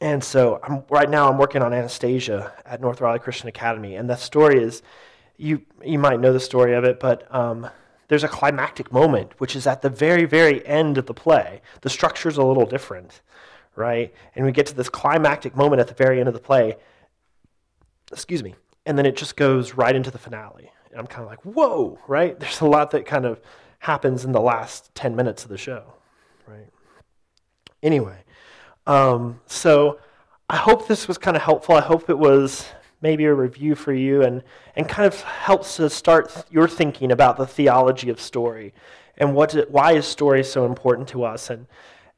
and 0.00 0.22
so 0.22 0.60
I'm, 0.62 0.84
right 0.90 1.08
now 1.08 1.30
I'm 1.30 1.38
working 1.38 1.62
on 1.62 1.72
Anastasia 1.72 2.52
at 2.64 2.80
North 2.80 3.00
Raleigh 3.00 3.18
Christian 3.18 3.48
Academy, 3.48 3.96
and 3.96 4.08
the 4.08 4.16
story 4.16 4.62
is 4.62 4.82
you 5.36 5.62
you 5.84 5.98
might 5.98 6.20
know 6.20 6.32
the 6.32 6.40
story 6.40 6.74
of 6.74 6.84
it, 6.84 7.00
but 7.00 7.32
um, 7.34 7.68
there's 8.08 8.24
a 8.24 8.28
climactic 8.28 8.92
moment, 8.92 9.32
which 9.38 9.56
is 9.56 9.66
at 9.66 9.82
the 9.82 9.88
very, 9.88 10.24
very 10.24 10.64
end 10.66 10.98
of 10.98 11.06
the 11.06 11.14
play. 11.14 11.62
The 11.80 11.90
structure's 11.90 12.36
a 12.36 12.44
little 12.44 12.66
different, 12.66 13.20
right? 13.76 14.12
And 14.34 14.44
we 14.44 14.52
get 14.52 14.66
to 14.66 14.74
this 14.74 14.88
climactic 14.88 15.56
moment 15.56 15.80
at 15.80 15.88
the 15.88 15.94
very 15.94 16.18
end 16.20 16.28
of 16.28 16.34
the 16.34 16.40
play. 16.40 16.76
Excuse 18.12 18.42
me. 18.42 18.54
And 18.86 18.98
then 18.98 19.06
it 19.06 19.16
just 19.16 19.36
goes 19.36 19.74
right 19.74 19.94
into 19.94 20.10
the 20.10 20.18
finale. 20.18 20.70
And 20.90 21.00
I'm 21.00 21.06
kind 21.06 21.22
of 21.22 21.28
like, 21.28 21.44
whoa, 21.44 21.98
right? 22.06 22.38
There's 22.40 22.60
a 22.60 22.66
lot 22.66 22.90
that 22.92 23.06
kind 23.06 23.24
of 23.24 23.40
happens 23.80 24.24
in 24.24 24.32
the 24.32 24.40
last 24.40 24.94
10 24.94 25.14
minutes 25.14 25.44
of 25.44 25.50
the 25.50 25.58
show, 25.58 25.94
right? 26.46 26.70
Anyway, 27.82 28.18
um, 28.86 29.40
so 29.46 29.98
I 30.48 30.56
hope 30.56 30.88
this 30.88 31.06
was 31.06 31.18
kind 31.18 31.36
of 31.36 31.42
helpful. 31.42 31.74
I 31.74 31.82
hope 31.82 32.08
it 32.08 32.18
was 32.18 32.66
maybe 33.02 33.26
a 33.26 33.34
review 33.34 33.74
for 33.74 33.92
you 33.92 34.22
and, 34.22 34.42
and 34.76 34.88
kind 34.88 35.06
of 35.06 35.20
helps 35.20 35.76
to 35.76 35.90
start 35.90 36.46
your 36.50 36.66
thinking 36.66 37.12
about 37.12 37.36
the 37.36 37.46
theology 37.46 38.08
of 38.08 38.18
story 38.18 38.72
and 39.16 39.34
what 39.34 39.52
why 39.70 39.92
is 39.92 40.06
story 40.06 40.42
so 40.42 40.64
important 40.64 41.08
to 41.08 41.24
us 41.24 41.50
and 41.50 41.66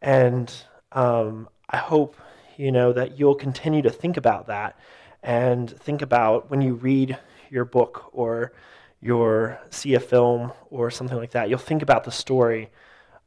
and 0.00 0.62
um, 0.92 1.48
I 1.68 1.76
hope 1.78 2.16
you 2.56 2.72
know 2.72 2.92
that 2.92 3.18
you'll 3.18 3.34
continue 3.34 3.82
to 3.82 3.90
think 3.90 4.16
about 4.16 4.46
that 4.46 4.78
and 5.22 5.68
think 5.80 6.02
about 6.02 6.50
when 6.50 6.60
you 6.60 6.74
read 6.74 7.18
your 7.50 7.64
book 7.64 8.10
or 8.12 8.52
you're 9.00 9.60
see 9.70 9.94
a 9.94 10.00
film 10.00 10.52
or 10.70 10.90
something 10.90 11.16
like 11.16 11.32
that, 11.32 11.48
you'll 11.48 11.58
think 11.58 11.82
about 11.82 12.04
the 12.04 12.10
story 12.10 12.70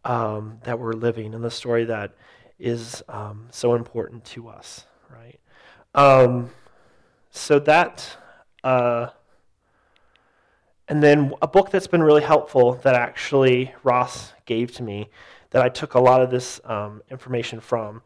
um, 0.06 0.60
that 0.64 0.80
we're 0.80 0.94
living 0.94 1.34
and 1.34 1.44
the 1.44 1.52
story 1.52 1.86
that 1.86 2.14
is 2.58 3.04
um, 3.10 3.48
so 3.52 3.76
important 3.76 4.24
to 4.26 4.48
us, 4.48 4.86
right? 5.10 5.40
Um, 5.96 6.50
so 7.32 7.60
that, 7.60 8.18
uh, 8.64 9.10
and 10.88 11.04
then 11.04 11.34
a 11.42 11.48
book 11.48 11.70
that's 11.70 11.88
been 11.88 12.04
really 12.04 12.24
helpful 12.24 12.76
that 12.84 12.96
actually 12.96 13.74
Ross 13.84 14.34
gave 14.46 14.72
to 14.74 14.84
me 14.84 15.10
that 15.52 15.62
I 15.62 15.70
took 15.70 15.94
a 15.94 16.00
lot 16.00 16.22
of 16.22 16.30
this 16.30 16.62
um, 16.66 17.02
information 17.10 17.60
from 17.60 18.02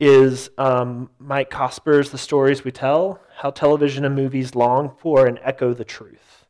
is 0.00 0.50
um, 0.58 1.10
Mike 1.18 1.50
Cosper's 1.50 2.10
The 2.10 2.18
Stories 2.18 2.64
We 2.64 2.70
Tell 2.70 3.20
How 3.36 3.50
Television 3.50 4.04
and 4.04 4.14
Movies 4.14 4.54
Long 4.54 4.92
for 4.98 5.26
and 5.26 5.38
Echo 5.42 5.74
the 5.74 5.84
Truth. 5.84 6.46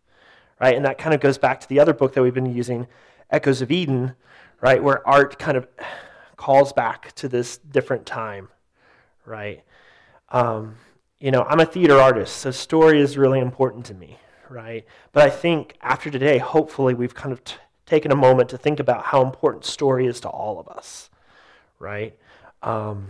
Right? 0.60 0.74
And 0.74 0.84
that 0.84 0.98
kind 0.98 1.14
of 1.14 1.20
goes 1.20 1.38
back 1.38 1.60
to 1.60 1.68
the 1.68 1.80
other 1.80 1.94
book 1.94 2.14
that 2.14 2.22
we've 2.22 2.34
been 2.34 2.52
using, 2.52 2.86
Echoes 3.30 3.62
of 3.62 3.70
Eden, 3.70 4.14
right? 4.60 4.82
Where 4.82 5.06
art 5.06 5.38
kind 5.38 5.56
of 5.56 5.68
calls 6.36 6.72
back 6.72 7.12
to 7.12 7.28
this 7.28 7.58
different 7.58 8.06
time, 8.06 8.48
right? 9.24 9.62
Um, 10.30 10.76
you 11.18 11.30
know, 11.30 11.42
I'm 11.42 11.60
a 11.60 11.66
theater 11.66 11.98
artist, 11.98 12.36
so 12.36 12.50
story 12.50 13.00
is 13.00 13.16
really 13.16 13.40
important 13.40 13.86
to 13.86 13.94
me, 13.94 14.18
right? 14.48 14.84
But 15.12 15.24
I 15.24 15.30
think 15.30 15.76
after 15.80 16.10
today, 16.10 16.38
hopefully, 16.38 16.94
we've 16.94 17.14
kind 17.14 17.32
of 17.32 17.42
t- 17.44 17.56
taken 17.88 18.12
a 18.12 18.16
moment 18.16 18.50
to 18.50 18.58
think 18.58 18.80
about 18.80 19.04
how 19.04 19.22
important 19.24 19.64
story 19.64 20.06
is 20.06 20.20
to 20.20 20.28
all 20.28 20.60
of 20.60 20.68
us, 20.68 21.08
right? 21.78 22.16
Um, 22.62 23.08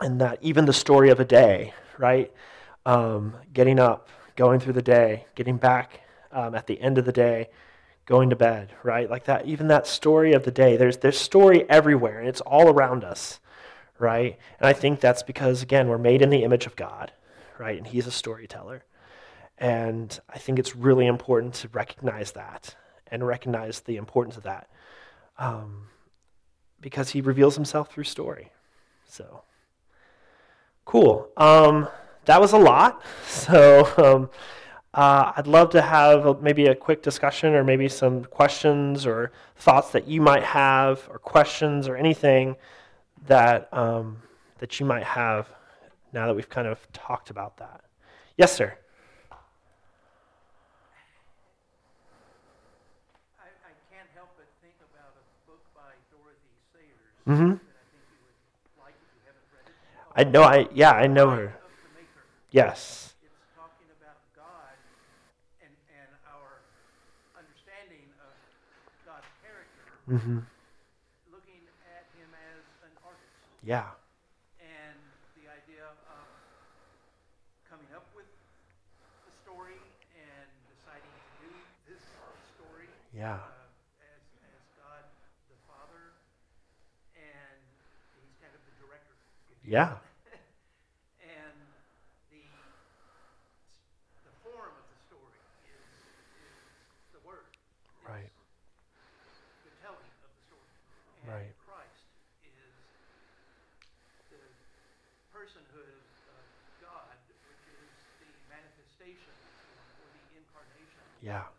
and 0.00 0.20
that 0.20 0.38
even 0.42 0.66
the 0.66 0.72
story 0.72 1.10
of 1.10 1.20
a 1.20 1.24
day, 1.24 1.72
right? 1.96 2.32
Um, 2.84 3.34
getting 3.52 3.78
up, 3.78 4.08
going 4.34 4.58
through 4.60 4.72
the 4.72 4.82
day, 4.82 5.26
getting 5.36 5.56
back 5.56 6.00
um, 6.32 6.54
at 6.54 6.66
the 6.66 6.80
end 6.80 6.98
of 6.98 7.04
the 7.04 7.12
day, 7.12 7.48
going 8.06 8.30
to 8.30 8.36
bed, 8.36 8.72
right? 8.82 9.08
Like 9.08 9.24
that, 9.24 9.46
even 9.46 9.68
that 9.68 9.86
story 9.86 10.32
of 10.32 10.44
the 10.44 10.50
day, 10.50 10.76
there's, 10.76 10.98
there's 10.98 11.18
story 11.18 11.68
everywhere, 11.70 12.18
and 12.18 12.28
it's 12.28 12.40
all 12.40 12.68
around 12.68 13.04
us, 13.04 13.40
right? 13.98 14.36
And 14.58 14.68
I 14.68 14.72
think 14.72 15.00
that's 15.00 15.22
because, 15.22 15.62
again, 15.62 15.88
we're 15.88 15.98
made 15.98 16.22
in 16.22 16.30
the 16.30 16.42
image 16.42 16.66
of 16.66 16.76
God, 16.76 17.12
right? 17.58 17.78
And 17.78 17.86
He's 17.86 18.06
a 18.06 18.12
storyteller. 18.12 18.84
And 19.58 20.18
I 20.28 20.38
think 20.38 20.58
it's 20.58 20.76
really 20.76 21.06
important 21.06 21.54
to 21.54 21.68
recognize 21.68 22.32
that 22.32 22.76
and 23.10 23.26
recognize 23.26 23.80
the 23.80 23.96
importance 23.96 24.36
of 24.36 24.42
that 24.44 24.68
um, 25.38 25.88
because 26.80 27.10
He 27.10 27.20
reveals 27.20 27.54
Himself 27.54 27.90
through 27.92 28.04
story. 28.04 28.52
So, 29.06 29.42
cool. 30.84 31.28
Um, 31.36 31.88
that 32.24 32.40
was 32.40 32.52
a 32.52 32.58
lot. 32.58 33.02
So, 33.28 33.86
um, 33.98 34.30
uh, 34.94 35.32
I'd 35.36 35.46
love 35.46 35.70
to 35.70 35.82
have 35.82 36.40
maybe 36.42 36.66
a 36.66 36.74
quick 36.74 37.02
discussion 37.02 37.54
or 37.54 37.62
maybe 37.62 37.86
some 37.86 38.24
questions 38.24 39.04
or 39.06 39.30
thoughts 39.56 39.90
that 39.90 40.08
you 40.08 40.22
might 40.22 40.42
have 40.42 41.06
or 41.10 41.18
questions 41.18 41.86
or 41.86 41.96
anything 41.96 42.56
that, 43.26 43.68
um, 43.72 44.16
that 44.58 44.80
you 44.80 44.86
might 44.86 45.04
have 45.04 45.48
now 46.14 46.26
that 46.26 46.34
we've 46.34 46.48
kind 46.48 46.66
of 46.66 46.80
talked 46.94 47.28
about 47.28 47.58
that. 47.58 47.84
Yes, 48.38 48.56
sir. 48.56 48.72
I, 53.38 53.48
I 53.68 53.72
can't 53.92 54.08
help 54.16 54.30
but 54.40 54.48
think 54.64 54.80
about 54.80 55.12
a 55.12 55.24
book 55.44 55.60
by 55.76 55.92
Dorothy 56.08 56.56
Sayers 56.72 56.80
Mm-hmm. 56.80 56.80
that 56.80 56.80
I 56.80 56.80
think 56.80 56.84
you 56.84 56.84
would 56.84 56.84
like 56.84 56.84
if 56.86 56.92
you 56.92 56.94
haven't 56.96 57.04
read 57.04 57.15
it. 57.26 57.58
I 60.14 60.24
know. 60.24 60.42
I 60.42 60.68
yeah. 60.74 60.92
I 60.92 61.06
know 61.06 61.30
her. 61.30 61.54
Yes. 62.50 63.02
Mm-hmm. 70.06 70.38
looking 71.34 71.66
at 71.90 72.06
Him 72.14 72.30
as 72.30 72.62
an 72.86 72.94
artist. 73.02 73.42
Yeah. 73.66 73.90
and 74.62 74.94
the 75.34 75.50
idea 75.50 75.82
of 75.82 76.22
coming 77.66 77.90
up 77.90 78.06
with 78.14 78.30
the 79.26 79.34
story 79.42 79.82
and 80.14 80.46
deciding 80.70 81.10
to 81.10 81.26
do 81.42 81.50
this 81.90 81.98
story 82.54 82.86
Yeah. 83.10 83.42
uh, 83.42 83.66
as, 83.98 84.22
as 84.46 84.62
God 84.78 85.02
the 85.50 85.58
Father, 85.66 86.14
and 87.18 87.58
he's 88.22 88.38
kind 88.38 88.54
of 88.54 88.62
the 88.62 88.74
director. 88.78 89.18
if 89.50 89.55
you 89.55 89.55
Yeah. 89.66 89.98
and 91.18 91.58
the 92.30 92.46
the 94.22 94.30
form 94.42 94.70
of 94.78 94.86
the 94.86 94.98
story 95.10 95.42
is 95.66 95.90
is 96.38 96.54
the 97.12 97.18
word. 97.26 97.50
Right. 98.06 98.30
The 99.66 99.74
telling 99.82 100.06
of 100.22 100.30
the 100.30 100.42
story. 100.46 100.70
And 101.18 101.26
Right. 101.26 101.50
Christ 101.66 102.06
is 102.46 102.74
the 104.30 104.38
personhood 105.34 106.06
of 106.30 106.44
God, 106.78 107.18
which 107.50 107.64
is 107.66 107.90
the 108.22 108.30
manifestation 108.46 109.34
or 109.98 110.06
the 110.14 110.36
incarnation. 110.38 111.02
Yeah. 111.20 111.50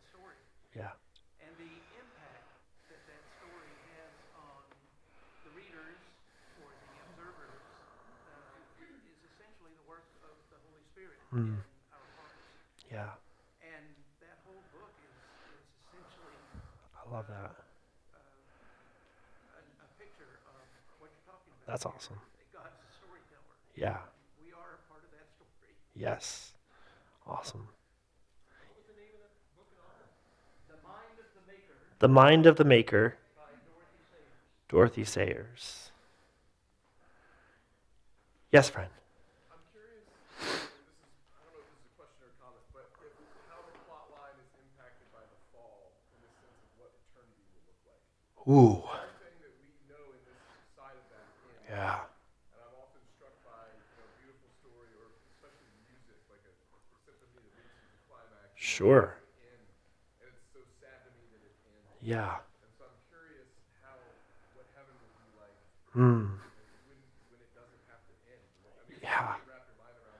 And 1.39 1.51
the 1.57 1.73
impact 1.99 2.47
that 2.87 3.01
that 3.07 3.23
story 3.39 3.73
has 3.99 4.13
on 4.35 4.63
the 5.43 5.51
readers 5.51 5.99
or 6.63 6.69
the 6.71 6.93
observers 7.09 7.61
uh, 8.27 8.57
is 8.79 9.17
essentially 9.25 9.73
the 9.75 9.85
work 9.89 10.05
of 10.23 10.35
the 10.49 10.57
Holy 10.65 10.83
Spirit 10.93 11.16
Mm. 11.33 11.39
in 11.39 11.59
our 11.91 12.07
hearts. 12.15 12.87
Yeah. 12.91 13.11
And 13.59 13.83
that 14.23 14.39
whole 14.47 14.63
book 14.71 14.95
is, 15.03 15.11
is 15.51 15.67
essentially 15.91 16.39
I 16.95 17.03
love 17.13 17.27
that. 17.27 17.51
uh, 18.15 18.19
a, 18.19 19.59
a 19.59 19.87
picture 19.99 20.39
of 20.47 20.55
what 21.03 21.11
you're 21.11 21.27
talking 21.27 21.51
about. 21.51 21.67
That's 21.67 21.85
awesome. 21.85 22.19
God's 22.55 22.79
a 22.79 22.89
storyteller. 22.95 23.55
Yeah. 23.75 23.99
We 24.39 24.55
are 24.55 24.79
a 24.79 24.81
part 24.87 25.03
of 25.03 25.11
that 25.11 25.27
story. 25.35 25.75
Yes. 25.95 26.53
Awesome. 27.27 27.67
The 30.69 30.79
Mind 30.87 31.19
of 31.19 31.27
the 31.35 31.43
Maker 31.51 31.75
The 31.99 32.07
Mind 32.07 32.45
of 32.47 32.55
the 32.55 32.63
Maker, 32.63 33.17
by 33.35 33.51
Dorothy 33.67 33.99
Sayers. 34.07 34.31
Dorothy 34.69 35.03
Sayers. 35.03 35.91
Yes, 38.51 38.69
friend. 38.69 38.89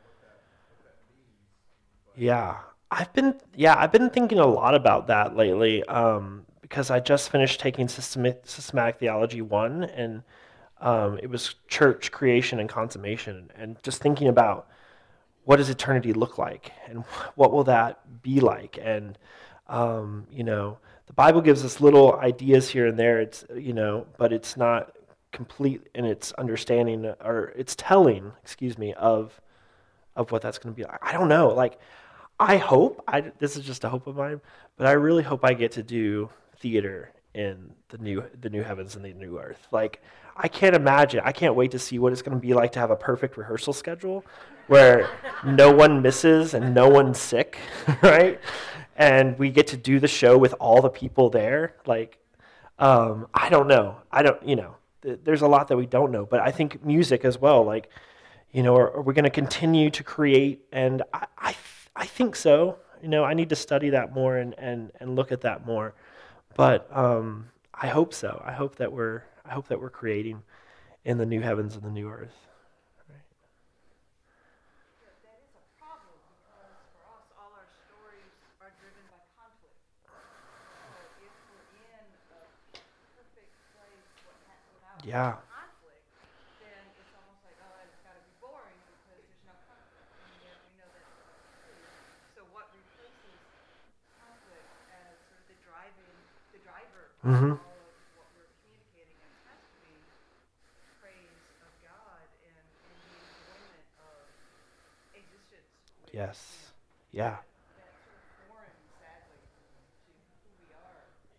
What 0.04 0.20
that, 0.20 0.44
what 0.68 0.84
that 0.84 0.98
means. 1.08 1.48
But 2.06 2.22
Yeah. 2.22 2.58
I've 2.92 3.14
been 3.14 3.40
yeah, 3.56 3.76
I've 3.78 3.92
been 3.92 4.10
thinking 4.10 4.40
a 4.40 4.48
lot 4.48 4.76
about 4.76 5.08
that 5.08 5.36
lately. 5.36 5.84
Um, 5.86 6.47
because 6.68 6.92
I 6.92 7.00
just 7.00 7.30
finished 7.30 7.62
taking 7.62 7.88
systematic, 7.88 8.42
systematic 8.46 9.00
theology 9.00 9.42
1 9.42 9.84
and 9.84 10.24
um, 10.82 11.18
it 11.24 11.30
was 11.30 11.56
church 11.68 12.12
creation 12.12 12.60
and 12.60 12.68
consummation 12.68 13.50
and 13.56 13.82
just 13.84 14.02
thinking 14.02 14.28
about 14.28 14.68
what 15.46 15.56
does 15.58 15.70
eternity 15.70 16.12
look 16.12 16.38
like 16.38 16.72
and 16.88 17.00
what 17.36 17.52
will 17.54 17.64
that 17.66 18.22
be 18.22 18.40
like? 18.40 18.78
And 18.82 19.18
um, 19.68 20.28
you 20.32 20.44
know 20.44 20.78
the 21.08 21.14
bible 21.14 21.42
gives 21.42 21.64
us 21.64 21.80
little 21.80 22.16
ideas 22.18 22.70
here 22.70 22.88
and 22.88 23.00
there. 23.00 23.22
It's 23.22 23.46
you 23.56 23.74
know 23.74 24.06
but 24.18 24.34
it's 24.34 24.58
not 24.58 24.94
complete 25.32 25.88
in 25.96 26.06
its 26.06 26.32
understanding 26.34 27.06
or 27.24 27.54
its 27.56 27.76
telling 27.78 28.34
excuse 28.42 28.78
me 28.78 28.94
of 28.94 29.40
of 30.16 30.32
what 30.32 30.42
that's 30.42 30.58
going 30.58 30.74
to 30.74 30.78
be 30.78 30.84
like. 30.84 31.00
I 31.02 31.14
don't 31.14 31.30
know. 31.30 31.50
Like 31.50 31.80
i 32.40 32.56
hope 32.56 33.04
i 33.08 33.20
this 33.40 33.58
is 33.58 33.66
just 33.66 33.84
a 33.84 33.90
hope 33.90 34.06
of 34.06 34.16
mine 34.16 34.40
but 34.76 34.86
i 34.86 34.92
really 34.92 35.24
hope 35.24 35.44
i 35.44 35.56
get 35.56 35.72
to 35.72 35.82
do 35.82 36.30
theater 36.60 37.14
in 37.34 37.72
the 37.90 37.98
new 37.98 38.24
the 38.42 38.50
new 38.50 38.64
heavens 38.64 38.96
and 38.96 39.06
the 39.06 39.14
new 39.14 39.40
earth. 39.40 39.68
Like 39.72 40.02
i 40.40 40.48
can't 40.48 40.76
imagine 40.76 41.20
i 41.24 41.32
can't 41.32 41.56
wait 41.56 41.72
to 41.72 41.80
see 41.80 41.98
what 41.98 42.14
it's 42.14 42.22
going 42.22 42.38
to 42.38 42.40
be 42.40 42.54
like 42.54 42.72
to 42.72 42.78
have 42.78 42.92
a 42.92 42.96
perfect 42.96 43.38
rehearsal 43.38 43.74
schedule 43.74 44.24
where 44.68 45.10
no 45.44 45.72
one 45.72 46.00
misses 46.00 46.54
and 46.54 46.76
no 46.76 46.88
one's 46.88 47.18
sick 47.18 47.58
right? 48.04 48.40
And 48.96 49.38
we 49.40 49.50
get 49.50 49.68
to 49.68 49.78
do 49.78 50.00
the 50.00 50.08
show 50.08 50.38
with 50.38 50.54
all 50.60 50.82
the 50.82 50.90
people 50.90 51.30
there. 51.30 51.76
Like 51.86 52.20
um, 52.80 53.28
i 53.34 53.50
don't 53.50 53.68
know. 53.68 53.98
I 54.12 54.22
don't 54.22 54.42
you 54.48 54.56
know 54.56 54.76
th- 55.02 55.20
there's 55.24 55.42
a 55.42 55.48
lot 55.48 55.68
that 55.70 55.78
we 55.78 55.86
don't 55.86 56.12
know 56.12 56.26
but 56.26 56.40
i 56.40 56.52
think 56.52 56.84
music 56.86 57.26
as 57.26 57.40
well 57.40 57.64
like 57.64 57.90
you 58.52 58.64
know 58.64 58.76
are, 58.76 58.92
are 58.98 59.02
we 59.02 59.14
going 59.14 59.24
to 59.24 59.30
continue 59.30 59.90
to 59.92 60.04
create? 60.04 60.66
And 60.72 61.02
i 61.14 61.26
i, 61.38 61.52
th- 61.52 61.78
I 61.98 62.06
think 62.06 62.36
so. 62.36 62.78
You 63.02 63.10
know, 63.10 63.24
I 63.24 63.34
need 63.34 63.50
to 63.50 63.56
study 63.56 63.90
that 63.90 64.14
more 64.14 64.38
and, 64.38 64.54
and, 64.58 64.92
and 65.00 65.16
look 65.16 65.32
at 65.32 65.42
that 65.42 65.66
more. 65.66 65.96
But 66.58 66.90
um, 66.96 67.50
I 67.74 67.88
hope 67.88 68.14
so. 68.14 68.42
I 68.46 68.52
hope 68.54 68.78
that 68.78 68.92
we're 68.92 69.24
I 69.46 69.54
hope 69.54 69.70
that 69.70 69.80
we're 69.80 69.90
creating 69.92 70.44
in 71.06 71.18
the 71.18 71.26
new 71.26 71.42
heavens 71.42 71.76
and 71.76 71.84
the 71.84 71.92
new 71.92 72.10
earth. 72.10 72.36
Yeah, 75.24 75.38
is 75.38 75.54
a 75.56 75.64
problem 75.80 76.18
because 76.34 76.74
for 76.92 77.02
us, 77.14 77.26
all 77.38 77.54
our 77.56 77.70
stories 77.88 78.34
are 78.60 78.74
driven 78.82 79.06
by 79.14 79.22
conflict. 79.38 79.78
So 80.92 80.98
if 81.24 81.34
we're 81.54 81.70
in 81.78 82.06
a 82.34 82.42
perfect 83.16 83.54
place 83.78 84.10
what 84.26 84.36
ha- 84.50 84.64
without 84.74 85.00
Yeah. 85.06 85.38
conflict, 85.48 86.04
then 86.60 86.82
it's 86.98 87.14
almost 87.16 87.42
like, 87.46 87.58
oh, 87.62 87.78
it's 87.86 88.02
got 88.04 88.18
to 88.18 88.24
be 88.26 88.34
boring 88.42 88.78
because 88.90 89.22
there's 89.24 89.44
no 89.46 89.54
conflict. 89.70 90.10
And 90.26 90.32
yet 90.44 90.58
we 90.68 90.74
know 90.76 90.90
that's 90.92 91.16
not 91.22 91.38
true. 91.64 91.86
So 92.36 92.44
what 92.52 92.68
replaces 92.74 93.40
conflict 94.20 94.68
as 94.92 95.16
sort 95.30 95.40
of 95.40 95.46
the 95.48 95.58
driving, 95.64 96.18
the 96.52 96.60
driver 96.60 97.04
Mhm. 97.17 97.17
of 97.17 97.17
all 97.17 97.17
of 97.17 97.17
what 97.17 97.17
we're 97.17 97.17
communicating 97.17 97.17
and 97.17 97.17
has 97.17 97.17
to 97.17 97.17
be 97.17 97.17
praise 97.17 97.17
of 97.17 97.17
God 97.17 97.17
and, 97.17 97.17
and 97.17 97.17
the 97.17 97.17
enjoyment 97.17 97.17
of 97.17 97.17
existence. 97.17 97.17
with, 97.17 97.17
Yes. 97.17 97.17
you 97.17 97.17
know, 97.17 97.17
Yeah. 97.17 97.17
That 97.17 97.17
sort 97.17 97.17
of 97.17 97.17
foreign, 97.17 97.17
sadly, 97.17 97.17
to 97.17 97.17
we 97.28 97.34
are 97.34 97.60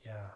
Yeah. 0.05 0.13
now. 0.13 0.31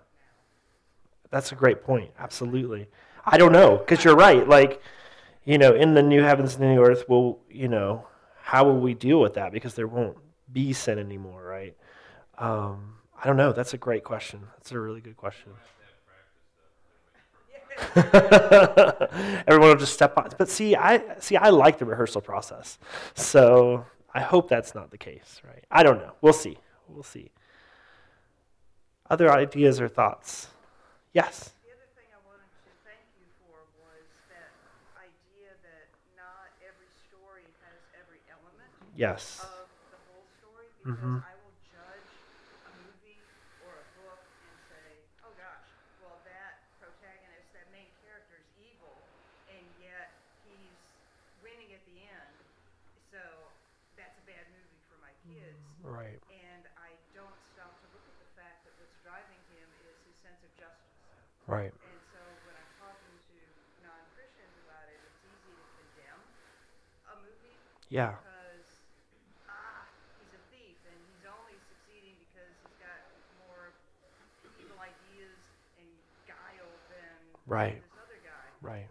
That's 1.31 1.53
a 1.53 1.55
great 1.55 1.85
point. 1.85 2.11
Absolutely. 2.19 2.89
I 3.25 3.37
don't 3.37 3.53
know 3.53 3.77
because 3.77 4.05
you're 4.05 4.17
right. 4.17 4.49
Like, 4.49 4.83
you 5.45 5.59
know, 5.59 5.75
in 5.75 5.95
the 5.95 6.03
new 6.03 6.23
heavens 6.23 6.55
and 6.55 6.63
the 6.63 6.69
new 6.69 6.85
earth, 6.85 7.09
will 7.09 7.41
you 7.51 7.69
know 7.69 8.07
how 8.43 8.65
will 8.65 8.81
we 8.81 8.95
deal 8.95 9.21
with 9.21 9.35
that? 9.35 9.53
Because 9.53 9.75
there 9.75 9.87
won't 9.87 10.17
be 10.53 10.73
sin 10.73 10.99
anymore, 10.99 11.43
right? 11.43 11.77
Um, 12.39 12.95
I 13.23 13.27
don't 13.27 13.37
know. 13.37 13.53
That's 13.53 13.73
a 13.73 13.79
great 13.79 14.03
question. 14.05 14.41
That's 14.57 14.73
a 14.73 14.81
really 14.81 15.01
good 15.01 15.17
question. 15.17 15.53
Everyone 17.97 19.69
will 19.71 19.77
just 19.77 19.95
step 19.95 20.17
on. 20.19 20.31
But 20.39 20.49
see, 20.49 20.77
I 20.77 21.19
see. 21.21 21.37
I 21.37 21.51
like 21.51 21.79
the 21.79 21.85
rehearsal 21.87 22.21
process, 22.21 22.79
so 23.15 23.85
I 24.15 24.21
hope 24.21 24.49
that's 24.49 24.75
not 24.75 24.91
the 24.91 24.99
case, 24.99 25.41
right? 25.47 25.65
I 25.71 25.83
don't 25.83 25.99
know. 25.99 26.13
We'll 26.21 26.33
see. 26.33 26.59
We'll 26.89 27.03
see. 27.03 27.31
Other 29.09 29.31
ideas 29.33 29.81
or 29.81 29.89
thoughts? 29.89 30.49
Yes. 31.13 31.53
Yes. 31.53 31.53
The 31.65 31.73
other 31.77 31.89
thing 31.97 32.09
I 32.13 32.21
wanted 32.25 32.49
to 32.65 32.71
thank 32.85 33.05
you 33.21 33.29
for 33.45 33.57
was 33.85 34.05
that 34.33 34.53
idea 34.97 35.53
that 35.65 35.87
not 36.17 36.49
every 36.65 36.89
story 37.09 37.45
has 37.69 37.77
every 37.97 38.21
element 38.33 38.73
Yes. 38.97 39.45
of 39.45 39.69
the 39.93 40.01
whole 40.09 40.25
story 40.41 40.65
because 40.81 40.97
Mhm. 40.97 41.21
I 41.29 41.35
will 41.45 41.53
judge 41.69 42.09
a 42.65 42.73
movie 42.81 43.21
or 43.69 43.77
a 43.77 43.87
book 44.01 44.21
and 44.25 44.57
say, 44.73 44.89
oh 45.29 45.33
gosh, 45.37 45.69
well 46.01 46.17
that 46.25 46.65
protagonist, 46.81 47.53
that 47.53 47.69
main 47.69 47.93
character 48.01 48.41
is 48.41 48.49
evil 48.65 48.97
and 49.53 49.61
yet 49.77 50.09
he's 50.49 50.81
winning 51.45 51.77
at 51.77 51.85
the 51.85 52.01
end. 52.09 52.33
So 53.13 53.21
that's 54.01 54.17
a 54.17 54.25
bad 54.25 54.49
movie 54.57 54.81
for 54.89 54.97
my 55.05 55.13
kids. 55.29 55.61
Right. 55.85 56.17
And 56.33 56.65
I 56.81 56.97
don't 57.13 57.37
stop 57.53 57.77
to 57.85 57.87
look 57.93 58.09
at 58.09 58.17
the 58.25 58.31
fact 58.41 58.65
that 58.65 58.73
what's 58.81 58.97
driving 59.05 59.37
him 59.53 59.69
is 59.85 59.97
his 60.09 60.17
sense 60.25 60.41
of 60.41 60.49
justice. 60.57 60.89
Right. 61.53 61.73
And 61.85 62.01
so 62.01 62.17
when 62.49 62.57
I'm 62.57 62.71
talking 62.81 63.13
to 63.29 63.37
non-Christians 63.77 64.57
about 64.57 64.89
it, 64.89 65.05
it's 65.05 65.21
easy 65.21 65.53
to 65.53 65.65
condemn 65.77 66.25
a 67.05 67.15
movie 67.15 67.61
Yeah. 67.91 68.17
because 68.17 68.65
ah, 69.49 69.85
he's 70.17 70.33
a 70.33 70.41
thief 70.49 70.77
and 70.89 70.97
he's 71.05 71.25
only 71.29 71.59
succeeding 71.69 72.17
because 72.17 72.57
he's 72.57 72.73
got 72.81 73.05
more 73.37 73.75
evil 74.57 74.79
ideas 74.81 75.37
and 75.77 75.89
guile 76.25 76.81
than 76.89 77.37
Right. 77.45 77.75
this 77.75 77.93
other 78.01 78.17
guy. 78.17 78.49
Right. 78.63 78.89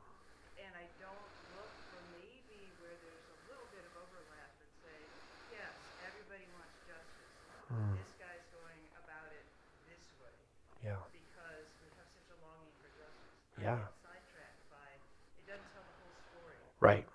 And 0.56 0.76
I 0.76 0.86
don't 1.00 1.32
look 1.50 1.72
for 1.90 1.98
maybe 2.14 2.70
where 2.78 2.94
there's 2.96 3.26
a 3.26 3.38
little 3.50 3.66
bit 3.66 3.84
of 3.86 3.96
overlap 3.96 4.54
and 4.62 4.70
say, 4.84 5.10
yes, 5.50 5.74
everybody 5.98 6.46
wants 6.54 6.78
justice. 6.86 7.34
Mm. 7.74 7.96
This 7.98 8.14
guy's 8.20 8.46
going 8.52 8.86
about 8.94 9.32
it 9.32 9.46
this 9.86 10.04
way 10.20 10.36
Yeah. 10.84 10.98
because 11.12 11.72
we 11.82 11.90
have 11.98 12.08
such 12.14 12.28
a 12.30 12.36
longing 12.36 12.74
for 12.80 12.90
justice. 12.90 13.34
Yeah. 13.58 13.74
I 13.74 13.76
get 13.78 13.94
sidetracked 14.02 14.70
by 14.70 15.00
it 15.38 15.46
doesn't 15.46 15.70
tell 15.72 15.84
the 15.84 15.92
whole 15.94 16.14
story, 16.30 16.60
Right. 16.80 17.08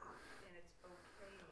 and 0.42 0.54
it's 0.56 0.72
okay 0.82 1.44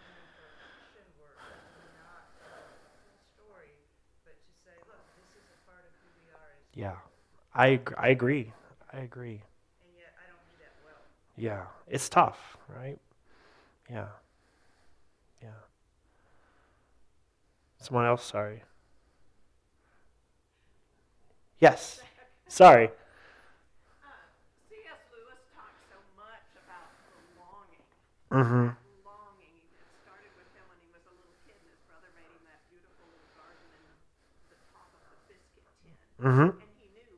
even 0.00 0.26
for 0.34 0.50
Christian 0.66 1.04
work 1.16 1.38
to 1.74 1.80
not 1.94 2.24
tell 2.38 2.74
the 2.80 2.88
whole 2.98 3.20
story, 3.34 3.86
but 4.24 4.34
to 4.42 4.52
say, 4.64 4.82
look, 4.86 5.00
this 5.14 5.30
is 5.34 5.46
a 5.50 5.58
part 5.64 5.84
of 5.84 5.92
who 6.02 6.08
we 6.18 6.28
are 6.30 6.50
as, 6.50 6.64
Yeah. 6.74 6.96
I 7.54 7.80
I 7.96 8.08
agree. 8.08 8.52
I 8.92 8.98
agree. 8.98 9.40
and 9.84 9.92
yet 9.96 10.12
I 10.18 10.26
don't 10.28 10.42
do 10.50 10.56
that 10.60 10.74
well. 10.84 11.00
Yeah. 11.36 11.66
It's 11.88 12.08
tough, 12.08 12.56
right? 12.68 12.98
Yeah. 13.90 14.06
Yeah. 15.42 15.48
Someone 17.80 18.06
else, 18.06 18.24
sorry. 18.24 18.62
Yes. 21.60 22.00
Sorry. 22.48 22.88
C.S. 24.68 25.00
Lewis 25.12 25.40
talks 25.56 25.80
so 25.90 25.96
much 26.16 26.44
about 26.60 26.90
the 27.08 27.18
longing. 27.40 27.84
Mhm. 28.30 28.74
That 28.74 29.04
longing. 29.06 29.58
It 29.74 29.88
started 30.04 30.32
with 30.36 30.48
him 30.54 30.64
when 30.68 30.78
he 30.84 30.88
was 30.92 31.02
a 31.08 31.14
little 31.14 31.36
kid, 31.46 31.56
and 31.56 31.70
his 31.72 31.80
brother 31.88 32.10
made 32.18 32.28
him 32.28 32.44
that 32.50 32.60
beautiful 32.68 33.06
little 33.08 33.30
garden 33.38 33.64
in 33.74 33.84
the 34.52 34.58
top 34.74 34.90
of 34.92 35.00
the 35.08 35.16
biscuit 35.30 35.64
tin. 35.82 35.96
Mhm. 36.20 36.48
And 36.60 36.70
he 36.78 36.86
knew, 36.92 37.14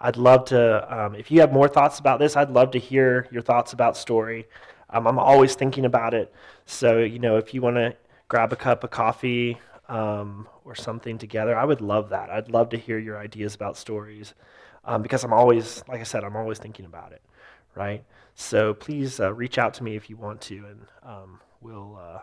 I'd 0.00 0.16
love 0.16 0.46
to. 0.46 0.98
Um, 0.98 1.14
if 1.14 1.30
you 1.30 1.40
have 1.40 1.52
more 1.52 1.68
thoughts 1.68 1.98
about 1.98 2.18
this, 2.18 2.36
I'd 2.36 2.50
love 2.50 2.70
to 2.72 2.78
hear 2.78 3.28
your 3.30 3.42
thoughts 3.42 3.72
about 3.72 3.96
story. 3.96 4.48
Um, 4.88 5.06
I'm 5.06 5.18
always 5.18 5.54
thinking 5.54 5.84
about 5.84 6.14
it. 6.14 6.32
So 6.66 6.98
you 6.98 7.18
know, 7.18 7.36
if 7.36 7.52
you 7.52 7.60
want 7.60 7.76
to 7.76 7.94
grab 8.28 8.52
a 8.52 8.56
cup 8.56 8.84
of 8.84 8.90
coffee 8.90 9.58
um, 9.88 10.48
or 10.64 10.74
something 10.74 11.18
together, 11.18 11.56
I 11.56 11.64
would 11.64 11.80
love 11.80 12.10
that. 12.10 12.30
I'd 12.30 12.48
love 12.48 12.70
to 12.70 12.78
hear 12.78 12.98
your 12.98 13.18
ideas 13.18 13.54
about 13.54 13.76
stories 13.76 14.34
um, 14.84 15.02
because 15.02 15.24
I'm 15.24 15.32
always, 15.32 15.84
like 15.88 16.00
I 16.00 16.04
said, 16.04 16.24
I'm 16.24 16.36
always 16.36 16.58
thinking 16.58 16.86
about 16.86 17.12
it. 17.12 17.22
Right. 17.74 18.04
So 18.34 18.74
please 18.74 19.20
uh, 19.20 19.32
reach 19.32 19.58
out 19.58 19.74
to 19.74 19.84
me 19.84 19.96
if 19.96 20.08
you 20.08 20.16
want 20.16 20.40
to, 20.42 20.56
and 20.56 20.86
um, 21.02 21.40
we'll 21.60 21.98
uh, 22.00 22.20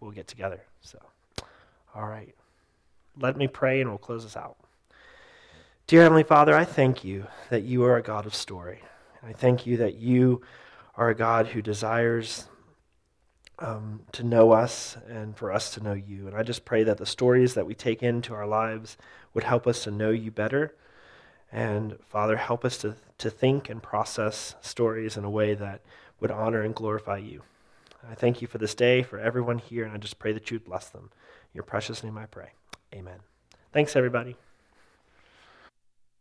we'll 0.00 0.12
get 0.12 0.26
together. 0.26 0.62
So, 0.80 0.98
all 1.94 2.06
right. 2.06 2.34
Let 3.18 3.36
me 3.36 3.46
pray, 3.46 3.80
and 3.80 3.90
we'll 3.90 3.98
close 3.98 4.24
this 4.24 4.36
out. 4.36 4.56
Dear 5.90 6.02
Heavenly 6.02 6.22
Father, 6.22 6.54
I 6.54 6.64
thank 6.64 7.02
you 7.02 7.26
that 7.48 7.64
you 7.64 7.82
are 7.82 7.96
a 7.96 8.02
God 8.02 8.24
of 8.24 8.32
story. 8.32 8.78
I 9.24 9.32
thank 9.32 9.66
you 9.66 9.76
that 9.78 9.96
you 9.96 10.40
are 10.94 11.08
a 11.08 11.16
God 11.16 11.48
who 11.48 11.60
desires 11.60 12.46
um, 13.58 14.02
to 14.12 14.22
know 14.22 14.52
us 14.52 14.96
and 15.08 15.36
for 15.36 15.50
us 15.50 15.74
to 15.74 15.82
know 15.82 15.94
you. 15.94 16.28
And 16.28 16.36
I 16.36 16.44
just 16.44 16.64
pray 16.64 16.84
that 16.84 16.98
the 16.98 17.06
stories 17.06 17.54
that 17.54 17.66
we 17.66 17.74
take 17.74 18.04
into 18.04 18.34
our 18.34 18.46
lives 18.46 18.96
would 19.34 19.42
help 19.42 19.66
us 19.66 19.82
to 19.82 19.90
know 19.90 20.10
you 20.10 20.30
better. 20.30 20.76
And 21.50 21.98
Father, 22.08 22.36
help 22.36 22.64
us 22.64 22.78
to, 22.78 22.94
to 23.18 23.28
think 23.28 23.68
and 23.68 23.82
process 23.82 24.54
stories 24.60 25.16
in 25.16 25.24
a 25.24 25.30
way 25.30 25.54
that 25.54 25.82
would 26.20 26.30
honor 26.30 26.62
and 26.62 26.72
glorify 26.72 27.18
you. 27.18 27.42
I 28.08 28.14
thank 28.14 28.40
you 28.40 28.46
for 28.46 28.58
this 28.58 28.76
day, 28.76 29.02
for 29.02 29.18
everyone 29.18 29.58
here, 29.58 29.84
and 29.86 29.92
I 29.92 29.96
just 29.96 30.20
pray 30.20 30.30
that 30.34 30.52
you 30.52 30.60
bless 30.60 30.88
them. 30.88 31.10
In 31.12 31.54
your 31.54 31.64
precious 31.64 32.04
name 32.04 32.16
I 32.16 32.26
pray. 32.26 32.50
Amen. 32.94 33.18
Thanks, 33.72 33.96
everybody. 33.96 34.36